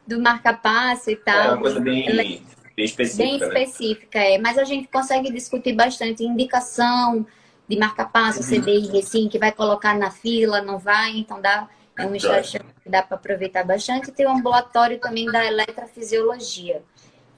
do 0.07 0.19
marca-passo 0.19 1.11
e 1.11 1.15
tal. 1.15 1.39
É 1.39 1.47
uma 1.53 1.61
coisa 1.61 1.79
bem 1.79 2.43
bem 2.81 2.85
específica. 2.85 3.23
Bem 3.23 3.39
né? 3.39 3.47
específica, 3.47 4.19
né? 4.19 4.33
é. 4.33 4.37
Mas 4.37 4.57
a 4.57 4.63
gente 4.63 4.87
consegue 4.87 5.31
discutir 5.31 5.73
bastante 5.73 6.23
indicação 6.23 7.25
de 7.67 7.77
marca-passo, 7.77 8.39
uhum. 8.41 8.61
CDI, 8.61 8.87
Recim, 8.91 9.29
que 9.29 9.39
vai 9.39 9.51
colocar 9.51 9.97
na 9.97 10.11
fila, 10.11 10.61
não 10.61 10.77
vai, 10.77 11.17
então 11.17 11.39
dá. 11.41 11.67
É 11.97 12.05
um 12.05 12.15
estágio 12.15 12.61
que 12.81 12.89
dá 12.89 13.03
para 13.03 13.15
aproveitar 13.15 13.63
bastante. 13.63 14.11
Tem 14.11 14.25
o 14.25 14.31
ambulatório 14.31 14.97
também 14.97 15.25
da 15.25 15.45
eletrofisiologia. 15.45 16.81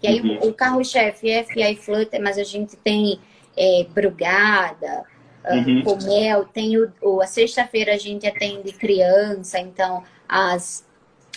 E 0.01 0.07
aí 0.07 0.21
uhum. 0.21 0.49
o 0.49 0.53
carro-chefe 0.53 1.29
é 1.29 1.43
FI 1.43 1.75
Flutter, 1.75 2.21
mas 2.21 2.37
a 2.37 2.43
gente 2.43 2.77
tem 2.77 3.19
é, 3.57 3.85
Brugada, 3.89 5.03
ah, 5.43 5.55
uhum. 5.55 5.83
Comel, 5.83 6.45
tem 6.45 6.77
o, 6.77 6.91
o 7.01 7.21
a 7.21 7.27
sexta-feira 7.27 7.93
a 7.93 7.97
gente 7.97 8.25
atende 8.25 8.71
criança, 8.73 9.59
então 9.59 10.03
as 10.27 10.85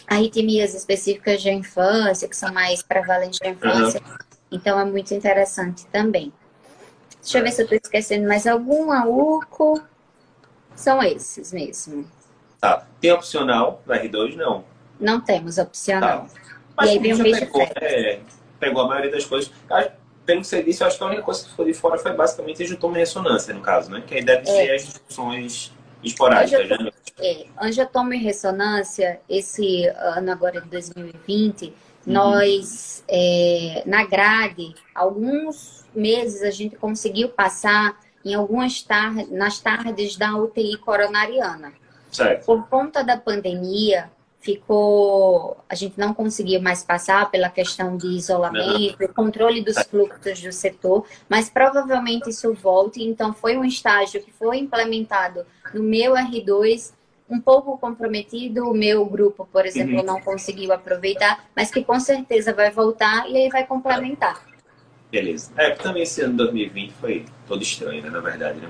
arritmias 0.07 0.75
específicas 0.75 1.43
de 1.43 1.51
infância, 1.51 2.29
que 2.29 2.37
são 2.37 2.53
mais 2.53 2.83
prevalentes 2.83 3.39
na 3.43 3.51
infância. 3.51 4.01
Uhum. 4.01 4.17
Então 4.53 4.79
é 4.79 4.85
muito 4.85 5.13
interessante 5.13 5.87
também. 5.87 6.33
Deixa 7.21 7.39
eu 7.39 7.43
ver 7.43 7.51
se 7.51 7.63
eu 7.63 7.65
estou 7.65 7.79
esquecendo 7.83 8.29
mais 8.29 8.47
algum. 8.47 8.93
A 8.93 9.05
UCO. 9.05 9.83
São 10.77 11.03
esses 11.03 11.53
mesmo. 11.53 12.07
Tá. 12.61 12.87
Tem 13.01 13.11
opcional 13.11 13.83
no 13.85 13.95
R2? 13.95 14.37
Não. 14.37 14.65
Não 15.01 15.21
temos 15.21 15.59
opcional. 15.59 16.27
Tá. 16.27 16.41
Mas 16.77 16.91
e 16.91 16.93
aí 16.93 16.99
vem 16.99 17.15
mês 17.15 17.41
de 17.41 17.47
férias. 17.47 17.73
É, 17.81 18.21
pegou 18.61 18.83
a 18.83 18.89
maioria 18.89 19.11
das 19.11 19.25
coisas. 19.25 19.51
Pelo 20.25 20.41
que 20.41 20.47
você 20.47 20.63
disse, 20.63 20.83
eu 20.83 20.87
acho 20.87 20.99
que 20.99 21.05
a 21.05 21.07
única 21.07 21.23
coisa 21.23 21.43
que 21.45 21.51
ficou 21.51 21.65
de 21.65 21.75
fora 21.75 21.99
foi 21.99 22.13
basicamente 22.13 22.63
angiotoma 22.63 22.97
e 22.97 23.01
ressonância, 23.01 23.55
no 23.55 23.61
caso, 23.61 23.91
né? 23.91 24.03
Que 24.07 24.17
aí 24.17 24.25
deve 24.25 24.43
é. 24.43 24.45
ser 24.45 24.75
as 24.75 24.85
discussões 24.85 25.73
esporádicas, 26.07 26.69
né? 26.69 26.91
É, 27.19 27.47
angiotoma 27.61 28.15
e 28.15 28.19
ressonância, 28.19 29.21
esse 29.29 29.87
ano 29.87 30.31
agora 30.31 30.61
de 30.61 30.69
2020, 30.69 31.67
uhum. 31.67 31.73
nós, 32.07 33.05
é, 33.09 33.83
na 33.87 34.05
grade, 34.05 34.75
alguns 34.95 35.85
meses 35.95 36.43
a 36.43 36.51
gente 36.51 36.77
conseguiu 36.77 37.31
passar 37.31 37.97
em 38.25 38.35
algumas 38.35 38.83
tardes, 38.83 39.31
nas 39.31 39.61
tardes 39.61 40.17
da 40.17 40.37
UTI 40.37 40.77
coronariana. 40.79 41.73
Certo. 42.11 42.45
Por 42.45 42.69
conta 42.69 43.03
da 43.03 43.17
pandemia, 43.17 44.11
ficou. 44.47 45.57
A 45.69 45.75
gente 45.75 45.99
não 45.99 46.15
conseguiu 46.15 46.63
mais 46.63 46.85
passar 46.85 47.29
pela 47.31 47.51
questão 47.51 47.97
de 47.97 48.07
isolamento, 48.07 48.97
não. 49.01 49.09
controle 49.09 49.61
dos 49.61 49.77
fluxos 49.83 50.41
do 50.41 50.53
setor, 50.53 51.05
mas 51.29 51.51
provavelmente 51.51 52.31
isso 52.31 52.55
volte. 52.55 53.03
Então, 53.03 53.33
foi 53.33 53.57
um 53.57 53.65
estágio 53.65 54.23
que 54.23 54.33
foi 54.33 54.59
implementado 54.59 55.45
no 55.75 55.83
meu 55.83 56.15
R2, 56.15 56.93
um 57.29 57.41
pouco 57.41 57.77
comprometido. 57.77 58.71
O 58.71 58.75
meu 58.75 59.05
grupo, 59.05 59.49
por 59.53 59.67
exemplo, 59.67 59.99
uhum. 59.99 60.05
não 60.05 60.21
conseguiu 60.21 60.73
aproveitar, 60.73 61.45
mas 61.55 61.71
que 61.71 61.83
com 61.83 61.99
certeza 61.99 62.53
vai 62.53 62.71
voltar 62.71 63.29
e 63.29 63.37
aí 63.37 63.49
vai 63.49 63.67
complementar. 63.67 64.41
Beleza. 65.11 65.51
É, 65.57 65.71
também 65.71 66.03
esse 66.05 66.23
ano 66.23 66.37
2020 66.37 66.93
foi 67.01 67.25
todo 67.49 67.63
estranho, 67.63 68.03
né, 68.03 68.11
na 68.11 68.21
verdade, 68.21 68.61
né? 68.61 68.69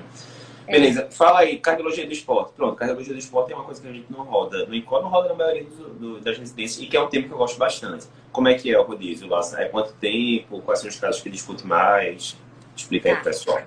Beleza, 0.67 1.03
é. 1.03 1.11
fala 1.11 1.39
aí, 1.39 1.57
cardiologia 1.57 2.05
do 2.05 2.11
esporte. 2.11 2.53
Pronto, 2.53 2.75
cardiologia 2.75 3.13
do 3.13 3.19
esporte 3.19 3.53
é 3.53 3.55
uma 3.55 3.63
coisa 3.63 3.81
que 3.81 3.87
a 3.87 3.91
gente 3.91 4.11
não 4.11 4.23
roda. 4.23 4.65
No 4.65 4.75
INCOR 4.75 5.01
não 5.01 5.09
roda 5.09 5.29
na 5.29 5.35
maioria 5.35 5.63
do, 5.63 5.89
do, 5.93 6.19
das 6.19 6.37
residências 6.37 6.83
e 6.83 6.87
que 6.87 6.97
é 6.97 7.01
um 7.01 7.07
tema 7.07 7.27
que 7.27 7.33
eu 7.33 7.37
gosto 7.37 7.57
bastante. 7.57 8.05
Como 8.31 8.47
é 8.47 8.53
que 8.53 8.71
é 8.71 8.77
o 8.77 8.83
rodízio 8.83 9.27
lá? 9.27 9.41
É 9.57 9.65
quanto 9.65 9.93
tempo? 9.93 10.61
Quais 10.61 10.79
são 10.79 10.89
os 10.89 10.99
casos 10.99 11.21
que 11.21 11.29
discute 11.29 11.65
mais? 11.65 12.37
Explica 12.75 13.09
aí 13.09 13.15
pro 13.15 13.23
pessoal. 13.23 13.61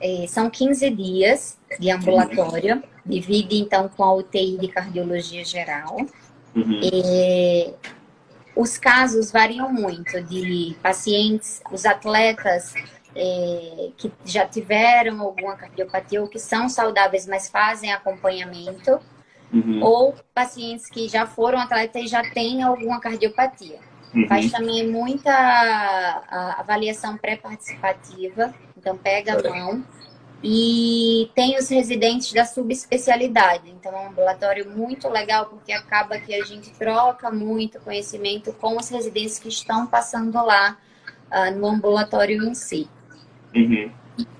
É, 0.00 0.26
são 0.26 0.48
15 0.48 0.90
dias 0.90 1.58
de 1.78 1.90
ambulatório. 1.90 2.82
Divide, 3.04 3.56
então, 3.56 3.88
com 3.88 4.04
a 4.04 4.14
UTI 4.14 4.58
de 4.58 4.68
cardiologia 4.68 5.44
geral. 5.44 5.96
Uhum. 6.54 6.80
É, 6.82 7.72
os 8.58 8.76
casos 8.76 9.30
variam 9.30 9.72
muito 9.72 10.20
de 10.22 10.74
pacientes, 10.82 11.62
os 11.70 11.86
atletas 11.86 12.74
é, 13.18 13.90
que 13.96 14.12
já 14.24 14.46
tiveram 14.46 15.20
alguma 15.20 15.56
cardiopatia 15.56 16.22
ou 16.22 16.28
que 16.28 16.38
são 16.38 16.68
saudáveis, 16.68 17.26
mas 17.26 17.48
fazem 17.48 17.92
acompanhamento, 17.92 19.00
uhum. 19.52 19.82
ou 19.82 20.14
pacientes 20.32 20.88
que 20.88 21.08
já 21.08 21.26
foram 21.26 21.58
atletas 21.58 22.04
e 22.04 22.06
já 22.06 22.22
têm 22.30 22.62
alguma 22.62 23.00
cardiopatia. 23.00 23.80
Uhum. 24.14 24.28
Faz 24.28 24.52
também 24.52 24.88
muita 24.88 25.32
avaliação 26.58 27.18
pré-participativa, 27.18 28.54
então 28.76 28.96
pega 28.96 29.36
a 29.36 29.50
mão. 29.50 29.84
E 30.40 31.32
tem 31.34 31.58
os 31.58 31.68
residentes 31.68 32.32
da 32.32 32.44
subespecialidade. 32.44 33.68
Então, 33.70 33.90
é 33.90 34.02
um 34.02 34.10
ambulatório 34.10 34.70
muito 34.70 35.08
legal, 35.08 35.46
porque 35.46 35.72
acaba 35.72 36.16
que 36.20 36.32
a 36.32 36.44
gente 36.44 36.70
troca 36.74 37.28
muito 37.28 37.80
conhecimento 37.80 38.52
com 38.52 38.76
os 38.76 38.88
residentes 38.88 39.40
que 39.40 39.48
estão 39.48 39.84
passando 39.88 40.34
lá 40.34 40.78
uh, 41.32 41.58
no 41.58 41.66
ambulatório 41.66 42.40
em 42.44 42.54
si. 42.54 42.88
Uhum. 43.54 43.90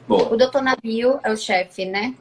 O 0.08 0.36
doutor 0.36 0.62
Nabil 0.62 1.20
é 1.22 1.32
o 1.32 1.36
chefe, 1.36 1.84
né? 1.84 2.14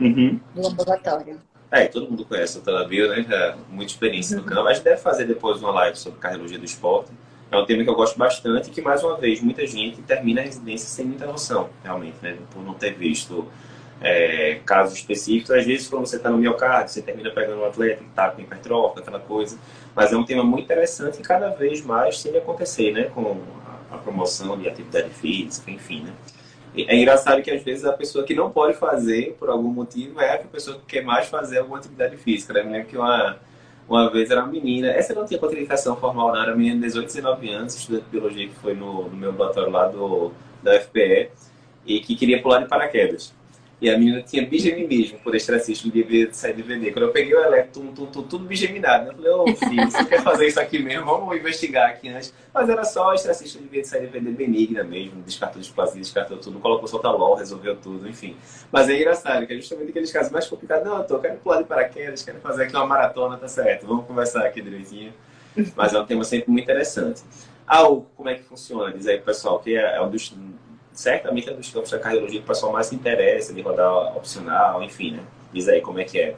Uhum. 0.00 0.40
Do 0.54 0.62
laboratório. 0.62 1.40
É, 1.70 1.86
todo 1.86 2.08
mundo 2.08 2.24
conhece 2.24 2.58
o 2.58 2.60
doutor 2.60 2.82
Nabil, 2.82 3.08
né? 3.08 3.26
Já 3.28 3.56
muita 3.68 3.92
experiência 3.92 4.36
uhum. 4.36 4.44
no 4.44 4.48
campo. 4.48 4.68
A 4.68 4.74
gente 4.74 4.84
deve 4.84 5.00
fazer 5.00 5.24
depois 5.24 5.60
uma 5.60 5.72
live 5.72 5.96
sobre 5.96 6.20
cardiologia 6.20 6.58
do 6.58 6.64
esporte. 6.64 7.10
É 7.50 7.56
um 7.56 7.66
tema 7.66 7.84
que 7.84 7.90
eu 7.90 7.94
gosto 7.94 8.18
bastante 8.18 8.68
e 8.68 8.72
que, 8.72 8.80
mais 8.80 9.02
uma 9.02 9.16
vez, 9.16 9.40
muita 9.40 9.66
gente 9.66 10.02
termina 10.02 10.40
a 10.40 10.44
residência 10.44 10.88
sem 10.88 11.04
muita 11.04 11.26
noção, 11.26 11.70
realmente, 11.82 12.16
né? 12.22 12.36
Por 12.52 12.62
não 12.62 12.74
ter 12.74 12.94
visto 12.94 13.46
é, 14.00 14.60
casos 14.64 14.98
específicos. 14.98 15.50
Às 15.50 15.64
vezes, 15.64 15.88
quando 15.88 16.06
você 16.06 16.16
está 16.16 16.30
no 16.30 16.38
miocárdio, 16.38 16.92
você 16.92 17.02
termina 17.02 17.30
pegando 17.30 17.60
um 17.60 17.64
atleta 17.64 18.02
que 18.02 18.08
está 18.08 18.30
com 18.30 18.40
hipertrófica, 18.40 19.00
aquela 19.00 19.20
coisa. 19.20 19.58
Mas 19.94 20.12
é 20.12 20.16
um 20.16 20.24
tema 20.24 20.42
muito 20.42 20.64
interessante 20.64 21.20
e 21.20 21.22
cada 21.22 21.50
vez 21.50 21.84
mais 21.84 22.22
tem 22.22 22.32
que 22.32 22.38
acontecer, 22.38 22.92
né? 22.92 23.04
Com 23.04 23.40
a 23.94 23.98
promoção 23.98 24.58
de 24.58 24.68
atividade 24.68 25.10
física, 25.10 25.70
enfim, 25.70 26.02
né? 26.02 26.12
É 26.76 26.96
engraçado 26.96 27.40
que 27.40 27.50
às 27.52 27.62
vezes 27.62 27.84
a 27.84 27.92
pessoa 27.92 28.24
que 28.24 28.34
não 28.34 28.50
pode 28.50 28.76
fazer 28.76 29.36
por 29.38 29.48
algum 29.48 29.68
motivo 29.68 30.20
é 30.20 30.34
a 30.34 30.38
pessoa 30.38 30.76
que 30.76 30.86
quer 30.86 31.04
mais 31.04 31.28
fazer 31.28 31.58
alguma 31.58 31.78
atividade 31.78 32.16
física. 32.16 32.52
Né? 32.52 32.60
Eu 32.60 32.70
lembro 32.70 32.88
que 32.88 32.96
uma, 32.96 33.38
uma 33.88 34.10
vez 34.10 34.28
era 34.28 34.42
uma 34.42 34.50
menina, 34.50 34.88
essa 34.88 35.14
não 35.14 35.24
tinha 35.24 35.38
contraindicação 35.38 35.94
formal, 35.94 36.32
não, 36.32 36.42
era 36.42 36.50
uma 36.50 36.56
menina 36.56 36.74
de 36.80 36.86
18, 36.86 37.06
19 37.06 37.48
anos, 37.50 37.76
estudante 37.76 38.04
de 38.06 38.10
biologia 38.10 38.48
que 38.48 38.54
foi 38.56 38.74
no, 38.74 39.08
no 39.08 39.16
meu 39.16 39.30
laboratório 39.30 39.70
lá 39.70 39.86
do, 39.86 40.32
da 40.64 40.80
FPE 40.80 41.30
e 41.86 42.00
que 42.00 42.16
queria 42.16 42.42
pular 42.42 42.58
de 42.58 42.68
paraquedas. 42.68 43.32
E 43.84 43.90
a 43.90 43.98
menina 43.98 44.22
tinha 44.22 44.46
bigeminismo 44.46 45.18
por 45.18 45.34
estressista, 45.34 45.90
devia 45.90 46.32
sair 46.32 46.54
de 46.54 46.62
vender. 46.62 46.90
Quando 46.90 47.04
eu 47.04 47.12
peguei 47.12 47.34
o 47.34 47.44
eletro, 47.44 47.82
tum, 47.82 47.92
tum, 47.92 48.06
tum, 48.06 48.22
tudo 48.22 48.46
bigeminado. 48.46 49.10
Eu 49.10 49.14
falei, 49.14 49.30
ô 49.30 49.44
oh, 49.46 49.56
filho, 49.68 49.90
você 49.90 50.02
quer 50.06 50.22
fazer 50.22 50.46
isso 50.46 50.58
aqui 50.58 50.78
mesmo? 50.78 51.04
Vamos 51.04 51.36
investigar 51.36 51.90
aqui 51.90 52.08
antes. 52.08 52.32
Mas 52.54 52.66
era 52.70 52.82
só 52.82 53.12
estressista, 53.12 53.60
devia 53.60 53.84
sair 53.84 54.06
de 54.06 54.18
vender 54.18 54.30
benigna 54.30 54.82
mesmo, 54.82 55.20
descartou 55.20 55.60
displasia, 55.60 56.00
descartou 56.00 56.38
tudo, 56.38 56.58
colocou 56.60 56.88
soltalol, 56.88 57.34
resolveu 57.34 57.76
tudo, 57.76 58.08
enfim. 58.08 58.34
Mas 58.72 58.88
é 58.88 58.96
engraçado, 58.96 59.46
que 59.46 59.52
é 59.52 59.56
justamente 59.56 59.90
aqueles 59.90 60.10
casos 60.10 60.32
mais 60.32 60.46
complicados. 60.46 60.82
Não, 60.86 60.96
eu 60.96 61.04
tô, 61.04 61.18
quero 61.18 61.36
pular 61.36 61.60
de 61.60 61.68
paraquedas, 61.68 62.22
quero 62.22 62.40
fazer 62.40 62.62
aqui 62.62 62.74
uma 62.74 62.86
maratona, 62.86 63.36
tá 63.36 63.48
certo. 63.48 63.86
Vamos 63.86 64.06
conversar 64.06 64.46
aqui 64.46 64.62
direitinho. 64.62 65.12
Mas 65.76 65.92
é 65.92 66.00
um 66.00 66.06
tema 66.06 66.24
sempre 66.24 66.50
muito 66.50 66.64
interessante. 66.64 67.20
Ah, 67.66 67.84
como 68.16 68.30
é 68.30 68.34
que 68.34 68.44
funciona? 68.44 68.90
Diz 68.94 69.06
aí 69.06 69.16
pro 69.16 69.26
pessoal, 69.26 69.58
que 69.58 69.76
é, 69.76 69.96
é 69.96 70.00
um 70.00 70.08
dos 70.08 70.34
certamente 70.94 71.50
é 71.50 71.52
dos 71.52 71.70
campos 71.70 71.90
da 71.90 71.98
cardiologia 71.98 72.38
que 72.38 72.44
o 72.44 72.48
pessoal 72.48 72.72
mais 72.72 72.86
se 72.86 72.94
interessa, 72.94 73.52
de 73.52 73.60
rodar 73.60 74.16
opcional, 74.16 74.82
enfim, 74.82 75.12
né? 75.12 75.22
Diz 75.52 75.68
aí 75.68 75.80
como 75.80 75.98
é 75.98 76.04
que 76.04 76.18
é. 76.18 76.36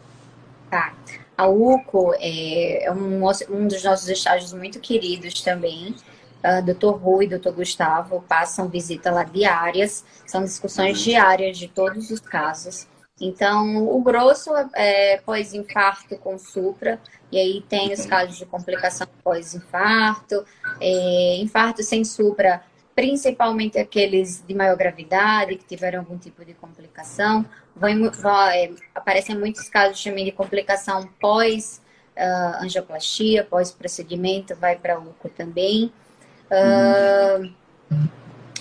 Tá. 0.71 0.95
A 1.37 1.47
UCO 1.47 2.15
é, 2.19 2.85
é 2.85 2.93
um, 2.93 3.23
um 3.51 3.69
dos 3.69 3.85
nossos 3.85 4.09
estágios 4.09 4.53
muito 4.55 4.81
queridos 4.81 5.43
também. 5.43 5.95
Uh, 6.43 6.63
Dr. 6.63 6.97
Rui 6.97 7.27
e 7.27 7.39
Dr. 7.39 7.51
Gustavo 7.51 8.25
passam 8.27 8.69
visita 8.69 9.11
lá 9.11 9.25
diárias, 9.25 10.05
são 10.27 10.43
discussões 10.43 10.99
uhum. 10.99 11.05
diárias 11.05 11.59
de 11.59 11.69
todos 11.69 12.11
os 12.11 12.21
casos. 12.21 12.87
Então, 13.21 13.89
o 13.89 14.01
grosso 14.01 14.55
é, 14.55 14.69
é 14.75 15.17
pós-infarto 15.19 16.17
com 16.19 16.39
supra, 16.39 17.01
e 17.33 17.39
aí 17.39 17.65
tem 17.69 17.93
os 17.93 18.01
uhum. 18.01 18.09
casos 18.09 18.37
de 18.37 18.47
complicação 18.47 19.07
pós-infarto, 19.25 20.45
é, 20.81 21.37
infarto 21.37 21.83
sem 21.83 22.05
supra 22.05 22.63
principalmente 22.97 23.79
aqueles 23.79 24.43
de 24.49 24.55
maior 24.55 24.75
gravidade, 24.75 25.57
que 25.57 25.67
tiveram 25.67 25.99
algum 25.99 26.17
tipo 26.17 26.43
de 26.47 26.55
complicação. 26.55 27.45
Vai, 27.75 27.95
aparecem 28.95 29.39
muitos 29.39 29.69
casos 29.69 30.03
também 30.03 30.25
de 30.25 30.33
complicação 30.33 31.07
pós 31.21 31.83
uh, 32.17 32.65
angioplastia, 32.65 33.45
pós 33.45 33.71
procedimento, 33.71 34.57
vai 34.57 34.77
para 34.77 34.99
UCO 34.99 35.29
também. 35.29 35.93
Uh, 36.47 37.53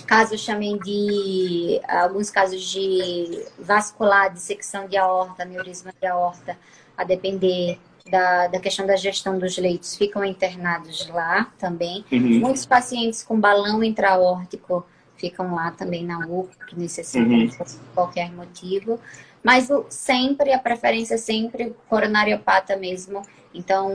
casos 0.06 0.44
também 0.44 0.78
de 0.80 1.80
alguns 1.88 2.30
casos 2.30 2.62
de 2.62 3.42
vascular, 3.58 4.30
dissecção 4.30 4.86
de 4.86 4.98
aorta, 4.98 5.44
aneurisma 5.44 5.94
de 5.98 6.06
aorta, 6.06 6.58
a 6.94 7.04
depender 7.04 7.78
da, 8.10 8.46
da 8.46 8.60
questão 8.60 8.86
da 8.86 8.96
gestão 8.96 9.38
dos 9.38 9.56
leitos 9.58 9.96
ficam 9.96 10.24
internados 10.24 11.08
lá 11.08 11.52
também. 11.58 12.04
Uhum. 12.10 12.40
Muitos 12.40 12.66
pacientes 12.66 13.22
com 13.22 13.38
balão 13.38 13.82
intraórtico 13.82 14.86
ficam 15.16 15.54
lá 15.54 15.70
também 15.70 16.04
na 16.04 16.18
UPA, 16.26 16.66
que 16.66 16.78
necessitam 16.78 17.30
uhum. 17.30 17.48
por 17.48 17.66
qualquer 17.94 18.30
motivo. 18.32 19.00
Mas 19.42 19.70
o, 19.70 19.86
sempre, 19.88 20.52
a 20.52 20.58
preferência 20.58 21.14
é 21.14 21.18
sempre 21.18 21.74
coronariopata 21.88 22.76
mesmo, 22.76 23.22
então 23.54 23.88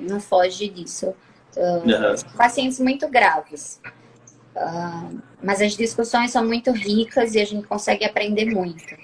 não 0.00 0.20
foge 0.20 0.68
disso. 0.68 1.14
Uh, 1.56 1.86
uhum. 1.86 2.36
Pacientes 2.36 2.78
muito 2.80 3.08
graves. 3.08 3.80
Uh, 4.54 5.20
mas 5.42 5.60
as 5.60 5.76
discussões 5.76 6.32
são 6.32 6.44
muito 6.44 6.70
ricas 6.72 7.34
e 7.34 7.40
a 7.40 7.44
gente 7.44 7.66
consegue 7.66 8.04
aprender 8.04 8.46
muito. 8.46 8.96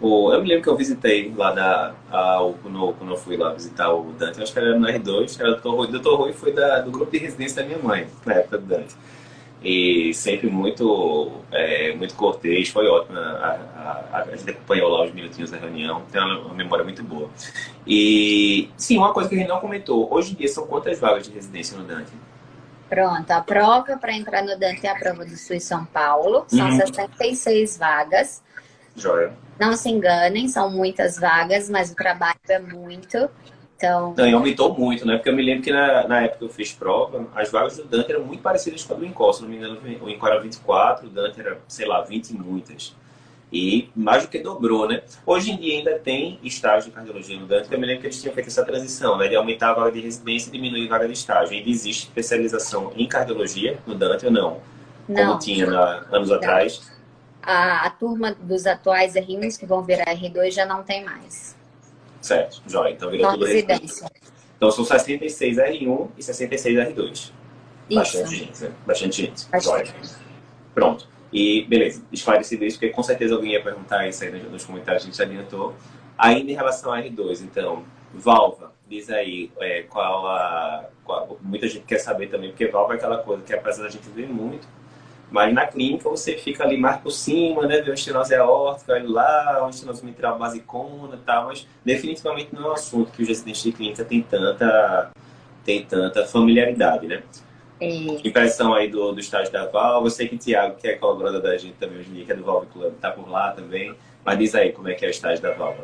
O, 0.00 0.32
eu 0.32 0.40
me 0.42 0.48
lembro 0.48 0.62
que 0.62 0.68
eu 0.68 0.76
visitei 0.76 1.32
lá 1.36 1.54
na, 1.54 1.94
a, 2.10 2.52
quando, 2.62 2.94
quando 2.94 3.10
eu 3.10 3.16
fui 3.18 3.36
lá 3.36 3.52
visitar 3.52 3.92
o 3.92 4.12
Dante, 4.12 4.42
acho 4.42 4.52
que 4.52 4.58
era 4.58 4.78
no 4.78 4.86
R2, 4.86 5.38
era 5.38 5.52
o 5.52 5.56
Dr. 5.56 5.68
Rui. 5.68 5.88
O 5.88 5.98
Dr. 5.98 6.14
Rui 6.14 6.32
foi 6.32 6.52
da, 6.52 6.80
do 6.80 6.90
grupo 6.90 7.12
de 7.12 7.18
residência 7.18 7.62
da 7.62 7.68
minha 7.68 7.78
mãe, 7.78 8.06
na 8.24 8.34
época 8.34 8.58
do 8.58 8.66
Dante. 8.66 8.96
E 9.62 10.14
sempre 10.14 10.48
muito, 10.48 11.30
é, 11.52 11.94
muito 11.94 12.14
cortês, 12.14 12.70
foi 12.70 12.88
ótimo. 12.88 13.18
A, 13.18 14.02
a, 14.10 14.22
a, 14.22 14.36
gente 14.36 14.50
acompanhou 14.50 14.88
lá 14.88 15.04
os 15.04 15.12
minutinhos 15.12 15.50
da 15.50 15.58
reunião, 15.58 16.00
tem 16.10 16.18
uma, 16.18 16.38
uma, 16.40 16.54
memória 16.54 16.82
muito 16.82 17.02
boa. 17.04 17.28
E, 17.86 18.70
sim, 18.78 18.96
uma 18.96 19.12
coisa 19.12 19.28
que 19.28 19.34
a 19.34 19.38
gente 19.38 19.48
não 19.48 19.60
comentou: 19.60 20.08
hoje 20.10 20.32
em 20.32 20.34
dia 20.34 20.48
são 20.48 20.66
quantas 20.66 20.98
vagas 20.98 21.28
de 21.28 21.34
residência 21.34 21.76
no 21.76 21.84
Dante? 21.84 22.10
Pronto, 22.88 23.30
a 23.30 23.40
prova 23.42 23.98
para 23.98 24.14
entrar 24.14 24.42
no 24.42 24.58
Dante 24.58 24.86
é 24.86 24.90
a 24.90 24.94
prova 24.94 25.26
do 25.26 25.36
Sul 25.36 25.56
e 25.56 25.60
São 25.60 25.84
Paulo, 25.84 26.44
são 26.48 26.66
uhum. 26.66 26.76
66 26.76 27.76
vagas. 27.76 28.42
Joia. 29.00 29.32
Não 29.58 29.76
se 29.76 29.88
enganem, 29.90 30.48
são 30.48 30.70
muitas 30.70 31.18
vagas, 31.18 31.68
mas 31.68 31.90
o 31.90 31.94
trabalho 31.94 32.38
é 32.48 32.58
muito. 32.58 33.28
Então... 33.76 34.14
Não, 34.16 34.28
e 34.28 34.32
aumentou 34.34 34.74
muito, 34.78 35.06
né? 35.06 35.16
Porque 35.16 35.28
eu 35.28 35.34
me 35.34 35.42
lembro 35.42 35.62
que 35.62 35.72
na, 35.72 36.06
na 36.06 36.20
época 36.22 36.38
que 36.38 36.44
eu 36.44 36.48
fiz 36.50 36.72
prova, 36.72 37.26
as 37.34 37.50
vagas 37.50 37.76
do 37.76 37.84
Dante 37.84 38.12
eram 38.12 38.24
muito 38.24 38.42
parecidas 38.42 38.84
com 38.84 38.94
a 38.94 38.96
do 38.96 39.06
Incol. 39.06 39.32
Se 39.32 39.42
não 39.42 39.48
me 39.48 39.56
engano, 39.56 39.80
o 40.02 40.08
Incol 40.08 40.28
era 40.28 40.40
24, 40.40 41.06
o 41.06 41.10
Dante 41.10 41.40
era, 41.40 41.58
sei 41.66 41.86
lá, 41.86 42.02
20 42.02 42.30
e 42.30 42.34
muitas. 42.34 42.94
E 43.52 43.88
mais 43.96 44.22
do 44.22 44.28
que 44.28 44.38
dobrou, 44.38 44.86
né? 44.86 45.02
Hoje 45.26 45.50
em 45.50 45.56
dia 45.56 45.78
ainda 45.78 45.98
tem 45.98 46.38
estágio 46.42 46.90
de 46.90 46.94
cardiologia 46.94 47.38
no 47.38 47.46
Dante, 47.46 47.62
porque 47.62 47.74
eu 47.74 47.80
me 47.80 47.86
lembro 47.86 48.02
que 48.02 48.06
eles 48.06 48.20
tinham 48.20 48.32
feito 48.32 48.46
essa 48.46 48.64
transição, 48.64 49.18
né? 49.18 49.28
De 49.28 49.34
aumentar 49.34 49.70
a 49.70 49.74
vaga 49.74 49.92
de 49.92 50.00
residência 50.00 50.50
e 50.50 50.52
diminuir 50.52 50.86
a 50.86 50.90
vaga 50.90 51.06
de 51.06 51.14
estágio. 51.14 51.56
Ainda 51.56 51.68
existe 51.68 52.04
especialização 52.04 52.92
em 52.96 53.08
cardiologia 53.08 53.78
no 53.86 53.94
Dante 53.94 54.26
ou 54.26 54.32
não? 54.32 54.60
Não. 55.08 55.26
Como 55.26 55.38
tinha 55.40 55.66
na, 55.66 56.04
anos 56.12 56.28
Não. 56.28 56.36
atrás. 56.36 56.89
A, 57.42 57.86
a 57.86 57.90
turma 57.90 58.34
dos 58.34 58.66
atuais 58.66 59.14
R1s 59.14 59.58
que 59.58 59.66
vão 59.66 59.82
virar 59.82 60.14
R2 60.14 60.50
já 60.50 60.66
não 60.66 60.82
tem 60.82 61.04
mais. 61.04 61.56
Certo, 62.20 62.62
jóia. 62.66 62.92
Então 62.92 63.10
virou 63.10 63.26
Só 63.26 63.32
tudo 63.32 63.46
residência. 63.46 63.78
residência. 63.78 64.10
Então 64.56 64.70
são 64.70 64.84
66 64.84 65.56
R1 65.56 66.08
e 66.18 66.22
66 66.22 66.78
R2. 66.78 67.32
Bastante 67.94 68.24
Isso. 68.24 68.34
gente, 68.34 68.64
né? 68.64 68.72
Bastante 68.86 69.22
gente. 69.22 69.48
Bastante. 69.50 69.90
Jóia. 69.90 70.10
Pronto. 70.74 71.08
E 71.32 71.64
beleza, 71.66 72.02
esclarecido 72.12 72.64
isso, 72.64 72.78
porque 72.78 72.92
com 72.92 73.02
certeza 73.02 73.34
alguém 73.34 73.52
ia 73.52 73.62
perguntar 73.62 74.06
isso 74.08 74.24
aí 74.24 74.30
nos 74.42 74.64
comentários, 74.64 75.04
a 75.04 75.06
gente 75.06 75.22
adiantou. 75.22 75.74
Ainda 76.18 76.50
em 76.50 76.54
relação 76.54 76.92
a 76.92 77.00
R2, 77.00 77.42
então, 77.42 77.84
Valva, 78.12 78.72
diz 78.88 79.08
aí 79.08 79.50
é, 79.58 79.82
qual 79.82 80.26
a. 80.26 80.84
Qual, 81.04 81.38
muita 81.40 81.68
gente 81.68 81.84
quer 81.86 81.98
saber 81.98 82.26
também, 82.26 82.50
porque 82.50 82.66
Valva 82.66 82.94
é 82.94 82.96
aquela 82.96 83.18
coisa 83.18 83.42
que 83.42 83.54
apesar 83.54 83.84
da 83.84 83.88
gente 83.88 84.08
ver 84.10 84.28
muito, 84.28 84.66
mas 85.30 85.54
na 85.54 85.66
clínica 85.66 86.08
você 86.08 86.36
fica 86.36 86.64
ali 86.64 86.76
mais 86.76 87.00
por 87.00 87.10
cima, 87.10 87.66
né? 87.66 87.80
Vê 87.80 87.90
uma 87.90 87.94
estenose 87.94 88.34
aórtica, 88.34 88.92
olha 88.92 89.08
lá, 89.08 89.58
uma 89.60 89.70
estenose 89.70 90.04
mitral 90.04 90.38
basicona 90.38 91.14
e 91.14 91.24
tal, 91.24 91.46
mas 91.46 91.66
definitivamente 91.84 92.54
não 92.54 92.64
é 92.64 92.68
um 92.68 92.72
assunto 92.72 93.12
que 93.12 93.22
os 93.22 93.28
residentes 93.28 93.62
de 93.62 93.72
clínica 93.72 94.04
têm 94.04 94.22
tanta, 94.22 95.10
tem 95.64 95.84
tanta 95.84 96.26
familiaridade, 96.26 97.06
né? 97.06 97.22
É, 97.80 97.88
Impressão 98.26 98.74
aí 98.74 98.88
do, 98.88 99.12
do 99.12 99.20
estágio 99.20 99.50
da 99.52 99.66
Valve. 99.66 100.06
Eu 100.06 100.10
sei 100.10 100.28
que 100.28 100.34
o 100.34 100.38
Thiago, 100.38 100.76
que 100.76 100.86
é 100.86 100.96
colaborador 100.96 101.40
da 101.40 101.56
gente 101.56 101.74
também 101.74 101.98
hoje 101.98 102.10
em 102.10 102.14
dia, 102.14 102.26
que 102.26 102.32
é 102.32 102.36
do 102.36 102.44
Valve 102.44 102.66
Club, 102.66 102.92
tá 103.00 103.10
por 103.10 103.28
lá 103.28 103.52
também. 103.52 103.94
Mas 104.22 104.38
diz 104.38 104.54
aí 104.54 104.70
como 104.72 104.88
é 104.88 104.94
que 104.94 105.04
é 105.04 105.08
o 105.08 105.10
estágio 105.10 105.40
da 105.40 105.52
Valve. 105.52 105.80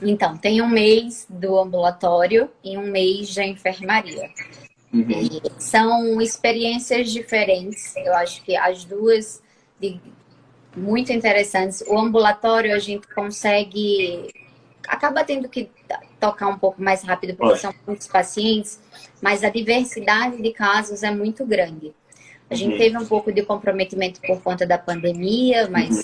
Então, 0.00 0.36
tem 0.36 0.62
um 0.62 0.68
mês 0.68 1.26
do 1.28 1.58
ambulatório 1.58 2.48
e 2.64 2.78
um 2.78 2.86
mês 2.86 3.34
da 3.34 3.44
enfermaria. 3.44 4.30
Uhum. 4.92 5.40
São 5.58 6.20
experiências 6.20 7.10
diferentes. 7.10 7.94
Eu 7.96 8.14
acho 8.14 8.42
que 8.42 8.56
as 8.56 8.84
duas 8.84 9.42
de- 9.80 10.00
muito 10.76 11.12
interessantes. 11.12 11.82
O 11.86 11.98
ambulatório 11.98 12.74
a 12.74 12.78
gente 12.78 13.06
consegue 13.08 14.28
acaba 14.86 15.22
tendo 15.22 15.48
que 15.50 15.70
tocar 16.18 16.48
um 16.48 16.58
pouco 16.58 16.80
mais 16.82 17.02
rápido 17.02 17.34
porque 17.36 17.58
são 17.58 17.74
muitos 17.86 18.06
pacientes, 18.06 18.80
mas 19.20 19.44
a 19.44 19.50
diversidade 19.50 20.40
de 20.40 20.50
casos 20.52 21.02
é 21.02 21.10
muito 21.10 21.44
grande. 21.44 21.92
A 22.50 22.54
gente 22.54 22.72
Uhum. 22.72 22.78
teve 22.78 22.96
um 22.96 23.04
pouco 23.04 23.30
de 23.30 23.42
comprometimento 23.42 24.18
por 24.22 24.40
conta 24.40 24.66
da 24.66 24.78
pandemia, 24.78 25.68
mas 25.68 26.02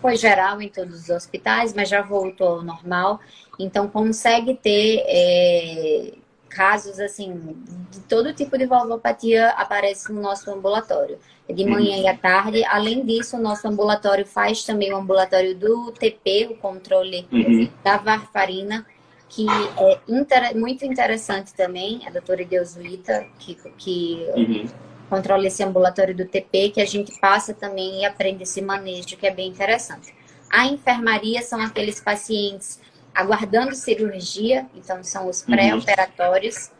foi 0.00 0.14
geral 0.16 0.62
em 0.62 0.68
todos 0.68 1.00
os 1.02 1.08
hospitais, 1.08 1.74
mas 1.74 1.88
já 1.88 2.00
voltou 2.02 2.46
ao 2.58 2.62
normal. 2.62 3.18
Então 3.58 3.88
consegue 3.88 4.54
ter 4.54 5.02
é, 5.08 6.12
casos 6.50 6.98
assim 6.98 7.56
de 7.90 8.00
todo 8.00 8.32
tipo 8.34 8.58
de 8.58 8.66
valvopatia 8.66 9.50
aparece 9.50 10.12
no 10.12 10.20
nosso 10.20 10.50
ambulatório. 10.50 11.18
É 11.48 11.52
De 11.52 11.64
manhã 11.64 11.96
e 11.96 12.06
à 12.06 12.16
tarde. 12.16 12.64
Além 12.64 13.04
disso, 13.04 13.36
o 13.36 13.40
nosso 13.40 13.66
ambulatório 13.66 14.26
faz 14.26 14.64
também 14.64 14.92
o 14.92 14.96
ambulatório 14.96 15.54
do 15.56 15.92
TP, 15.92 16.48
o 16.50 16.56
controle 16.56 17.26
Uhum. 17.32 17.68
da 17.82 17.96
varfarina, 17.96 18.84
que 19.28 19.46
é 19.48 19.98
inter- 20.08 20.56
muito 20.56 20.84
interessante 20.84 21.54
também. 21.54 22.02
A 22.06 22.10
doutora 22.10 22.44
Deusuíta, 22.44 23.26
que, 23.38 23.54
que 23.78 24.26
Uhum. 24.36 24.66
controla 25.08 25.46
esse 25.46 25.62
ambulatório 25.62 26.14
do 26.16 26.24
TP, 26.24 26.70
que 26.70 26.80
a 26.80 26.86
gente 26.86 27.18
passa 27.20 27.54
também 27.54 28.02
e 28.02 28.04
aprende 28.04 28.42
esse 28.42 28.60
manejo, 28.60 29.16
que 29.16 29.26
é 29.26 29.30
bem 29.34 29.48
interessante. 29.48 30.14
A 30.50 30.66
enfermaria 30.66 31.42
são 31.42 31.60
aqueles 31.60 32.00
pacientes 32.00 32.80
aguardando 33.14 33.74
cirurgia, 33.74 34.66
então 34.74 35.02
são 35.02 35.28
os 35.28 35.40
Uhum. 35.42 35.50
pré-operatórios, 35.50 36.70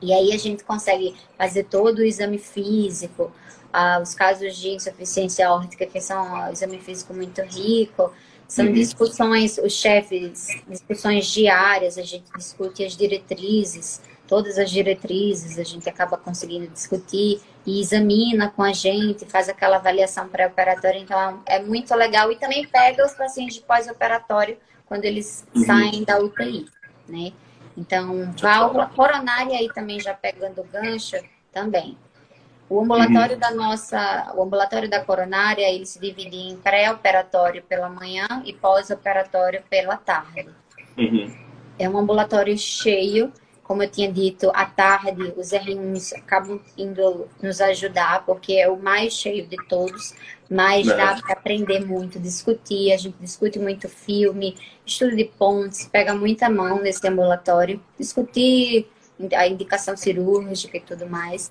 e 0.00 0.12
aí 0.12 0.32
a 0.32 0.38
gente 0.38 0.64
consegue 0.64 1.14
fazer 1.38 1.64
todo 1.64 1.98
o 2.00 2.04
exame 2.04 2.38
físico, 2.38 3.30
ah, 3.72 4.00
os 4.02 4.14
casos 4.14 4.56
de 4.56 4.70
insuficiência 4.70 5.46
aórtica, 5.48 5.86
que 5.86 6.00
são 6.00 6.24
um 6.48 6.50
exame 6.52 6.78
físico 6.78 7.14
muito 7.14 7.40
rico, 7.42 8.12
são 8.48 8.66
Uhum. 8.66 8.72
discussões, 8.72 9.56
os 9.58 9.72
chefes, 9.72 10.48
discussões 10.68 11.26
diárias, 11.26 11.96
a 11.96 12.02
gente 12.02 12.24
discute 12.36 12.84
as 12.84 12.94
diretrizes, 12.96 14.00
todas 14.28 14.58
as 14.58 14.70
diretrizes 14.70 15.58
a 15.58 15.62
gente 15.62 15.88
acaba 15.88 16.16
conseguindo 16.18 16.66
discutir 16.66 17.40
e 17.64 17.80
examina 17.80 18.50
com 18.50 18.62
a 18.62 18.72
gente, 18.72 19.24
faz 19.26 19.48
aquela 19.48 19.76
avaliação 19.76 20.28
pré-operatória, 20.28 20.98
então 20.98 21.42
é 21.46 21.60
muito 21.62 21.94
legal 21.94 22.30
e 22.32 22.36
também 22.36 22.66
pega 22.66 23.06
os 23.06 23.12
pacientes 23.12 23.54
de 23.56 23.60
pós-operatório 23.62 24.58
quando 24.86 25.04
eles 25.04 25.46
Uhum. 25.54 25.64
saem 25.64 26.04
da 26.04 26.18
UTI, 26.18 26.66
né? 27.08 27.32
Então, 27.76 28.32
válvula 28.40 28.86
coronária 28.86 29.56
aí 29.56 29.68
também 29.72 29.98
já 29.98 30.12
pegando 30.12 30.60
o 30.60 30.64
gancho 30.64 31.16
também. 31.52 31.96
O 32.68 32.80
ambulatório 32.80 33.38
da 33.38 33.50
nossa, 33.50 34.32
o 34.34 34.42
ambulatório 34.42 34.88
da 34.88 35.04
coronária, 35.04 35.68
ele 35.68 35.84
se 35.84 35.98
divide 36.00 36.36
em 36.36 36.56
pré-operatório 36.56 37.62
pela 37.62 37.88
manhã 37.88 38.26
e 38.46 38.52
pós-operatório 38.52 39.62
pela 39.68 39.96
tarde. 39.96 40.48
Uhum. 40.96 41.34
É 41.78 41.88
um 41.88 41.98
ambulatório 41.98 42.56
cheio, 42.56 43.32
como 43.72 43.82
eu 43.82 43.90
tinha 43.90 44.12
dito, 44.12 44.50
à 44.52 44.66
tarde 44.66 45.32
os 45.34 45.48
R1s 45.48 46.14
acabam 46.14 46.60
indo 46.76 47.26
nos 47.42 47.58
ajudar, 47.58 48.22
porque 48.26 48.52
é 48.52 48.68
o 48.68 48.76
mais 48.76 49.14
cheio 49.14 49.46
de 49.46 49.56
todos, 49.66 50.14
mas 50.50 50.86
Não. 50.86 50.94
dá 50.94 51.18
para 51.18 51.32
aprender 51.32 51.82
muito, 51.82 52.20
discutir, 52.20 52.92
a 52.92 52.98
gente 52.98 53.16
discute 53.18 53.58
muito 53.58 53.88
filme, 53.88 54.58
estudo 54.84 55.16
de 55.16 55.24
pontes, 55.24 55.86
pega 55.86 56.14
muita 56.14 56.50
mão 56.50 56.82
nesse 56.82 57.08
ambulatório, 57.08 57.80
discutir 57.98 58.90
a 59.34 59.48
indicação 59.48 59.96
cirúrgica 59.96 60.76
e 60.76 60.80
tudo 60.80 61.08
mais. 61.08 61.50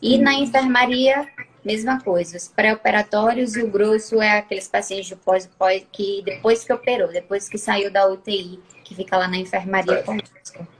E 0.00 0.18
na 0.18 0.34
enfermaria, 0.34 1.26
mesma 1.64 2.00
coisa, 2.00 2.36
os 2.36 2.46
pré-operatórios 2.46 3.56
e 3.56 3.62
o 3.64 3.68
grosso 3.68 4.22
é 4.22 4.38
aqueles 4.38 4.68
pacientes 4.68 5.08
de 5.08 5.16
pós, 5.16 5.50
pós 5.58 5.84
que 5.90 6.22
depois 6.24 6.62
que 6.62 6.72
operou, 6.72 7.08
depois 7.08 7.48
que 7.48 7.58
saiu 7.58 7.90
da 7.90 8.06
UTI, 8.08 8.60
que 8.84 8.94
fica 8.94 9.16
lá 9.16 9.26
na 9.26 9.38
enfermaria 9.38 10.00
conosco. 10.04 10.75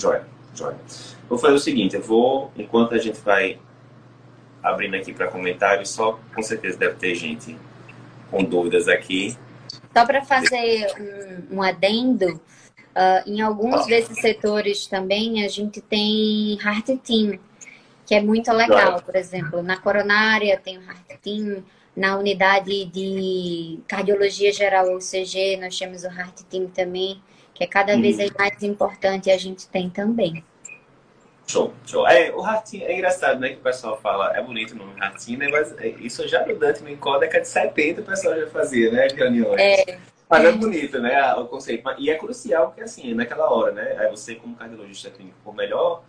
Joia, 0.00 0.26
joia. 0.54 0.78
Vou 1.28 1.38
fazer 1.38 1.54
o 1.54 1.58
seguinte, 1.58 1.94
eu 1.94 2.02
vou, 2.02 2.50
enquanto 2.56 2.94
a 2.94 2.98
gente 2.98 3.20
vai 3.20 3.58
abrindo 4.62 4.96
aqui 4.96 5.12
para 5.12 5.28
comentários, 5.28 5.90
só 5.90 6.18
com 6.34 6.42
certeza 6.42 6.78
deve 6.78 6.94
ter 6.94 7.14
gente 7.14 7.56
com 8.30 8.42
dúvidas 8.42 8.88
aqui. 8.88 9.36
Só 9.94 10.06
para 10.06 10.22
fazer 10.22 10.86
um, 11.50 11.56
um 11.56 11.62
adendo, 11.62 12.40
ah, 12.94 13.22
em 13.26 13.42
alguns 13.42 13.86
desses 13.86 14.18
setores 14.20 14.86
também 14.86 15.44
a 15.44 15.48
gente 15.48 15.80
tem 15.80 16.58
Heart 16.58 16.98
Team, 17.04 17.38
que 18.06 18.14
é 18.14 18.22
muito 18.22 18.50
legal. 18.52 19.02
Por 19.02 19.16
exemplo, 19.16 19.62
na 19.62 19.76
coronária 19.76 20.58
tem 20.58 20.78
o 20.78 20.82
Heart 20.82 21.20
Team, 21.22 21.62
na 21.94 22.16
unidade 22.16 22.86
de 22.86 23.80
cardiologia 23.86 24.52
geral, 24.52 24.90
ou 24.92 24.98
CG, 24.98 25.58
nós 25.60 25.78
temos 25.78 26.04
o 26.04 26.08
Heart 26.08 26.42
Team 26.48 26.68
também, 26.68 27.20
que 27.60 27.64
é 27.64 27.66
cada 27.66 27.92
Uhum. 27.94 28.00
vez 28.00 28.16
mais 28.38 28.62
importante 28.62 29.30
a 29.30 29.36
gente 29.36 29.68
tem 29.68 29.90
também. 29.90 30.42
Show, 31.46 31.74
show. 31.84 32.06
É, 32.08 32.30
o 32.30 32.40
Ratinho, 32.40 32.86
é 32.86 32.94
engraçado, 32.94 33.38
né, 33.38 33.50
que 33.50 33.56
o 33.56 33.60
pessoal 33.60 34.00
fala, 34.00 34.34
é 34.34 34.42
bonito 34.42 34.72
o 34.72 34.76
nome 34.76 34.98
Ratinho, 34.98 35.40
né, 35.40 35.48
mas 35.48 35.76
é, 35.78 35.88
isso 35.88 36.26
já 36.26 36.46
no 36.46 36.58
Dante 36.58 36.82
no 36.82 36.88
Incó, 36.88 37.18
década 37.18 37.42
de 37.42 37.48
70 37.48 38.00
o 38.00 38.04
pessoal 38.04 38.38
já 38.38 38.46
fazia, 38.46 38.90
né, 38.90 39.08
reuniões. 39.14 39.60
É. 39.60 39.98
Mas 40.26 40.44
é 40.44 40.52
bonito, 40.52 40.98
né, 41.00 41.34
o 41.34 41.44
conceito. 41.46 41.82
E 41.98 42.08
é 42.08 42.14
crucial, 42.14 42.68
porque 42.68 42.82
assim, 42.82 43.12
naquela 43.12 43.52
hora, 43.52 43.72
né, 43.72 43.96
aí 43.98 44.08
você 44.08 44.36
como 44.36 44.56
cardiologista 44.56 45.10
clínico, 45.10 45.36
por 45.44 45.54
melhor, 45.54 46.02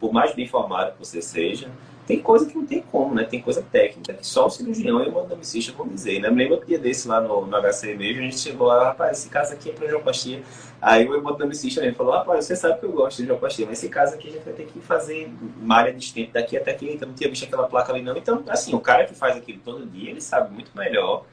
por 0.00 0.12
mais 0.12 0.34
bem 0.34 0.46
informado 0.46 0.92
que 0.92 0.98
você 0.98 1.22
seja, 1.22 1.70
tem 2.10 2.20
coisa 2.20 2.44
que 2.44 2.56
não 2.56 2.66
tem 2.66 2.82
como, 2.82 3.14
né, 3.14 3.22
tem 3.22 3.40
coisa 3.40 3.62
técnica 3.62 4.14
que 4.14 4.26
só 4.26 4.46
o 4.46 4.50
cirurgião 4.50 5.00
e 5.00 5.04
o 5.04 5.08
hemodinamicista 5.10 5.72
vão 5.72 5.86
dizer, 5.86 6.18
né. 6.18 6.28
Me 6.28 6.42
lembro 6.42 6.60
um 6.60 6.66
dia 6.66 6.76
desse 6.76 7.06
lá 7.06 7.20
no, 7.20 7.46
no 7.46 7.62
HC 7.62 7.94
mesmo, 7.94 8.18
a 8.18 8.24
gente 8.24 8.40
chegou 8.40 8.66
lá, 8.66 8.86
rapaz, 8.86 9.18
esse 9.18 9.28
caso 9.28 9.52
aqui 9.52 9.70
é 9.70 9.72
para 9.72 9.86
angioplastia. 9.86 10.42
Aí 10.82 11.08
o 11.08 11.14
hemodinamicista 11.14 11.80
mesmo 11.80 11.96
falou, 11.96 12.12
rapaz, 12.12 12.46
você 12.46 12.56
sabe 12.56 12.80
que 12.80 12.84
eu 12.84 12.90
gosto 12.90 13.18
de 13.18 13.22
angioplastia, 13.22 13.64
mas 13.64 13.78
esse 13.78 13.88
caso 13.88 14.16
aqui 14.16 14.26
a 14.26 14.32
gente 14.32 14.42
vai 14.42 14.54
ter 14.54 14.66
que 14.66 14.80
fazer 14.80 15.32
malha 15.62 15.92
distante 15.92 16.32
daqui 16.32 16.56
até 16.56 16.72
aqui, 16.72 16.90
então 16.90 17.06
não 17.06 17.14
tinha 17.14 17.30
visto 17.30 17.44
aquela 17.44 17.68
placa 17.68 17.92
ali 17.92 18.02
não. 18.02 18.16
Então, 18.16 18.42
assim, 18.48 18.74
o 18.74 18.80
cara 18.80 19.04
que 19.04 19.14
faz 19.14 19.36
aquilo 19.36 19.60
todo 19.64 19.86
dia, 19.86 20.10
ele 20.10 20.20
sabe 20.20 20.52
muito 20.52 20.76
melhor 20.76 21.24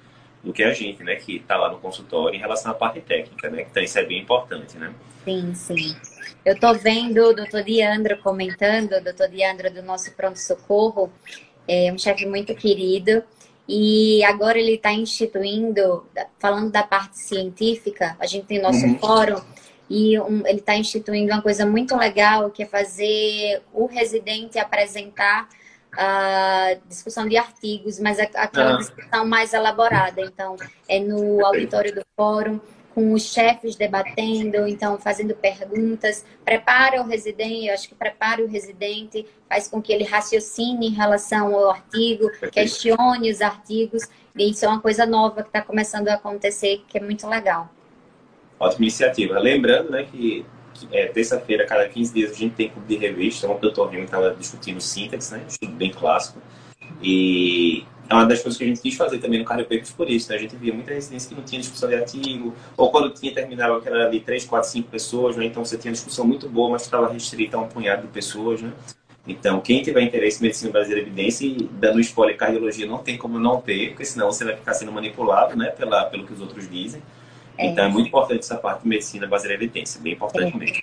do 0.43 0.53
que 0.53 0.63
a 0.63 0.71
gente, 0.73 1.03
né, 1.03 1.15
que 1.15 1.37
está 1.37 1.57
lá 1.57 1.71
no 1.71 1.79
consultório 1.79 2.35
em 2.35 2.39
relação 2.39 2.71
à 2.71 2.75
parte 2.75 3.01
técnica, 3.01 3.49
né? 3.49 3.65
Então 3.69 3.81
isso 3.81 3.97
é 3.97 4.05
bem 4.05 4.21
importante, 4.21 4.77
né? 4.77 4.93
Sim, 5.25 5.55
sim. 5.55 5.95
Eu 6.45 6.59
tô 6.59 6.73
vendo 6.73 7.29
o 7.29 7.33
doutor 7.33 7.63
Diandro 7.63 8.17
comentando, 8.19 8.93
o 8.93 9.03
doutor 9.03 9.29
Diandro 9.29 9.71
do 9.71 9.81
nosso 9.83 10.11
pronto-socorro, 10.13 11.11
é 11.67 11.91
um 11.91 11.97
chefe 11.97 12.25
muito 12.25 12.55
querido, 12.55 13.23
e 13.67 14.23
agora 14.23 14.57
ele 14.57 14.75
está 14.75 14.93
instituindo, 14.93 16.05
falando 16.39 16.71
da 16.71 16.83
parte 16.83 17.19
científica, 17.19 18.15
a 18.19 18.25
gente 18.25 18.45
tem 18.45 18.61
nosso 18.61 18.85
Uhum. 18.85 18.97
fórum, 18.97 19.41
e 19.89 20.19
um, 20.19 20.45
ele 20.45 20.59
está 20.59 20.75
instituindo 20.75 21.31
uma 21.33 21.41
coisa 21.41 21.65
muito 21.65 21.95
legal, 21.95 22.49
que 22.49 22.63
é 22.63 22.65
fazer 22.65 23.61
o 23.73 23.85
residente 23.85 24.59
apresentar 24.59 25.47
a 25.97 26.77
discussão 26.87 27.27
de 27.27 27.37
artigos, 27.37 27.99
mas 27.99 28.19
aquela 28.19 28.75
ah. 28.75 28.77
discussão 28.77 29.25
mais 29.25 29.53
elaborada. 29.53 30.21
Então, 30.21 30.55
é 30.87 30.99
no 30.99 31.43
auditório 31.45 31.95
do 31.95 32.01
fórum, 32.15 32.59
com 32.97 33.13
os 33.13 33.31
chefes 33.31 33.75
debatendo, 33.75 34.67
então 34.67 34.97
fazendo 34.97 35.35
perguntas, 35.35 36.25
prepara 36.43 36.99
o 36.99 37.05
residente, 37.05 37.67
eu 37.67 37.73
acho 37.75 37.87
que 37.87 37.93
prepara 37.93 38.43
o 38.43 38.47
residente, 38.47 39.23
faz 39.47 39.67
com 39.67 39.79
que 39.79 39.93
ele 39.93 40.03
raciocine 40.03 40.87
em 40.87 40.93
relação 40.95 41.53
ao 41.53 41.69
artigo, 41.69 42.27
questione 42.51 43.29
os 43.29 43.39
artigos, 43.39 44.01
e 44.35 44.49
isso 44.49 44.65
é 44.65 44.67
uma 44.67 44.81
coisa 44.81 45.05
nova 45.05 45.43
que 45.43 45.49
está 45.49 45.61
começando 45.61 46.07
a 46.07 46.15
acontecer, 46.15 46.83
que 46.87 46.97
é 46.97 47.01
muito 47.01 47.27
legal. 47.27 47.69
Ótima 48.59 48.85
iniciativa. 48.85 49.37
Lembrando 49.37 49.91
né, 49.91 50.07
que 50.11 50.43
é, 50.91 51.05
terça-feira, 51.05 51.67
cada 51.67 51.87
15 51.87 52.11
dias, 52.11 52.31
a 52.31 52.33
gente 52.33 52.55
tem 52.55 52.69
clube 52.69 52.87
de 52.87 52.97
revista. 52.97 53.47
Ontem 53.47 53.67
o 53.67 53.71
Dr. 53.71 53.89
Remy 53.89 54.05
estava 54.05 54.33
discutindo 54.33 54.81
síntese, 54.81 55.35
né? 55.35 55.43
Um 55.43 55.47
estudo 55.47 55.73
bem 55.73 55.91
clássico. 55.91 56.41
E 57.03 57.85
é 58.09 58.13
uma 58.13 58.25
das 58.25 58.41
coisas 58.41 58.57
que 58.57 58.63
a 58.63 58.67
gente 58.67 58.81
quis 58.81 58.95
fazer 58.95 59.19
também 59.19 59.39
no 59.39 59.45
Cardio 59.45 59.65
Papers 59.65 59.91
por 59.91 60.09
isso. 60.09 60.29
Né? 60.29 60.37
A 60.37 60.39
gente 60.39 60.55
via 60.55 60.73
muita 60.73 60.93
residência 60.93 61.29
que 61.29 61.35
não 61.35 61.43
tinha 61.43 61.59
discussão 61.59 61.89
de 61.89 61.95
artigo, 61.95 62.53
ou 62.75 62.89
quando 62.89 63.09
tinha, 63.13 63.33
terminava 63.33 63.81
que 63.81 63.87
era 63.87 64.05
ali 64.05 64.19
3, 64.19 64.45
4, 64.45 64.69
5 64.69 64.89
pessoas, 64.89 65.35
né? 65.35 65.45
Então 65.45 65.63
você 65.63 65.77
tinha 65.77 65.91
discussão 65.91 66.25
muito 66.25 66.47
boa, 66.47 66.69
mas 66.69 66.83
estava 66.83 67.11
restrita 67.11 67.57
a 67.57 67.59
um 67.59 67.67
punhado 67.67 68.03
de 68.03 68.07
pessoas, 68.07 68.61
né? 68.61 68.71
Então, 69.27 69.59
quem 69.59 69.81
tiver 69.81 70.01
interesse 70.01 70.39
em 70.39 70.43
medicina 70.43 70.79
em 70.79 70.91
evidência, 70.91 71.45
e 71.45 71.69
dando 71.73 71.99
spoiler, 71.99 72.37
cardiologia 72.37 72.87
não 72.87 72.99
tem 72.99 73.17
como 73.17 73.37
não 73.37 73.59
ter, 73.59 73.89
porque 73.89 74.05
senão 74.05 74.31
você 74.31 74.45
vai 74.45 74.55
ficar 74.55 74.73
sendo 74.73 74.91
manipulado, 74.91 75.53
né, 75.57 75.69
pela, 75.69 76.05
pelo 76.05 76.25
que 76.25 76.31
os 76.31 76.39
outros 76.39 76.69
dizem. 76.69 77.01
É. 77.57 77.65
Então, 77.65 77.83
é 77.83 77.89
muito 77.89 78.07
importante 78.07 78.39
essa 78.39 78.55
parte 78.55 78.83
de 78.83 78.87
medicina 78.87 79.27
baseada 79.27 79.53
em 79.53 79.57
evidência, 79.57 79.99
bem 79.99 80.13
importante 80.13 80.55
é. 80.55 80.57
mesmo. 80.57 80.77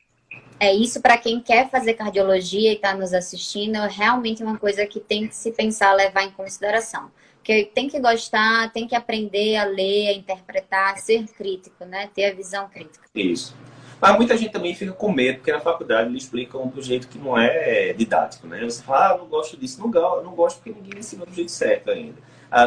É 0.59 0.73
isso 0.73 1.01
para 1.01 1.19
quem 1.19 1.41
quer 1.41 1.69
fazer 1.69 1.95
cardiologia 1.95 2.71
e 2.71 2.77
está 2.77 2.95
nos 2.95 3.13
assistindo, 3.13 3.77
é 3.77 3.89
realmente 3.89 4.43
uma 4.43 4.57
coisa 4.57 4.87
que 4.87 5.01
tem 5.01 5.27
que 5.27 5.35
se 5.35 5.53
pensar, 5.53 5.93
levar 5.93 6.23
em 6.23 6.31
consideração. 6.31 7.11
Porque 7.37 7.65
tem 7.75 7.89
que 7.89 8.01
gostar, 8.01 8.73
tem 8.73 8.87
que 8.87 8.95
aprender 8.95 9.57
a 9.57 9.65
ler, 9.65 10.09
a 10.09 10.13
interpretar, 10.13 10.97
ser 10.97 11.27
crítico, 11.27 11.85
né? 11.85 12.09
Ter 12.15 12.31
a 12.31 12.35
visão 12.35 12.69
crítica. 12.69 13.05
Isso. 13.15 13.55
Mas 14.01 14.17
muita 14.17 14.37
gente 14.37 14.51
também 14.51 14.75
fica 14.75 14.93
com 14.93 15.13
medo, 15.13 15.39
porque 15.39 15.53
na 15.53 15.61
faculdade 15.61 16.09
eles 16.09 16.25
explicam 16.25 16.67
do 16.69 16.81
jeito 16.81 17.07
que 17.09 17.19
não 17.19 17.39
é 17.39 17.93
didático, 17.93 18.47
né? 18.47 18.65
Você 18.65 18.83
fala, 18.83 19.15
ah, 19.15 19.19
não 19.19 19.27
gosto 19.27 19.57
disso. 19.59 19.79
Não, 19.81 19.89
não 20.23 20.35
gosto 20.35 20.57
porque 20.57 20.79
ninguém 20.79 21.01
ensina 21.01 21.27
do 21.27 21.35
jeito 21.35 21.51
certo 21.51 21.91
ainda. 21.91 22.17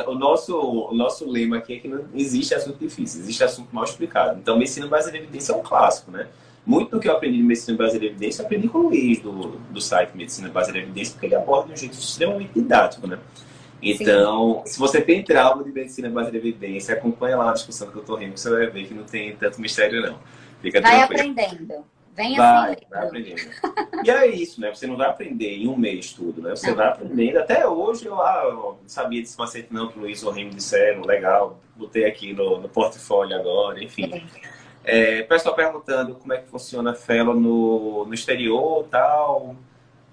O, 0.08 0.14
nosso, 0.14 0.56
o 0.56 0.94
nosso 0.94 1.30
lema 1.30 1.58
aqui 1.58 1.76
é 1.76 1.80
que 1.80 1.88
não 1.88 2.06
existe 2.14 2.54
assunto 2.54 2.78
difícil, 2.78 3.22
existe 3.22 3.44
assunto 3.44 3.74
mal 3.74 3.84
explicado. 3.84 4.38
Então, 4.40 4.58
medicina 4.58 4.86
baseada 4.86 5.18
em 5.18 5.22
evidência 5.22 5.54
é 5.54 5.56
um 5.56 5.64
clássico, 5.64 6.12
né? 6.12 6.28
Muito 6.68 6.92
do 6.92 7.00
que 7.00 7.08
eu 7.08 7.14
aprendi 7.14 7.38
de 7.38 7.44
medicina 7.44 7.78
baseada 7.78 8.04
em 8.04 8.10
evidência, 8.10 8.42
eu 8.42 8.46
aprendi 8.46 8.68
com 8.68 8.80
o 8.80 8.82
Luiz, 8.90 9.20
do, 9.22 9.32
do 9.72 9.80
site 9.80 10.18
Medicina 10.18 10.50
Baseada 10.50 10.78
em 10.78 10.82
Evidência, 10.82 11.14
porque 11.14 11.28
ele 11.28 11.36
aborda 11.36 11.68
de 11.68 11.74
um 11.74 11.78
jeito 11.78 11.94
extremamente 11.94 12.52
didático, 12.54 13.08
né? 13.08 13.18
Então, 13.82 14.64
Sim. 14.66 14.74
se 14.74 14.80
você 14.80 15.00
tem 15.00 15.24
trauma 15.24 15.64
de 15.64 15.72
medicina 15.72 16.10
baseada 16.10 16.36
em 16.36 16.40
evidência, 16.42 16.94
acompanha 16.94 17.38
lá 17.38 17.52
a 17.52 17.54
discussão 17.54 17.90
que 17.90 17.96
eu 17.96 18.02
estou 18.02 18.18
rindo, 18.18 18.38
você 18.38 18.50
vai 18.50 18.68
ver 18.68 18.86
que 18.86 18.94
não 18.94 19.06
tem 19.06 19.34
tanto 19.38 19.62
mistério, 19.62 20.02
não. 20.02 20.20
Fica 20.62 20.82
vai 20.82 21.08
tranquilo. 21.08 21.32
aprendendo. 21.32 21.86
Vem 22.14 22.36
vai, 22.36 22.74
assim. 22.74 22.86
Vai 22.90 23.06
aprendendo. 23.06 23.42
e 24.04 24.10
é 24.10 24.28
isso, 24.28 24.60
né? 24.60 24.74
Você 24.74 24.88
não 24.88 24.98
vai 24.98 25.08
aprender 25.08 25.56
em 25.56 25.70
um 25.70 25.78
mês 25.78 26.12
tudo, 26.12 26.42
né? 26.42 26.50
Você 26.50 26.70
não. 26.70 26.76
vai 26.76 26.88
aprendendo. 26.88 27.38
Até 27.38 27.66
hoje 27.66 28.08
eu, 28.08 28.20
ah, 28.20 28.42
eu 28.44 28.78
não 28.82 28.88
sabia 28.88 29.22
desse 29.22 29.38
macete 29.38 29.68
não 29.72 29.88
que 29.88 30.00
o 30.00 30.02
Luiz 30.02 30.22
Remy 30.22 30.50
disseram. 30.50 31.04
Legal, 31.04 31.62
botei 31.78 32.04
aqui 32.04 32.34
no, 32.34 32.60
no 32.60 32.68
portfólio 32.68 33.38
agora, 33.38 33.82
enfim. 33.82 34.12
É, 34.12 34.57
pessoal 35.24 35.56
perguntando 35.56 36.16
como 36.16 36.34
é 36.34 36.38
que 36.38 36.48
funciona 36.48 36.92
a 36.92 36.96
Fellow 36.96 37.36
no, 37.36 38.06
no 38.06 38.14
exterior 38.14 38.86
tal. 38.90 39.56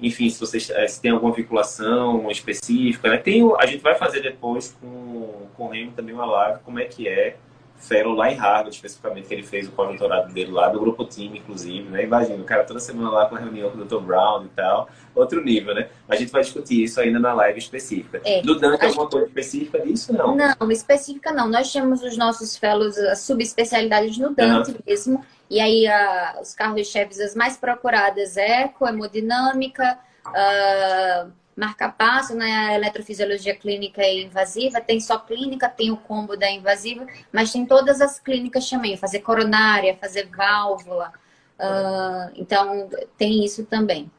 Enfim, 0.00 0.28
se 0.28 0.40
vocês 0.40 0.68
é, 0.70 0.86
se 0.88 1.00
tem 1.00 1.12
alguma 1.12 1.32
vinculação 1.32 2.30
específica, 2.30 3.08
né? 3.08 3.18
Tem, 3.18 3.42
a 3.58 3.66
gente 3.66 3.82
vai 3.82 3.94
fazer 3.94 4.20
depois 4.20 4.76
com, 4.80 5.46
com 5.56 5.66
o 5.66 5.68
Remy 5.68 5.92
também 5.92 6.14
uma 6.14 6.26
live, 6.26 6.60
como 6.64 6.80
é 6.80 6.84
que 6.84 7.08
é 7.08 7.36
Fellow 7.84 8.14
lá 8.14 8.32
em 8.32 8.34
Harvard, 8.34 8.74
especificamente, 8.74 9.28
que 9.28 9.34
ele 9.34 9.42
fez 9.42 9.68
o 9.68 9.72
pós-doutorado 9.72 10.32
dele 10.32 10.50
lá, 10.50 10.68
do 10.68 10.80
grupo 10.80 11.04
time, 11.04 11.38
inclusive, 11.38 11.88
né? 11.90 12.04
Imagina, 12.04 12.42
o 12.42 12.44
cara 12.44 12.64
toda 12.64 12.80
semana 12.80 13.10
lá 13.10 13.26
com 13.26 13.36
a 13.36 13.38
reunião 13.38 13.70
com 13.70 13.78
o 13.78 13.84
Dr. 13.84 14.00
Brown 14.00 14.44
e 14.44 14.48
tal, 14.48 14.88
outro 15.14 15.44
nível, 15.44 15.74
né? 15.74 15.88
Mas 16.08 16.18
a 16.18 16.20
gente 16.22 16.32
vai 16.32 16.42
discutir 16.42 16.82
isso 16.82 16.98
ainda 16.98 17.18
na 17.18 17.34
live 17.34 17.58
específica. 17.58 18.22
É, 18.24 18.40
do 18.40 18.58
Dante, 18.58 18.86
alguma 18.86 19.06
coisa 19.06 19.26
específica 19.26 19.80
disso, 19.80 20.12
não? 20.12 20.34
Não, 20.34 20.70
específica 20.70 21.32
não. 21.32 21.48
Nós 21.48 21.70
temos 21.70 22.02
os 22.02 22.16
nossos 22.16 22.56
fellows, 22.56 22.96
as 22.96 23.20
subespecialidades 23.20 24.16
no 24.16 24.34
Dante 24.34 24.70
uhum. 24.70 24.78
mesmo, 24.86 25.24
e 25.50 25.60
aí 25.60 25.86
a, 25.86 26.38
os 26.40 26.54
carros-chefes, 26.54 27.20
as 27.20 27.34
mais 27.34 27.58
procuradas, 27.58 28.36
eco, 28.38 28.88
hemodinâmica, 28.88 29.98
uh, 30.28 31.30
marca-passo, 31.56 32.34
né? 32.34 32.74
Eletrofisiologia 32.74 33.54
clínica 33.54 34.02
e 34.02 34.24
invasiva, 34.24 34.80
tem 34.80 35.00
só 35.00 35.18
clínica, 35.18 35.68
tem 35.68 35.90
o 35.90 35.96
combo 35.96 36.36
da 36.36 36.50
invasiva, 36.50 37.06
mas 37.32 37.52
tem 37.52 37.64
todas 37.64 38.00
as 38.00 38.18
clínicas 38.18 38.68
também, 38.68 38.96
fazer 38.96 39.20
coronária, 39.20 39.96
fazer 39.96 40.28
válvula. 40.34 41.12
Uh, 41.58 42.32
então, 42.34 42.88
tem 43.16 43.44
isso 43.44 43.64
também. 43.64 44.10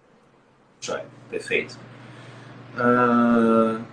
Joia, 0.79 1.05
perfeito. 1.29 1.77
Uh, 2.75 3.83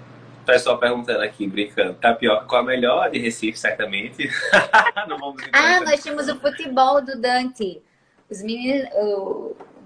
pessoal 0.44 0.78
perguntando 0.78 1.22
aqui, 1.22 1.46
brincando, 1.46 1.94
tapioca, 1.94 2.46
qual 2.46 2.62
a 2.62 2.64
melhor 2.64 3.10
de 3.10 3.18
Recife, 3.18 3.58
certamente? 3.58 4.28
ah, 5.52 5.80
nós 5.80 6.02
tínhamos 6.02 6.28
o 6.28 6.38
futebol 6.38 7.00
do 7.02 7.20
Dante. 7.20 7.80
Os 8.30 8.42
meninos, 8.42 8.88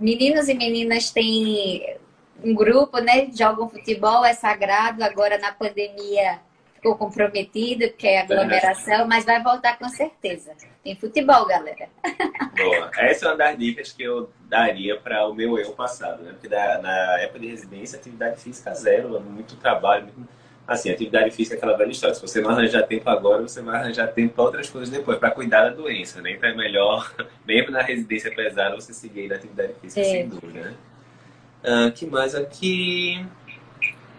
meninos 0.00 0.48
e 0.48 0.54
meninas 0.54 1.10
têm 1.10 1.96
um 2.42 2.54
grupo, 2.54 2.98
né, 2.98 3.28
jogam 3.32 3.68
futebol, 3.68 4.24
é 4.24 4.32
sagrado, 4.32 5.02
agora 5.02 5.38
na 5.38 5.52
pandemia 5.52 6.40
ficou 6.86 6.96
comprometido, 6.96 7.88
porque 7.88 8.06
é 8.06 8.20
aglomeração, 8.20 9.06
mas 9.08 9.24
vai 9.24 9.42
voltar 9.42 9.78
com 9.78 9.88
certeza. 9.88 10.52
Tem 10.84 10.94
futebol, 10.94 11.46
galera. 11.46 11.88
Boa. 12.56 12.90
Essa 12.98 13.26
é 13.26 13.28
uma 13.28 13.36
das 13.36 13.58
dicas 13.58 13.92
que 13.92 14.02
eu 14.02 14.30
daria 14.48 14.96
para 14.96 15.26
o 15.26 15.34
meu 15.34 15.58
eu 15.58 15.72
passado, 15.72 16.22
né? 16.22 16.32
Porque 16.32 16.48
da, 16.48 16.78
na 16.78 17.18
época 17.20 17.40
de 17.40 17.48
residência, 17.48 17.98
atividade 17.98 18.40
física 18.40 18.72
zero, 18.74 19.20
muito 19.20 19.56
trabalho, 19.56 20.04
muito... 20.04 20.28
assim, 20.66 20.90
atividade 20.90 21.30
física 21.32 21.56
é 21.56 21.58
aquela 21.58 21.76
velha 21.76 21.90
história. 21.90 22.14
Se 22.14 22.22
você 22.22 22.40
não 22.40 22.50
arranjar 22.50 22.84
tempo 22.84 23.10
agora, 23.10 23.42
você 23.42 23.60
vai 23.62 23.76
arranjar 23.76 24.08
tempo 24.08 24.34
para 24.34 24.44
outras 24.44 24.70
coisas 24.70 24.90
depois, 24.90 25.18
para 25.18 25.32
cuidar 25.32 25.64
da 25.64 25.70
doença, 25.70 26.20
né? 26.22 26.32
Então 26.32 26.48
é 26.48 26.54
melhor, 26.54 27.12
mesmo 27.44 27.72
na 27.72 27.82
residência 27.82 28.32
pesada, 28.32 28.76
você 28.76 28.92
seguir 28.92 29.32
a 29.32 29.36
atividade 29.36 29.72
física, 29.80 30.00
é. 30.00 30.04
sem 30.04 30.28
dúvida, 30.28 30.60
né? 30.60 30.74
Uh, 31.66 31.90
que 31.92 32.06
mais 32.06 32.34
aqui? 32.34 33.26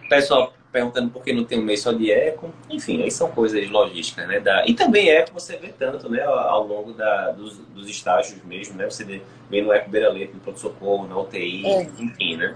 Pessoal 0.08 0.52
perguntando 0.70 1.10
por 1.10 1.22
que 1.24 1.32
não 1.32 1.44
tem 1.44 1.58
um 1.58 1.62
mês 1.62 1.80
só 1.80 1.92
de 1.92 2.10
eco. 2.10 2.52
Enfim, 2.68 3.02
aí 3.02 3.10
são 3.10 3.30
coisas 3.30 3.68
logísticas, 3.70 4.28
né? 4.28 4.38
Da... 4.38 4.66
E 4.66 4.74
também 4.74 5.08
eco 5.08 5.32
você 5.32 5.56
vê 5.56 5.68
tanto, 5.68 6.08
né? 6.08 6.22
Ao 6.22 6.66
longo 6.66 6.92
da, 6.92 7.30
dos, 7.30 7.58
dos 7.58 7.88
estágios 7.88 8.42
mesmo, 8.44 8.76
né? 8.76 8.84
Você 8.84 9.04
vê, 9.04 9.22
vê 9.50 9.62
no 9.62 9.72
eco 9.72 9.90
beira-leito, 9.90 10.34
no 10.34 10.40
pronto-socorro, 10.40 11.06
na 11.08 11.18
UTI, 11.18 11.66
é. 11.66 11.82
enfim, 11.98 12.36
né? 12.36 12.54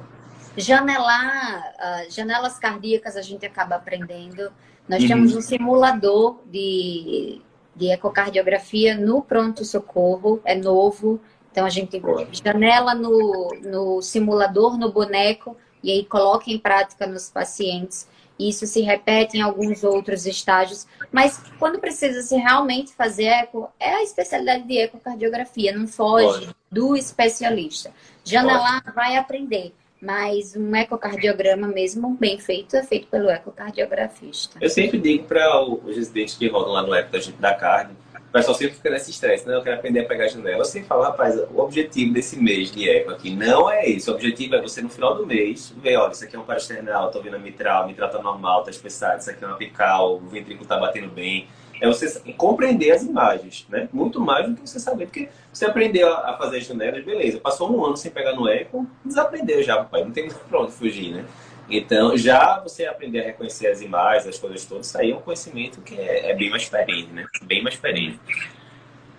Janelar, 0.57 1.75
uh, 1.79 2.11
janelas 2.11 2.59
cardíacas 2.59 3.17
a 3.17 3.23
gente 3.23 3.47
acaba 3.47 3.77
aprendendo. 3.77 4.53
Nós 4.87 5.03
uhum. 5.03 5.09
temos 5.09 5.35
um 5.35 5.41
simulador 5.41 6.41
de, 6.47 7.41
de 7.75 7.91
ecocardiografia 7.91 8.95
no 8.95 9.23
pronto-socorro, 9.23 10.41
é 10.45 10.55
novo. 10.55 11.19
Então 11.53 11.67
a 11.67 11.71
gente 11.71 12.01
janela 12.43 12.95
no, 12.95 13.49
no 13.63 14.01
simulador, 14.01 14.79
no 14.79 14.91
boneco, 14.91 15.55
e 15.83 15.93
aí 15.93 16.05
coloca 16.05 16.51
em 16.51 16.59
prática 16.59 17.07
nos 17.07 17.29
pacientes. 17.29 18.09
Isso 18.39 18.67
se 18.67 18.81
repete 18.81 19.37
em 19.37 19.43
alguns 19.43 19.85
outros 19.85 20.27
estágios, 20.27 20.87
mas 21.13 21.41
quando 21.59 21.79
precisa 21.79 22.23
se 22.23 22.35
realmente 22.37 22.93
fazer 22.95 23.27
eco, 23.27 23.69
é 23.79 23.97
a 23.97 24.03
especialidade 24.03 24.65
de 24.65 24.79
ecocardiografia, 24.79 25.77
não 25.77 25.87
foge 25.87 26.49
do 26.71 26.97
especialista. 26.97 27.93
Janelar 28.25 28.83
Pode. 28.83 28.97
vai 28.97 29.17
aprender, 29.17 29.75
mas 30.01 30.57
um 30.57 30.75
ecocardiograma 30.75 31.69
mesmo 31.69 32.17
bem 32.19 32.39
feito 32.39 32.75
é 32.75 32.83
feito 32.83 33.07
pelo 33.09 33.29
ecocardiografista. 33.31 34.59
Eu 34.61 34.71
sempre 34.71 34.99
digo 34.99 35.25
para 35.25 35.63
os 35.63 35.95
residentes 35.95 36.35
que 36.35 36.49
rodam 36.49 36.73
lá 36.73 36.83
no 36.83 36.95
eco 36.95 37.11
da 37.39 37.55
carne, 37.55 37.95
o 38.33 38.39
pessoal 38.41 38.57
sempre 38.57 38.75
fica 38.77 38.89
nesse 38.89 39.11
estresse, 39.11 39.47
né? 39.47 39.55
Eu 39.55 39.61
quero 39.61 39.77
aprender 39.77 40.01
a 40.01 40.05
pegar 40.07 40.27
janela. 40.27 40.65
Sempre 40.65 40.89
falo, 40.89 41.03
rapaz, 41.03 41.39
o 41.39 41.61
objetivo 41.61 42.15
desse 42.15 42.41
mês 42.41 42.73
de 42.73 42.89
eco 42.89 43.11
aqui 43.11 43.29
não 43.29 43.71
é 43.71 43.87
esse. 43.87 44.09
O 44.11 44.15
objetivo 44.15 44.55
é 44.55 44.63
você, 44.63 44.81
no 44.81 44.89
final 44.89 45.15
do 45.15 45.27
mês, 45.27 45.71
ver, 45.77 45.99
olha, 45.99 46.13
isso 46.13 46.25
aqui 46.25 46.35
é 46.35 46.39
um 46.39 46.43
parasternal, 46.43 47.11
tô 47.11 47.21
vendo 47.21 47.37
a 47.37 47.39
mitral, 47.39 47.83
a 47.83 47.87
mitral 47.87 48.09
tá 48.09 48.23
normal, 48.23 48.65
tá 48.65 48.71
espessado, 48.71 49.21
isso 49.21 49.29
aqui 49.29 49.45
é 49.45 49.47
uma 49.47 49.55
apical, 49.57 50.17
o 50.17 50.21
ventrículo 50.21 50.67
tá 50.67 50.79
batendo 50.79 51.11
bem. 51.11 51.47
É 51.79 51.87
você 51.87 52.09
compreender 52.39 52.93
as 52.93 53.03
imagens, 53.03 53.67
né? 53.69 53.87
Muito 53.93 54.19
mais 54.19 54.49
do 54.49 54.55
que 54.55 54.67
você 54.67 54.81
saber. 54.81 55.05
Porque 55.05 55.29
você 55.53 55.67
aprendeu 55.67 56.11
a 56.11 56.35
fazer 56.39 56.57
as 56.57 56.65
janelas, 56.65 57.05
beleza. 57.05 57.39
Passou 57.39 57.71
um 57.71 57.85
ano 57.85 57.99
sem 57.99 58.11
pegar 58.11 58.33
no 58.33 58.49
eco, 58.49 58.87
desaprendeu 59.05 59.63
já, 59.63 59.77
papai. 59.77 60.05
Não 60.05 60.11
tem 60.11 60.31
pra 60.49 60.63
onde 60.63 60.73
fugir, 60.73 61.13
né? 61.13 61.27
Então, 61.75 62.15
já 62.19 62.61
você 62.61 62.85
aprender 62.85 63.21
a 63.21 63.25
reconhecer 63.25 63.69
as 63.69 63.81
imagens, 63.81 64.27
as 64.27 64.39
coisas 64.39 64.63
todas, 64.67 64.89
isso 64.89 64.99
aí 64.99 65.11
é 65.11 65.17
um 65.17 65.23
conhecimento 65.23 65.81
que 65.81 65.99
é, 65.99 66.31
é 66.31 66.35
bem 66.35 66.51
mais 66.51 66.65
diferente, 66.65 67.11
né? 67.11 67.25
Bem 67.45 67.63
mais 67.63 67.77
diferente. 67.77 68.21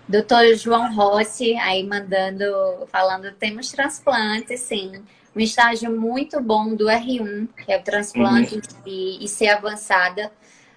Doutor 0.07 0.53
João 0.53 0.93
Rossi, 0.93 1.55
aí 1.55 1.83
mandando, 1.83 2.45
falando, 2.91 3.31
temos 3.31 3.71
transplante, 3.71 4.55
sim. 4.55 5.03
Um 5.35 5.39
estágio 5.39 5.89
muito 5.99 6.39
bom 6.39 6.75
do 6.75 6.85
R1, 6.85 7.49
que 7.65 7.71
é 7.71 7.79
o 7.79 7.83
transplante 7.83 8.53
uhum. 8.53 8.61
e 8.85 9.25
IC 9.25 9.47
avançada. 9.47 10.31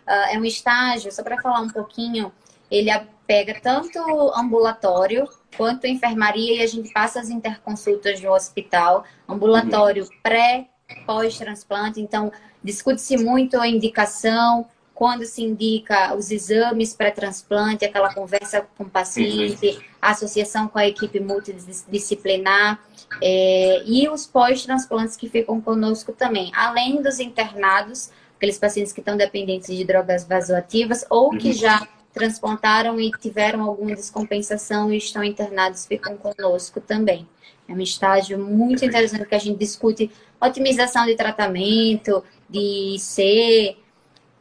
Uh, 0.08 0.34
é 0.34 0.38
um 0.38 0.44
estágio, 0.46 1.12
só 1.12 1.22
para 1.22 1.42
falar 1.42 1.60
um 1.60 1.68
pouquinho, 1.68 2.32
ele 2.70 2.90
pega 3.26 3.60
tanto 3.60 3.98
ambulatório 4.34 5.28
quanto 5.58 5.86
enfermaria 5.86 6.56
e 6.56 6.62
a 6.62 6.66
gente 6.66 6.90
passa 6.90 7.20
as 7.20 7.28
interconsultas 7.28 8.18
no 8.22 8.32
hospital, 8.32 9.04
ambulatório 9.28 10.04
uhum. 10.04 10.10
pré, 10.22 10.68
pós-transplante, 11.06 12.00
então 12.00 12.32
discute-se 12.62 13.16
muito 13.16 13.58
a 13.58 13.68
indicação, 13.68 14.66
quando 14.96 15.26
se 15.26 15.42
indica 15.42 16.14
os 16.14 16.30
exames 16.30 16.94
pré-transplante, 16.94 17.84
aquela 17.84 18.14
conversa 18.14 18.66
com 18.78 18.84
o 18.84 18.88
paciente, 18.88 19.78
a 20.00 20.12
associação 20.12 20.68
com 20.68 20.78
a 20.78 20.86
equipe 20.86 21.20
multidisciplinar 21.20 22.80
é, 23.22 23.82
e 23.84 24.08
os 24.08 24.26
pós-transplantes 24.26 25.14
que 25.14 25.28
ficam 25.28 25.60
conosco 25.60 26.12
também, 26.12 26.50
além 26.54 27.02
dos 27.02 27.20
internados, 27.20 28.10
aqueles 28.36 28.58
pacientes 28.58 28.90
que 28.90 29.00
estão 29.00 29.18
dependentes 29.18 29.76
de 29.76 29.84
drogas 29.84 30.24
vasoativas 30.24 31.04
ou 31.10 31.30
que 31.30 31.48
uhum. 31.48 31.54
já 31.54 31.86
transplantaram 32.14 32.98
e 32.98 33.10
tiveram 33.10 33.62
alguma 33.62 33.94
descompensação 33.94 34.90
e 34.90 34.96
estão 34.96 35.22
internados, 35.22 35.84
ficam 35.84 36.16
conosco 36.16 36.80
também. 36.80 37.28
É 37.68 37.72
um 37.72 37.80
estágio 37.80 38.38
muito 38.38 38.82
interessante 38.82 39.26
que 39.26 39.34
a 39.34 39.38
gente 39.38 39.58
discute 39.58 40.10
otimização 40.40 41.06
de 41.06 41.14
tratamento, 41.14 42.22
de 42.48 42.96
ser. 42.98 43.76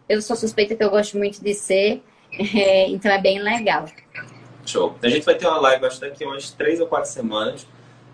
Eu 0.08 0.22
sou 0.22 0.36
suspeita 0.36 0.76
que 0.76 0.84
eu 0.84 0.90
gosto 0.90 1.18
muito 1.18 1.44
de 1.44 1.54
ser, 1.54 2.04
é, 2.32 2.88
então 2.90 3.12
é 3.12 3.20
bem 3.20 3.42
legal. 3.42 3.86
Show. 4.66 4.96
A 5.02 5.10
gente 5.10 5.26
vai 5.26 5.36
ter 5.36 5.48
uma 5.48 5.60
live, 5.60 5.86
acho 5.86 6.00
que 6.00 6.10
daqui 6.10 6.26
umas 6.26 6.52
três 6.52 6.80
ou 6.80 6.88
quatro 6.88 7.10
semanas, 7.10 7.68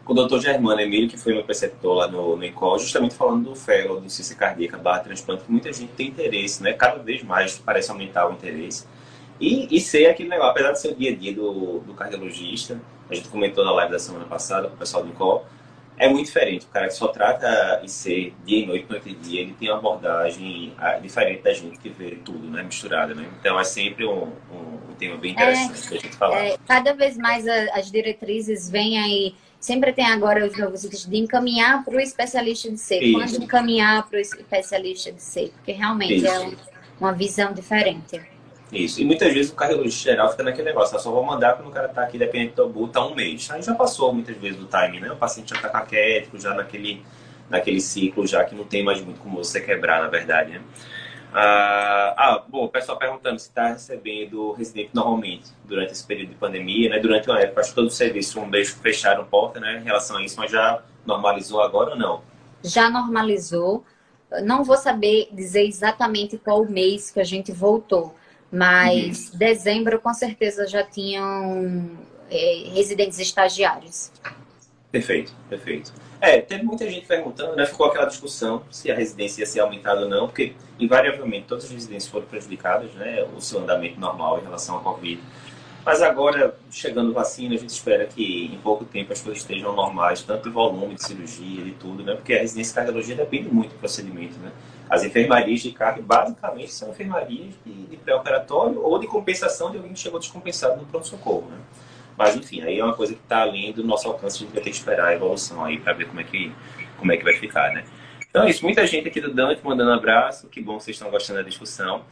com 0.03 0.13
o 0.13 0.27
Dr. 0.27 0.39
Germano 0.39 0.82
Emílio, 0.82 1.09
que 1.09 1.17
foi 1.17 1.34
meu 1.34 1.43
preceptor 1.43 1.93
lá 1.93 2.07
no, 2.07 2.36
no 2.36 2.43
INCOL, 2.43 2.77
justamente 2.79 3.15
falando 3.15 3.49
do 3.49 3.55
fellow, 3.55 4.01
do 4.01 4.09
ciência 4.09 4.36
cardíaca, 4.36 4.77
barra 4.77 4.99
transplante, 4.99 5.43
que 5.43 5.51
muita 5.51 5.71
gente 5.71 5.91
tem 5.93 6.07
interesse, 6.07 6.61
né? 6.61 6.73
Cada 6.73 7.01
vez 7.01 7.23
mais 7.23 7.57
parece 7.57 7.91
aumentar 7.91 8.29
o 8.29 8.34
interesse. 8.34 8.86
E, 9.39 9.75
e 9.75 9.79
ser 9.79 10.07
aquele 10.07 10.29
negócio, 10.29 10.51
apesar 10.51 10.71
de 10.73 10.82
ser 10.82 10.89
o 10.89 10.95
dia 10.95 11.11
a 11.11 11.15
dia 11.15 11.34
do, 11.34 11.79
do 11.79 11.93
cardiologista, 11.93 12.79
a 13.09 13.15
gente 13.15 13.27
comentou 13.29 13.65
na 13.65 13.71
live 13.71 13.91
da 13.91 13.99
semana 13.99 14.25
passada 14.25 14.67
com 14.67 14.75
o 14.75 14.77
pessoal 14.77 15.03
do 15.03 15.09
INCOL, 15.09 15.45
é 16.02 16.10
muito 16.10 16.26
diferente. 16.26 16.66
O 16.66 16.70
cara 16.70 16.88
que 16.88 16.95
só 16.95 17.08
trata 17.10 17.80
IC 17.84 18.34
dia 18.43 18.64
e 18.64 18.66
noite, 18.66 18.88
noite 18.89 19.10
e 19.10 19.14
dia, 19.14 19.41
ele 19.41 19.54
tem 19.54 19.70
uma 19.70 19.78
abordagem 19.78 20.74
ah, 20.80 20.97
diferente 20.97 21.43
da 21.43 21.54
gente 21.54 21.78
que 21.78 21.89
vê 21.89 22.18
tudo, 22.26 22.49
né? 22.49 22.64
Misturada, 22.64 23.14
né? 23.14 23.30
Então 23.39 23.60
é 23.60 23.64
sempre 23.64 24.04
um, 24.04 24.24
um, 24.52 24.80
um 24.89 24.95
tema 24.97 25.16
bem 25.18 25.34
interessante 25.34 25.86
é, 25.86 25.89
da 25.91 25.97
gente 25.97 26.16
falar. 26.16 26.43
É, 26.43 26.58
cada 26.68 26.93
vez 26.93 27.16
mais 27.16 27.47
a, 27.47 27.78
as 27.78 27.91
diretrizes 27.91 28.68
vêm 28.68 28.99
aí. 28.99 29.36
Sempre 29.60 29.93
tem 29.93 30.08
agora 30.08 30.43
os 30.43 30.58
novos 30.58 30.82
de 30.82 31.18
encaminhar 31.18 31.86
para 31.86 31.93
o 31.93 31.99
especialista 31.99 32.68
de. 32.68 32.76
Isso. 32.76 33.14
Quando 33.14 33.43
encaminhar 33.43 34.10
para 34.10 34.18
o 34.18 34.20
especialista 34.20 35.12
de 35.12 35.22
C, 35.22 35.52
porque 35.56 35.72
realmente 35.72 36.16
Isso. 36.16 36.26
é 36.26 36.39
um, 36.39 36.56
uma 36.99 37.14
visão 37.14 37.54
diferente. 37.54 38.20
Isso. 38.72 39.01
E 39.01 39.05
muitas 39.05 39.34
vezes 39.34 39.51
o 39.51 39.55
cardiologista 39.55 40.11
geral 40.11 40.32
fica 40.32 40.43
naquele 40.43 40.69
negócio, 40.69 40.95
eu 40.95 40.99
só 40.99 41.11
vou 41.11 41.24
mandar 41.24 41.55
quando 41.55 41.67
o 41.67 41.72
cara 41.72 41.89
tá 41.89 42.03
aqui, 42.03 42.17
dependendo 42.17 42.51
do 42.51 42.55
tabu, 42.55 42.88
tá 42.88 43.05
um 43.05 43.13
mês. 43.13 43.51
Aí 43.51 43.61
já 43.61 43.76
passou 43.76 44.13
muitas 44.13 44.38
vezes 44.38 44.61
o 44.61 44.65
time, 44.65 45.01
né? 45.01 45.11
O 45.11 45.17
paciente 45.17 45.53
já 45.53 45.61
tá 45.61 45.67
caquético, 45.67 46.39
já 46.39 46.53
naquele, 46.53 47.03
naquele 47.49 47.82
ciclo, 47.82 48.26
já 48.26 48.45
que 48.45 48.55
não 48.55 48.63
tem 48.63 48.84
mais 48.84 49.01
muito 49.01 49.19
como 49.19 49.43
você 49.43 49.59
quebrar, 49.59 50.01
na 50.01 50.07
verdade, 50.07 50.53
né? 50.53 50.61
Ah, 51.34 52.13
ah 52.17 52.43
bom, 52.47 52.65
o 52.65 52.69
pessoal 52.69 52.97
perguntando 52.97 53.39
se 53.39 53.49
está 53.49 53.67
recebendo 53.67 54.51
residente 54.53 54.91
normalmente 54.93 55.49
durante 55.65 55.91
esse 55.91 56.05
período 56.05 56.30
de 56.30 56.36
pandemia, 56.36 56.89
né? 56.89 56.99
Durante 56.99 57.30
uma 57.30 57.41
época, 57.41 57.59
acho 57.59 57.72
que 57.72 57.76
todo 57.76 57.88
o 57.88 57.91
serviço, 57.91 58.39
um 58.39 58.49
beijo, 58.49 58.76
fecharam 58.78 59.26
porta, 59.26 59.59
né? 59.59 59.80
Em 59.80 59.84
relação 59.84 60.15
a 60.15 60.24
isso, 60.24 60.38
mas 60.39 60.49
já 60.49 60.82
normalizou 61.05 61.61
agora 61.61 61.91
ou 61.91 61.97
não? 61.97 62.22
Já 62.63 62.89
normalizou. 62.89 63.84
Não 64.43 64.63
vou 64.63 64.78
saber 64.78 65.28
dizer 65.34 65.67
exatamente 65.67 66.38
qual 66.38 66.63
mês 66.63 67.11
que 67.11 67.19
a 67.19 67.24
gente 67.26 67.51
voltou 67.51 68.15
mas 68.52 69.30
uhum. 69.30 69.38
dezembro, 69.38 69.99
com 69.99 70.14
certeza, 70.14 70.68
já 70.68 70.84
tinham 70.84 71.89
é, 72.30 72.64
residentes 72.74 73.20
estagiários. 73.20 74.12
Perfeito, 74.91 75.34
perfeito. 75.49 75.93
É, 76.20 76.39
teve 76.39 76.64
muita 76.64 76.88
gente 76.88 77.08
perguntando, 77.08 77.56
né? 77.56 77.66
Ficou 77.66 77.88
aquela 77.88 78.06
discussão 78.06 78.62
se 78.70 78.91
a 78.91 78.95
residência 78.95 79.41
ia 79.41 79.45
ser 79.47 79.62
aumentada 79.62 80.02
ou 80.02 80.10
não, 80.10 80.28
porque 80.28 80.54
invariavelmente 80.78 81.47
todas 81.47 81.64
as 81.66 81.72
residências 81.72 82.12
foram 82.12 82.28
prejudicadas, 82.28 82.93
né? 82.93 83.24
O 83.36 83.41
seu 83.41 83.60
andamento 83.62 83.99
normal 83.99 84.39
em 84.39 84.43
relação 84.43 84.78
à 84.78 84.82
Covid. 84.82 85.22
Mas 85.84 86.01
agora, 86.01 86.55
chegando 86.69 87.11
vacina, 87.11 87.55
a 87.55 87.57
gente 87.57 87.71
espera 87.71 88.05
que 88.05 88.51
em 88.53 88.57
pouco 88.59 88.86
tempo 88.86 89.11
as 89.11 89.21
coisas 89.21 89.41
estejam 89.41 89.73
normais, 89.73 90.21
tanto 90.21 90.43
de 90.43 90.49
volume 90.49 90.93
de 90.93 91.03
cirurgia, 91.03 91.63
de 91.63 91.71
tudo, 91.71 92.03
né? 92.03 92.13
Porque 92.13 92.34
a 92.34 92.39
residência 92.39 92.71
de 92.71 92.75
cardiologia 92.75 93.15
depende 93.15 93.49
muito 93.49 93.71
do 93.71 93.79
procedimento, 93.79 94.38
né? 94.39 94.51
As 94.88 95.03
enfermarias 95.03 95.61
de 95.61 95.71
carne, 95.71 96.03
basicamente, 96.03 96.71
são 96.71 96.91
enfermarias 96.91 97.55
de, 97.65 97.73
de 97.86 97.97
pré-operatório 97.97 98.79
ou 98.79 98.99
de 98.99 99.07
compensação 99.07 99.71
de 99.71 99.77
alguém 99.77 99.93
que 99.93 99.99
chegou 99.99 100.19
descompensado 100.19 100.77
no 100.77 100.86
pronto-socorro, 100.86 101.49
né? 101.49 101.57
Mas, 102.15 102.36
enfim, 102.36 102.61
aí 102.61 102.77
é 102.77 102.84
uma 102.84 102.93
coisa 102.93 103.15
que 103.15 103.21
está 103.21 103.41
além 103.41 103.73
do 103.73 103.84
nosso 103.84 104.07
alcance, 104.07 104.38
a 104.38 104.39
gente 104.41 104.53
vai 104.53 104.61
ter 104.61 104.69
que 104.69 104.75
esperar 104.75 105.07
a 105.07 105.15
evolução 105.15 105.65
aí 105.65 105.79
para 105.79 105.93
ver 105.93 106.05
como 106.05 106.19
é, 106.19 106.23
que, 106.23 106.51
como 106.99 107.11
é 107.11 107.17
que 107.17 107.23
vai 107.23 107.34
ficar, 107.34 107.73
né? 107.73 107.84
Então 108.29 108.43
é 108.43 108.49
isso, 108.49 108.63
muita 108.63 108.86
gente 108.86 109.07
aqui 109.07 109.19
do 109.19 109.34
Dante 109.34 109.61
mandando 109.63 109.89
um 109.89 109.93
abraço, 109.93 110.47
que 110.47 110.61
bom 110.61 110.77
que 110.77 110.84
vocês 110.84 110.95
estão 110.95 111.09
gostando 111.09 111.39
da 111.39 111.47
discussão. 111.47 112.03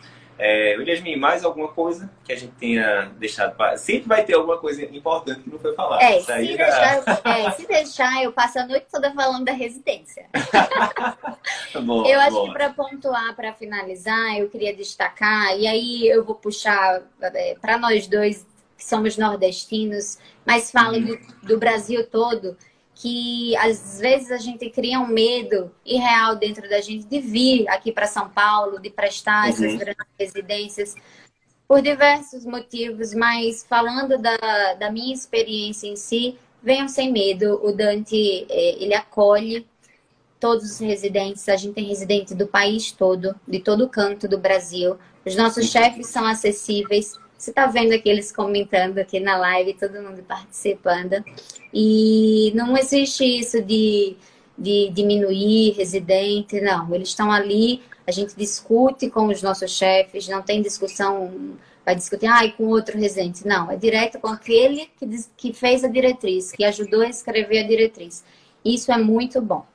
É, 0.41 0.75
Yasmin, 0.75 1.17
mais 1.17 1.43
alguma 1.43 1.67
coisa 1.67 2.09
que 2.23 2.31
a 2.31 2.35
gente 2.35 2.53
tenha 2.53 3.11
deixado 3.17 3.57
para. 3.57 3.75
Sempre 3.75 4.07
vai 4.07 4.23
ter 4.23 4.35
alguma 4.35 4.57
coisa 4.57 4.83
importante 4.85 5.41
que 5.41 5.49
não 5.49 5.59
foi 5.59 5.75
falada. 5.75 6.01
É, 6.01 6.21
se, 6.21 6.55
deixar, 6.55 7.21
é, 7.25 7.51
se 7.51 7.67
deixar, 7.67 8.23
eu 8.23 8.31
passo 8.31 8.57
a 8.57 8.65
noite 8.65 8.87
toda 8.89 9.11
falando 9.13 9.43
da 9.43 9.51
residência. 9.51 10.27
boa, 11.83 12.07
eu 12.07 12.19
acho 12.21 12.31
boa. 12.31 12.47
que 12.47 12.53
para 12.53 12.69
pontuar, 12.69 13.35
para 13.35 13.53
finalizar, 13.53 14.39
eu 14.39 14.49
queria 14.49 14.73
destacar, 14.73 15.59
e 15.59 15.67
aí 15.67 16.07
eu 16.07 16.23
vou 16.23 16.35
puxar 16.35 17.01
é, 17.21 17.55
para 17.59 17.77
nós 17.77 18.07
dois 18.07 18.47
que 18.77 18.85
somos 18.85 19.17
nordestinos, 19.17 20.17
mas 20.45 20.71
fala 20.71 20.97
uhum. 20.97 21.05
do, 21.05 21.47
do 21.47 21.57
Brasil 21.59 22.07
todo 22.07 22.55
que 22.99 23.55
às 23.55 23.97
vezes 23.97 24.29
a 24.29 24.37
gente 24.37 24.69
cria 24.69 24.99
um 24.99 25.07
medo 25.07 25.71
irreal 25.85 26.35
dentro 26.35 26.69
da 26.69 26.81
gente 26.81 27.05
de 27.05 27.21
vir 27.21 27.65
aqui 27.69 27.93
para 27.93 28.05
São 28.05 28.29
Paulo, 28.29 28.77
de 28.77 28.89
prestar 28.89 29.45
uhum. 29.45 29.49
essas 29.49 29.75
grandes 29.75 30.05
residências, 30.19 30.95
por 31.65 31.81
diversos 31.81 32.43
motivos, 32.43 33.13
mas 33.13 33.65
falando 33.65 34.17
da, 34.17 34.73
da 34.73 34.91
minha 34.91 35.13
experiência 35.13 35.87
em 35.87 35.95
si, 35.95 36.37
venham 36.61 36.89
sem 36.89 37.09
medo. 37.09 37.61
O 37.63 37.71
Dante, 37.71 38.45
é, 38.49 38.83
ele 38.83 38.93
acolhe 38.93 39.65
todos 40.37 40.69
os 40.69 40.79
residentes, 40.79 41.47
a 41.47 41.55
gente 41.55 41.75
tem 41.75 41.85
residente 41.85 42.35
do 42.35 42.47
país 42.47 42.91
todo, 42.91 43.33
de 43.47 43.61
todo 43.61 43.87
canto 43.87 44.27
do 44.27 44.37
Brasil. 44.37 44.97
Os 45.25 45.37
nossos 45.37 45.63
uhum. 45.63 45.71
chefes 45.71 46.07
são 46.07 46.25
acessíveis, 46.25 47.17
você 47.39 47.51
está 47.51 47.67
vendo 47.67 47.93
aqui 47.93 48.09
eles 48.09 48.33
comentando 48.33 48.97
aqui 48.97 49.17
na 49.17 49.37
live, 49.37 49.73
todo 49.73 50.01
mundo 50.01 50.21
participando. 50.23 51.23
E 51.73 52.51
não 52.53 52.77
existe 52.77 53.23
isso 53.23 53.61
de, 53.61 54.17
de 54.57 54.89
diminuir 54.89 55.71
residente, 55.71 56.59
não. 56.59 56.93
Eles 56.93 57.07
estão 57.07 57.31
ali, 57.31 57.81
a 58.05 58.11
gente 58.11 58.35
discute 58.35 59.09
com 59.09 59.27
os 59.27 59.41
nossos 59.41 59.71
chefes, 59.71 60.27
não 60.27 60.41
tem 60.41 60.61
discussão, 60.61 61.55
vai 61.85 61.95
discutir 61.95 62.27
ah, 62.27 62.41
com 62.51 62.65
outro 62.65 62.99
residente. 62.99 63.47
Não, 63.47 63.71
é 63.71 63.77
direto 63.77 64.19
com 64.19 64.27
aquele 64.27 64.89
que, 64.99 65.07
que 65.37 65.53
fez 65.53 65.85
a 65.85 65.87
diretriz, 65.87 66.51
que 66.51 66.65
ajudou 66.65 67.01
a 67.03 67.07
escrever 67.07 67.59
a 67.59 67.67
diretriz. 67.67 68.21
Isso 68.65 68.91
é 68.91 68.97
muito 68.97 69.41
bom. 69.41 69.65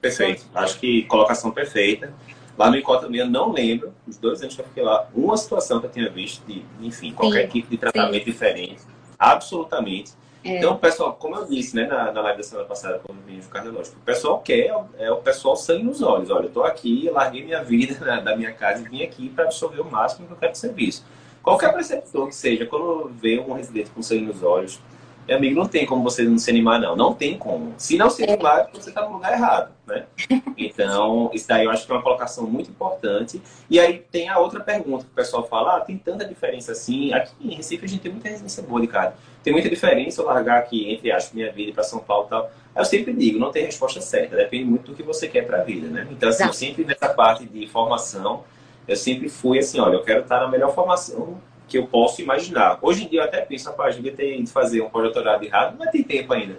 Perfeito. 0.00 0.46
Acho 0.54 0.78
que 0.78 1.02
colocação 1.06 1.50
perfeita. 1.50 2.14
Lá 2.60 2.68
no 2.68 2.76
Icó 2.76 2.98
também 2.98 3.22
eu 3.22 3.26
não 3.26 3.50
lembro, 3.50 3.94
os 4.06 4.18
dois 4.18 4.42
anos 4.42 4.54
que 4.54 4.60
eu 4.60 4.66
fiquei 4.66 4.82
lá, 4.82 5.08
uma 5.14 5.34
situação 5.34 5.80
que 5.80 5.86
eu 5.86 5.90
tinha 5.90 6.10
visto 6.10 6.44
de, 6.46 6.62
enfim, 6.82 7.10
qualquer 7.10 7.46
sim, 7.46 7.52
tipo 7.52 7.70
de 7.70 7.78
tratamento 7.78 8.22
sim. 8.22 8.30
diferente. 8.30 8.82
Absolutamente. 9.18 10.12
É. 10.44 10.58
Então, 10.58 10.76
pessoal, 10.76 11.14
como 11.14 11.36
eu 11.36 11.46
disse, 11.46 11.74
né, 11.74 11.86
na, 11.86 12.12
na 12.12 12.20
live 12.20 12.36
da 12.36 12.42
semana 12.42 12.68
passada, 12.68 13.00
quando 13.02 13.18
vim 13.24 13.40
cardiológico, 13.40 13.96
o 13.96 14.04
pessoal 14.04 14.40
quer, 14.40 14.74
é 14.98 15.10
o 15.10 15.16
pessoal 15.16 15.56
sangue 15.56 15.84
nos 15.84 16.02
olhos. 16.02 16.28
Olha, 16.28 16.44
eu 16.44 16.50
tô 16.50 16.62
aqui, 16.62 17.08
larguei 17.10 17.42
minha 17.42 17.64
vida 17.64 17.96
na, 18.04 18.20
da 18.20 18.36
minha 18.36 18.52
casa 18.52 18.82
e 18.82 18.88
vim 18.90 19.02
aqui 19.02 19.30
para 19.30 19.44
absorver 19.44 19.80
o 19.80 19.90
máximo 19.90 20.26
que 20.26 20.34
eu 20.34 20.36
quero 20.36 20.52
de 20.52 20.58
serviço. 20.58 21.02
Qualquer 21.42 21.72
preceptor 21.72 22.28
que 22.28 22.34
seja, 22.34 22.66
quando 22.66 23.10
vê 23.18 23.40
um 23.40 23.54
residente 23.54 23.88
com 23.88 24.02
sangue 24.02 24.26
nos 24.26 24.42
olhos, 24.42 24.78
meu 25.26 25.36
amigo, 25.36 25.60
não 25.60 25.66
tem 25.68 25.86
como 25.86 26.02
você 26.02 26.22
não 26.22 26.38
se 26.38 26.50
animar, 26.50 26.80
não. 26.80 26.96
Não 26.96 27.14
tem 27.14 27.38
como. 27.38 27.72
Se 27.78 27.96
não 27.96 28.10
se 28.10 28.22
animar, 28.24 28.68
você 28.72 28.88
está 28.88 29.06
no 29.06 29.12
lugar 29.12 29.32
errado, 29.32 29.72
né? 29.86 30.04
Então, 30.56 31.30
isso 31.32 31.48
daí 31.48 31.64
eu 31.64 31.70
acho 31.70 31.86
que 31.86 31.92
é 31.92 31.94
uma 31.94 32.02
colocação 32.02 32.46
muito 32.46 32.70
importante. 32.70 33.40
E 33.68 33.80
aí 33.80 34.04
tem 34.10 34.28
a 34.28 34.38
outra 34.38 34.60
pergunta 34.60 35.04
que 35.04 35.10
o 35.10 35.14
pessoal 35.14 35.46
fala, 35.46 35.76
ah, 35.76 35.80
tem 35.80 35.96
tanta 35.96 36.24
diferença 36.24 36.72
assim. 36.72 37.14
Aqui 37.14 37.32
em 37.40 37.54
Recife 37.54 37.84
a 37.84 37.88
gente 37.88 38.00
tem 38.00 38.12
muita 38.12 38.28
residência 38.28 38.62
boa 38.62 38.80
de 38.80 38.86
cara. 38.86 39.14
Tem 39.42 39.52
muita 39.52 39.70
diferença 39.70 40.20
eu 40.20 40.26
largar 40.26 40.58
aqui, 40.58 40.92
entre 40.92 41.10
aspas, 41.10 41.32
minha 41.32 41.50
vida 41.50 41.72
para 41.72 41.82
São 41.82 42.00
Paulo 42.00 42.26
e 42.26 42.30
tal. 42.30 42.50
Eu 42.76 42.84
sempre 42.84 43.12
digo, 43.12 43.38
não 43.38 43.50
tem 43.50 43.64
resposta 43.64 44.00
certa. 44.00 44.36
Depende 44.36 44.64
muito 44.64 44.90
do 44.90 44.96
que 44.96 45.02
você 45.02 45.28
quer 45.28 45.46
para 45.46 45.60
a 45.60 45.64
vida, 45.64 45.88
né? 45.88 46.06
Então, 46.10 46.28
assim, 46.28 46.44
eu 46.44 46.52
sempre 46.52 46.84
nessa 46.84 47.08
parte 47.08 47.46
de 47.46 47.66
formação, 47.66 48.44
eu 48.86 48.96
sempre 48.96 49.28
fui 49.28 49.58
assim, 49.58 49.80
olha, 49.80 49.94
eu 49.94 50.02
quero 50.02 50.20
estar 50.20 50.40
na 50.40 50.48
melhor 50.48 50.74
formação 50.74 51.40
que 51.70 51.78
eu 51.78 51.86
posso 51.86 52.20
imaginar. 52.20 52.78
Hoje 52.82 53.04
em 53.04 53.08
dia 53.08 53.20
eu 53.20 53.24
até 53.24 53.40
penso, 53.40 53.70
rapaz, 53.70 53.94
devia 53.94 54.12
ter 54.12 54.42
de 54.42 54.50
fazer 54.50 54.82
um 54.82 54.90
pós-doutorado 54.90 55.44
errado, 55.44 55.78
não 55.78 55.90
tem 55.90 56.02
tempo 56.02 56.32
ainda. 56.32 56.58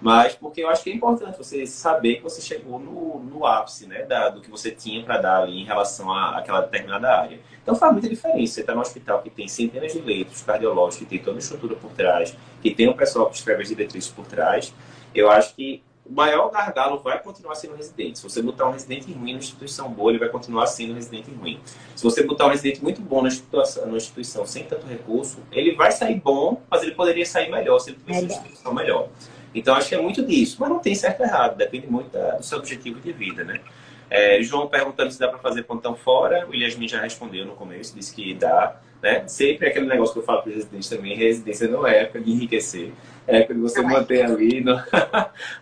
Mas 0.00 0.34
porque 0.34 0.62
eu 0.62 0.68
acho 0.68 0.82
que 0.82 0.90
é 0.90 0.94
importante 0.94 1.36
você 1.36 1.66
saber 1.66 2.16
que 2.16 2.22
você 2.22 2.40
chegou 2.40 2.78
no, 2.78 3.20
no 3.20 3.46
ápice 3.46 3.86
né, 3.86 4.04
da, 4.04 4.30
do 4.30 4.40
que 4.40 4.50
você 4.50 4.70
tinha 4.70 5.02
para 5.04 5.18
dar 5.18 5.42
ali 5.42 5.60
em 5.60 5.64
relação 5.64 6.12
àquela 6.12 6.60
determinada 6.60 7.08
área. 7.08 7.38
Então 7.62 7.74
faz 7.74 7.92
muita 7.92 8.08
diferença. 8.08 8.54
Você 8.54 8.60
está 8.62 8.74
no 8.74 8.80
hospital 8.80 9.20
que 9.22 9.30
tem 9.30 9.46
centenas 9.46 9.92
de 9.92 10.00
leitos 10.00 10.42
cardiológicos, 10.42 10.98
que 10.98 11.06
tem 11.06 11.18
toda 11.18 11.36
a 11.36 11.38
estrutura 11.38 11.76
por 11.76 11.92
trás, 11.92 12.36
que 12.60 12.74
tem 12.74 12.88
o 12.88 12.94
pessoal 12.94 13.26
que 13.30 13.36
escreve 13.36 13.62
as 13.62 13.68
diretrizes 13.68 14.10
por 14.10 14.26
trás. 14.26 14.74
Eu 15.14 15.30
acho 15.30 15.54
que 15.54 15.82
o 16.12 16.14
maior 16.14 16.50
gargalo 16.50 16.98
vai 16.98 17.18
continuar 17.22 17.54
sendo 17.54 17.74
residente. 17.74 18.18
Se 18.18 18.24
você 18.24 18.42
botar 18.42 18.68
um 18.68 18.72
residente 18.72 19.10
ruim 19.10 19.32
na 19.32 19.38
instituição 19.38 19.88
boa, 19.88 20.10
ele 20.10 20.18
vai 20.18 20.28
continuar 20.28 20.66
sendo 20.66 20.92
residente 20.92 21.30
ruim. 21.30 21.58
Se 21.96 22.04
você 22.04 22.22
botar 22.22 22.46
um 22.46 22.50
residente 22.50 22.82
muito 22.82 23.00
bom 23.00 23.22
na 23.22 23.28
instituição, 23.28 23.86
na 23.86 23.96
instituição 23.96 24.46
sem 24.46 24.64
tanto 24.64 24.86
recurso, 24.86 25.38
ele 25.50 25.74
vai 25.74 25.90
sair 25.90 26.20
bom, 26.20 26.60
mas 26.70 26.82
ele 26.82 26.92
poderia 26.92 27.24
sair 27.24 27.50
melhor 27.50 27.78
se 27.78 27.90
ele 27.90 27.98
tivesse 27.98 28.24
uma 28.24 28.32
instituição 28.32 28.74
melhor. 28.74 29.08
Então, 29.54 29.74
acho 29.74 29.88
que 29.88 29.94
é 29.94 30.02
muito 30.02 30.22
disso. 30.22 30.58
Mas 30.60 30.68
não 30.68 30.80
tem 30.80 30.94
certo 30.94 31.20
ou 31.20 31.26
errado, 31.26 31.56
depende 31.56 31.86
muito 31.86 32.10
da, 32.10 32.36
do 32.36 32.44
seu 32.44 32.58
objetivo 32.58 33.00
de 33.00 33.10
vida, 33.10 33.42
né? 33.42 33.60
É, 34.10 34.42
João 34.42 34.68
perguntando 34.68 35.10
se 35.10 35.18
dá 35.18 35.28
para 35.28 35.38
fazer 35.38 35.62
pontão 35.62 35.96
fora, 35.96 36.46
o 36.46 36.54
Yasmin 36.54 36.86
já 36.86 37.00
respondeu 37.00 37.46
no 37.46 37.54
começo, 37.54 37.94
disse 37.94 38.14
que 38.14 38.34
dá. 38.34 38.78
Né? 39.02 39.26
Sempre 39.26 39.66
aquele 39.66 39.86
negócio 39.86 40.12
que 40.12 40.20
eu 40.20 40.22
falo 40.22 40.42
para 40.42 40.50
os 40.50 40.56
residentes 40.56 40.88
também, 40.90 41.16
residência 41.16 41.66
não 41.66 41.86
é 41.86 42.04
de 42.04 42.30
enriquecer, 42.30 42.92
é 43.26 43.44
de 43.44 43.54
você 43.54 43.82
manter 43.82 44.20
é. 44.22 44.24
ali 44.24 44.60
no, 44.60 44.74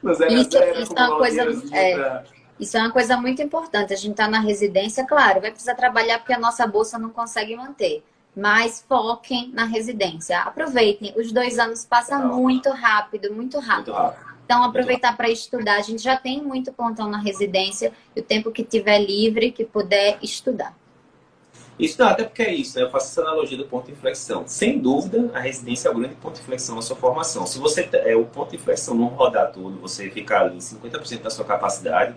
no 0.02 0.14
zero 0.14 0.32
isso, 0.32 0.50
zero, 0.50 0.80
isso 0.80 0.94
é 0.96 1.06
uma 1.06 1.18
coisa 1.18 1.42
é, 1.72 1.94
pra... 1.94 2.24
Isso 2.58 2.76
é 2.76 2.80
uma 2.80 2.90
coisa 2.90 3.16
muito 3.16 3.40
importante. 3.40 3.92
A 3.92 3.96
gente 3.96 4.12
está 4.12 4.28
na 4.28 4.40
residência, 4.40 5.06
claro, 5.06 5.40
vai 5.40 5.50
precisar 5.50 5.74
trabalhar 5.74 6.18
porque 6.18 6.34
a 6.34 6.38
nossa 6.38 6.66
bolsa 6.66 6.98
não 6.98 7.10
consegue 7.10 7.56
manter 7.56 8.02
mas 8.34 8.84
foquem 8.88 9.50
na 9.52 9.64
residência. 9.64 10.40
Aproveitem, 10.40 11.12
os 11.16 11.32
dois 11.32 11.58
anos 11.58 11.84
passam 11.84 12.28
muito 12.28 12.70
rápido, 12.70 13.32
muito 13.32 13.58
rápido. 13.58 13.92
Muito 13.92 14.02
rápido. 14.02 14.30
Então, 14.44 14.64
aproveitar 14.64 15.16
para 15.16 15.30
estudar. 15.30 15.76
A 15.76 15.82
gente 15.82 16.02
já 16.02 16.16
tem 16.16 16.42
muito 16.42 16.72
plantão 16.72 17.08
na 17.08 17.18
residência, 17.18 17.92
e 18.16 18.20
o 18.20 18.22
tempo 18.22 18.50
que 18.50 18.64
tiver 18.64 18.98
livre, 18.98 19.52
que 19.52 19.64
puder 19.64 20.18
estudar. 20.22 20.74
Isso 21.80 21.98
não, 21.98 22.08
até 22.08 22.24
porque 22.24 22.42
é 22.42 22.54
isso, 22.54 22.78
né? 22.78 22.84
Eu 22.84 22.90
faço 22.90 23.06
essa 23.06 23.22
analogia 23.22 23.56
do 23.56 23.64
ponto 23.64 23.86
de 23.86 23.92
inflexão. 23.92 24.44
Sem 24.46 24.78
dúvida, 24.78 25.30
a 25.32 25.40
residência 25.40 25.88
é 25.88 25.90
o 25.90 25.94
grande 25.94 26.14
ponto 26.16 26.34
de 26.34 26.42
inflexão 26.42 26.76
na 26.76 26.82
sua 26.82 26.94
formação. 26.94 27.46
Se 27.46 27.58
você 27.58 27.88
é 27.92 28.14
o 28.14 28.26
ponto 28.26 28.50
de 28.50 28.56
inflexão 28.56 28.94
não 28.94 29.06
rodar 29.06 29.50
tudo, 29.50 29.80
você 29.80 30.10
ficar 30.10 30.42
ali 30.42 30.58
50% 30.58 31.22
da 31.22 31.30
sua 31.30 31.44
capacidade, 31.46 32.14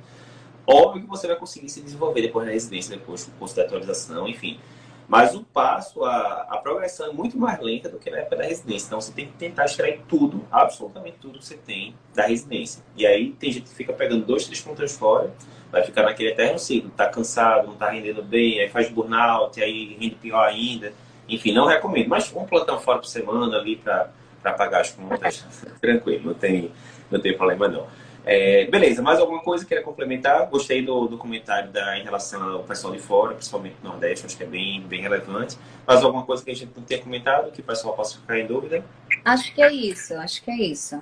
óbvio 0.68 1.03
que 1.03 1.07
você 1.07 1.28
vai 1.28 1.38
conseguir 1.38 1.70
se 1.70 1.80
desenvolver 1.80 2.22
depois 2.22 2.45
na 2.45 2.51
residência, 2.51 2.97
depois 2.97 3.26
do 3.26 3.32
curso 3.39 3.55
de 3.55 3.61
atualização, 3.61 4.28
enfim. 4.28 4.59
Mas 5.08 5.36
o 5.36 5.43
passo, 5.43 6.04
a, 6.06 6.47
a 6.49 6.58
progressão 6.58 7.08
é 7.08 7.14
muito 7.14 7.38
mais 7.38 7.60
lenta 7.60 7.89
do 7.89 7.99
que 7.99 8.10
na 8.10 8.20
época 8.20 8.38
da 8.38 8.43
residência. 8.43 8.88
Então 8.88 9.01
você 9.01 9.12
tem 9.12 9.28
que 9.28 9.34
tentar 9.34 9.66
extrair 9.66 10.01
tudo, 10.08 10.45
absolutamente 10.51 11.18
tudo 11.20 11.39
que 11.39 11.45
você 11.45 11.58
tem 11.58 11.95
da 12.14 12.26
residência. 12.26 12.84
E 12.95 13.06
aí 13.06 13.32
tem 13.32 13.51
gente 13.51 13.70
que 13.70 13.76
fica 13.76 13.93
pegando 13.93 14.26
dois, 14.26 14.45
três 14.45 14.62
pontos 14.62 14.97
fora, 14.97 15.34
vai 15.72 15.84
ficar 15.84 16.04
naquele 16.04 16.30
eterno 16.30 16.58
ciclo, 16.58 16.91
tá 16.91 17.10
cansado, 17.10 17.68
não 17.68 17.76
tá 17.76 17.89
rendendo 17.89 18.24
bem, 18.24 18.60
aí 18.60 18.70
faz 18.70 18.89
burnout, 18.89 19.62
aí 19.62 19.97
rende 19.99 20.16
pior 20.16 20.47
ainda. 20.47 20.93
Enfim, 21.28 21.51
não 21.51 21.66
recomendo. 21.66 22.08
Mas 22.08 22.32
um 22.34 22.45
plantão 22.45 22.80
fora 22.80 22.99
por 22.99 23.08
semana 23.08 23.58
ali 23.58 23.76
para 23.76 24.10
pagar 24.43 24.82
as 24.82 24.91
contas, 24.91 25.45
tranquilo, 25.82 26.28
não 26.28 26.34
tem, 26.34 26.72
não 27.10 27.20
tem 27.20 27.36
problema 27.36 27.68
não. 27.68 27.88
É, 28.26 28.66
beleza, 28.66 29.02
mais 29.02 29.20
alguma 29.20 29.42
coisa 29.42 29.64
que 29.64 29.70
queira 29.70 29.84
complementar? 29.84 30.48
Gostei 30.50 30.82
do, 30.82 31.08
do 31.08 31.18
comentário 31.18 31.70
da, 31.72 31.98
em 31.98 32.04
relação 32.04 32.42
ao 32.54 32.64
pessoal 32.64 32.94
de 32.94 33.00
fora, 33.00 33.34
principalmente 33.34 33.76
do 33.82 33.90
Nordeste, 33.90 34.26
acho 34.26 34.38
que 34.38 34.44
é 34.44 34.48
bem, 34.48 34.82
bem 34.82 35.02
relevante. 35.02 35.58
Mais 35.86 36.02
alguma 36.04 36.24
coisa 36.24 36.44
que 36.44 36.52
a 36.52 36.56
gente 36.56 36.72
não 36.76 36.84
tenha 36.84 37.02
comentado, 37.02 37.52
que 37.52 37.60
o 37.60 37.64
pessoal 37.64 37.94
possa 37.96 38.18
ficar 38.18 38.40
em 38.40 38.48
dúvida? 38.48 38.84
Acho 39.26 39.54
que 39.54 39.62
é 39.62 39.72
isso, 39.72 40.14
acho 40.16 40.42
que 40.42 40.52
é 40.52 40.56
isso. 40.56 41.02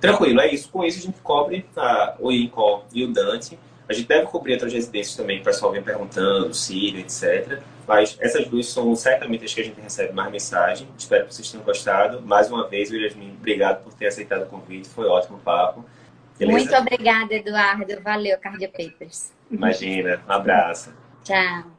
Tranquilo, 0.00 0.40
é 0.40 0.52
isso. 0.52 0.68
Com 0.68 0.84
isso 0.84 0.98
a 0.98 1.02
gente 1.02 1.20
cobre 1.20 1.66
a, 1.76 2.16
o 2.18 2.30
INCOL 2.30 2.84
e 2.92 3.04
o 3.04 3.12
Dante. 3.12 3.58
A 3.88 3.92
gente 3.92 4.06
deve 4.06 4.26
cobrir 4.26 4.54
outras 4.54 4.72
residências 4.72 5.16
também, 5.16 5.40
o 5.40 5.44
pessoal 5.44 5.72
vem 5.72 5.82
perguntando, 5.82 6.54
Sírio, 6.54 7.00
etc. 7.00 7.60
Mas 7.86 8.16
essas 8.20 8.46
duas 8.46 8.66
são 8.66 8.94
certamente 8.94 9.44
as 9.44 9.52
que 9.52 9.60
a 9.60 9.64
gente 9.64 9.80
recebe 9.80 10.12
mais 10.12 10.30
mensagem. 10.30 10.88
Espero 10.96 11.26
que 11.26 11.34
vocês 11.34 11.50
tenham 11.50 11.64
gostado. 11.64 12.22
Mais 12.22 12.48
uma 12.48 12.68
vez, 12.68 12.90
William, 12.90 13.10
obrigado 13.36 13.82
por 13.82 13.92
ter 13.92 14.06
aceitado 14.06 14.42
o 14.42 14.46
convite, 14.46 14.88
foi 14.88 15.06
um 15.08 15.10
ótimo 15.10 15.38
papo. 15.38 15.84
Beleza? 16.46 16.58
Muito 16.58 16.76
obrigada, 16.76 17.34
Eduardo. 17.34 18.00
Valeu, 18.02 18.38
Cardio 18.38 18.68
Papers. 18.68 19.32
Imagina. 19.50 20.20
Um 20.28 20.32
abraço. 20.32 20.92
Tchau. 21.22 21.70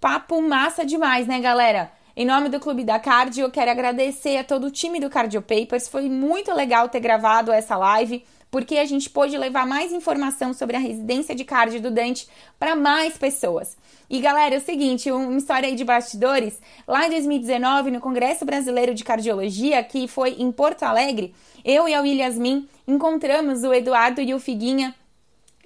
Papo 0.00 0.40
massa 0.40 0.84
demais, 0.84 1.26
né, 1.26 1.40
galera? 1.40 1.90
Em 2.16 2.24
nome 2.24 2.48
do 2.48 2.60
Clube 2.60 2.84
da 2.84 2.98
Cardio, 2.98 3.44
eu 3.44 3.50
quero 3.50 3.70
agradecer 3.70 4.38
a 4.38 4.44
todo 4.44 4.68
o 4.68 4.70
time 4.70 5.00
do 5.00 5.10
Cardio 5.10 5.42
Papers. 5.42 5.88
Foi 5.88 6.08
muito 6.08 6.54
legal 6.54 6.88
ter 6.88 7.00
gravado 7.00 7.50
essa 7.50 7.76
live, 7.76 8.24
porque 8.50 8.78
a 8.78 8.84
gente 8.84 9.10
pôde 9.10 9.36
levar 9.36 9.66
mais 9.66 9.92
informação 9.92 10.54
sobre 10.54 10.76
a 10.76 10.80
residência 10.80 11.34
de 11.34 11.44
cardio 11.44 11.80
do 11.80 11.90
Dante 11.90 12.26
para 12.58 12.74
mais 12.74 13.16
pessoas. 13.18 13.76
E 14.08 14.20
galera, 14.20 14.54
é 14.54 14.58
o 14.58 14.60
seguinte, 14.60 15.10
uma 15.10 15.36
história 15.36 15.68
aí 15.68 15.74
de 15.74 15.84
bastidores. 15.84 16.60
Lá 16.86 17.06
em 17.06 17.10
2019, 17.10 17.90
no 17.90 18.00
Congresso 18.00 18.44
Brasileiro 18.44 18.94
de 18.94 19.02
Cardiologia, 19.02 19.82
que 19.82 20.06
foi 20.06 20.36
em 20.38 20.52
Porto 20.52 20.84
Alegre, 20.84 21.34
eu 21.64 21.88
e 21.88 21.94
a 21.94 22.00
Williasmin 22.00 22.68
encontramos 22.86 23.64
o 23.64 23.74
Eduardo 23.74 24.20
e 24.20 24.32
o 24.32 24.38
Figuinha 24.38 24.94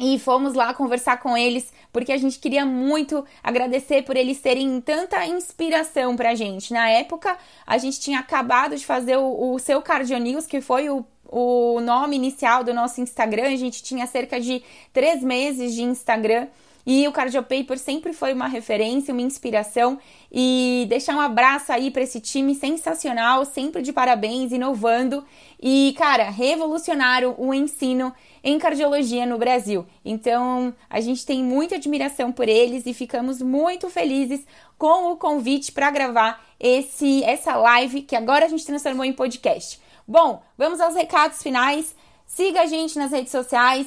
e 0.01 0.19
fomos 0.19 0.55
lá 0.55 0.73
conversar 0.73 1.19
com 1.19 1.37
eles, 1.37 1.71
porque 1.93 2.11
a 2.11 2.17
gente 2.17 2.39
queria 2.39 2.65
muito 2.65 3.23
agradecer 3.43 4.03
por 4.03 4.17
eles 4.17 4.41
terem 4.41 4.81
tanta 4.81 5.27
inspiração 5.27 6.17
pra 6.17 6.35
gente. 6.35 6.73
Na 6.73 6.89
época, 6.89 7.37
a 7.67 7.77
gente 7.77 8.01
tinha 8.01 8.19
acabado 8.19 8.75
de 8.75 8.87
fazer 8.87 9.19
o, 9.19 9.53
o 9.53 9.59
seu 9.59 9.83
Cardio 9.83 10.19
News, 10.19 10.47
que 10.47 10.63
foi 10.63 10.89
o, 10.89 11.05
o 11.31 11.81
nome 11.81 12.17
inicial 12.17 12.65
do 12.65 12.75
nosso 12.75 13.01
Instagram. 13.01 13.45
A 13.45 13.57
gente 13.57 13.83
tinha 13.83 14.07
cerca 14.07 14.41
de 14.41 14.63
três 14.93 15.23
meses 15.23 15.75
de 15.75 15.83
Instagram. 15.83 16.49
E 16.87 17.07
o 17.07 17.13
Cardio 17.13 17.43
Paper 17.43 17.79
sempre 17.79 18.13
foi 18.13 18.33
uma 18.33 18.49
referência, 18.49 19.13
uma 19.13 19.23
inspiração. 19.23 19.99
E 20.33 20.87
deixar 20.89 21.15
um 21.15 21.21
abraço 21.21 21.73
aí 21.73 21.91
para 21.91 22.03
esse 22.03 22.21
time 22.21 22.55
sensacional, 22.55 23.45
sempre 23.45 23.83
de 23.83 23.93
parabéns, 23.93 24.51
inovando. 24.51 25.25
E, 25.63 25.95
cara, 25.97 26.31
revolucionaram 26.31 27.35
o 27.39 27.53
ensino 27.53 28.13
em 28.43 28.59
cardiologia 28.59 29.27
no 29.27 29.39
Brasil. 29.39 29.87
Então, 30.05 30.75
a 30.89 31.01
gente 31.01 31.27
tem 31.27 31.45
muita 31.45 31.77
admiração 31.77 32.33
por 32.33 32.49
eles 32.49 32.87
e 32.87 32.95
ficamos 32.95 33.43
muito 33.43 33.91
felizes 33.91 34.45
com 34.79 35.13
o 35.13 35.17
convite 35.17 35.71
para 35.71 35.91
gravar 35.91 36.43
esse 36.59 37.23
essa 37.25 37.55
live 37.57 38.03
que 38.03 38.17
agora 38.17 38.47
a 38.47 38.49
gente 38.49 38.65
transformou 38.65 39.05
em 39.05 39.13
podcast. 39.13 39.79
Bom, 40.11 40.43
vamos 40.59 40.81
aos 40.81 40.97
recados 40.97 41.41
finais. 41.41 41.95
Siga 42.27 42.63
a 42.63 42.67
gente 42.67 42.99
nas 42.99 43.13
redes 43.13 43.31
sociais, 43.31 43.87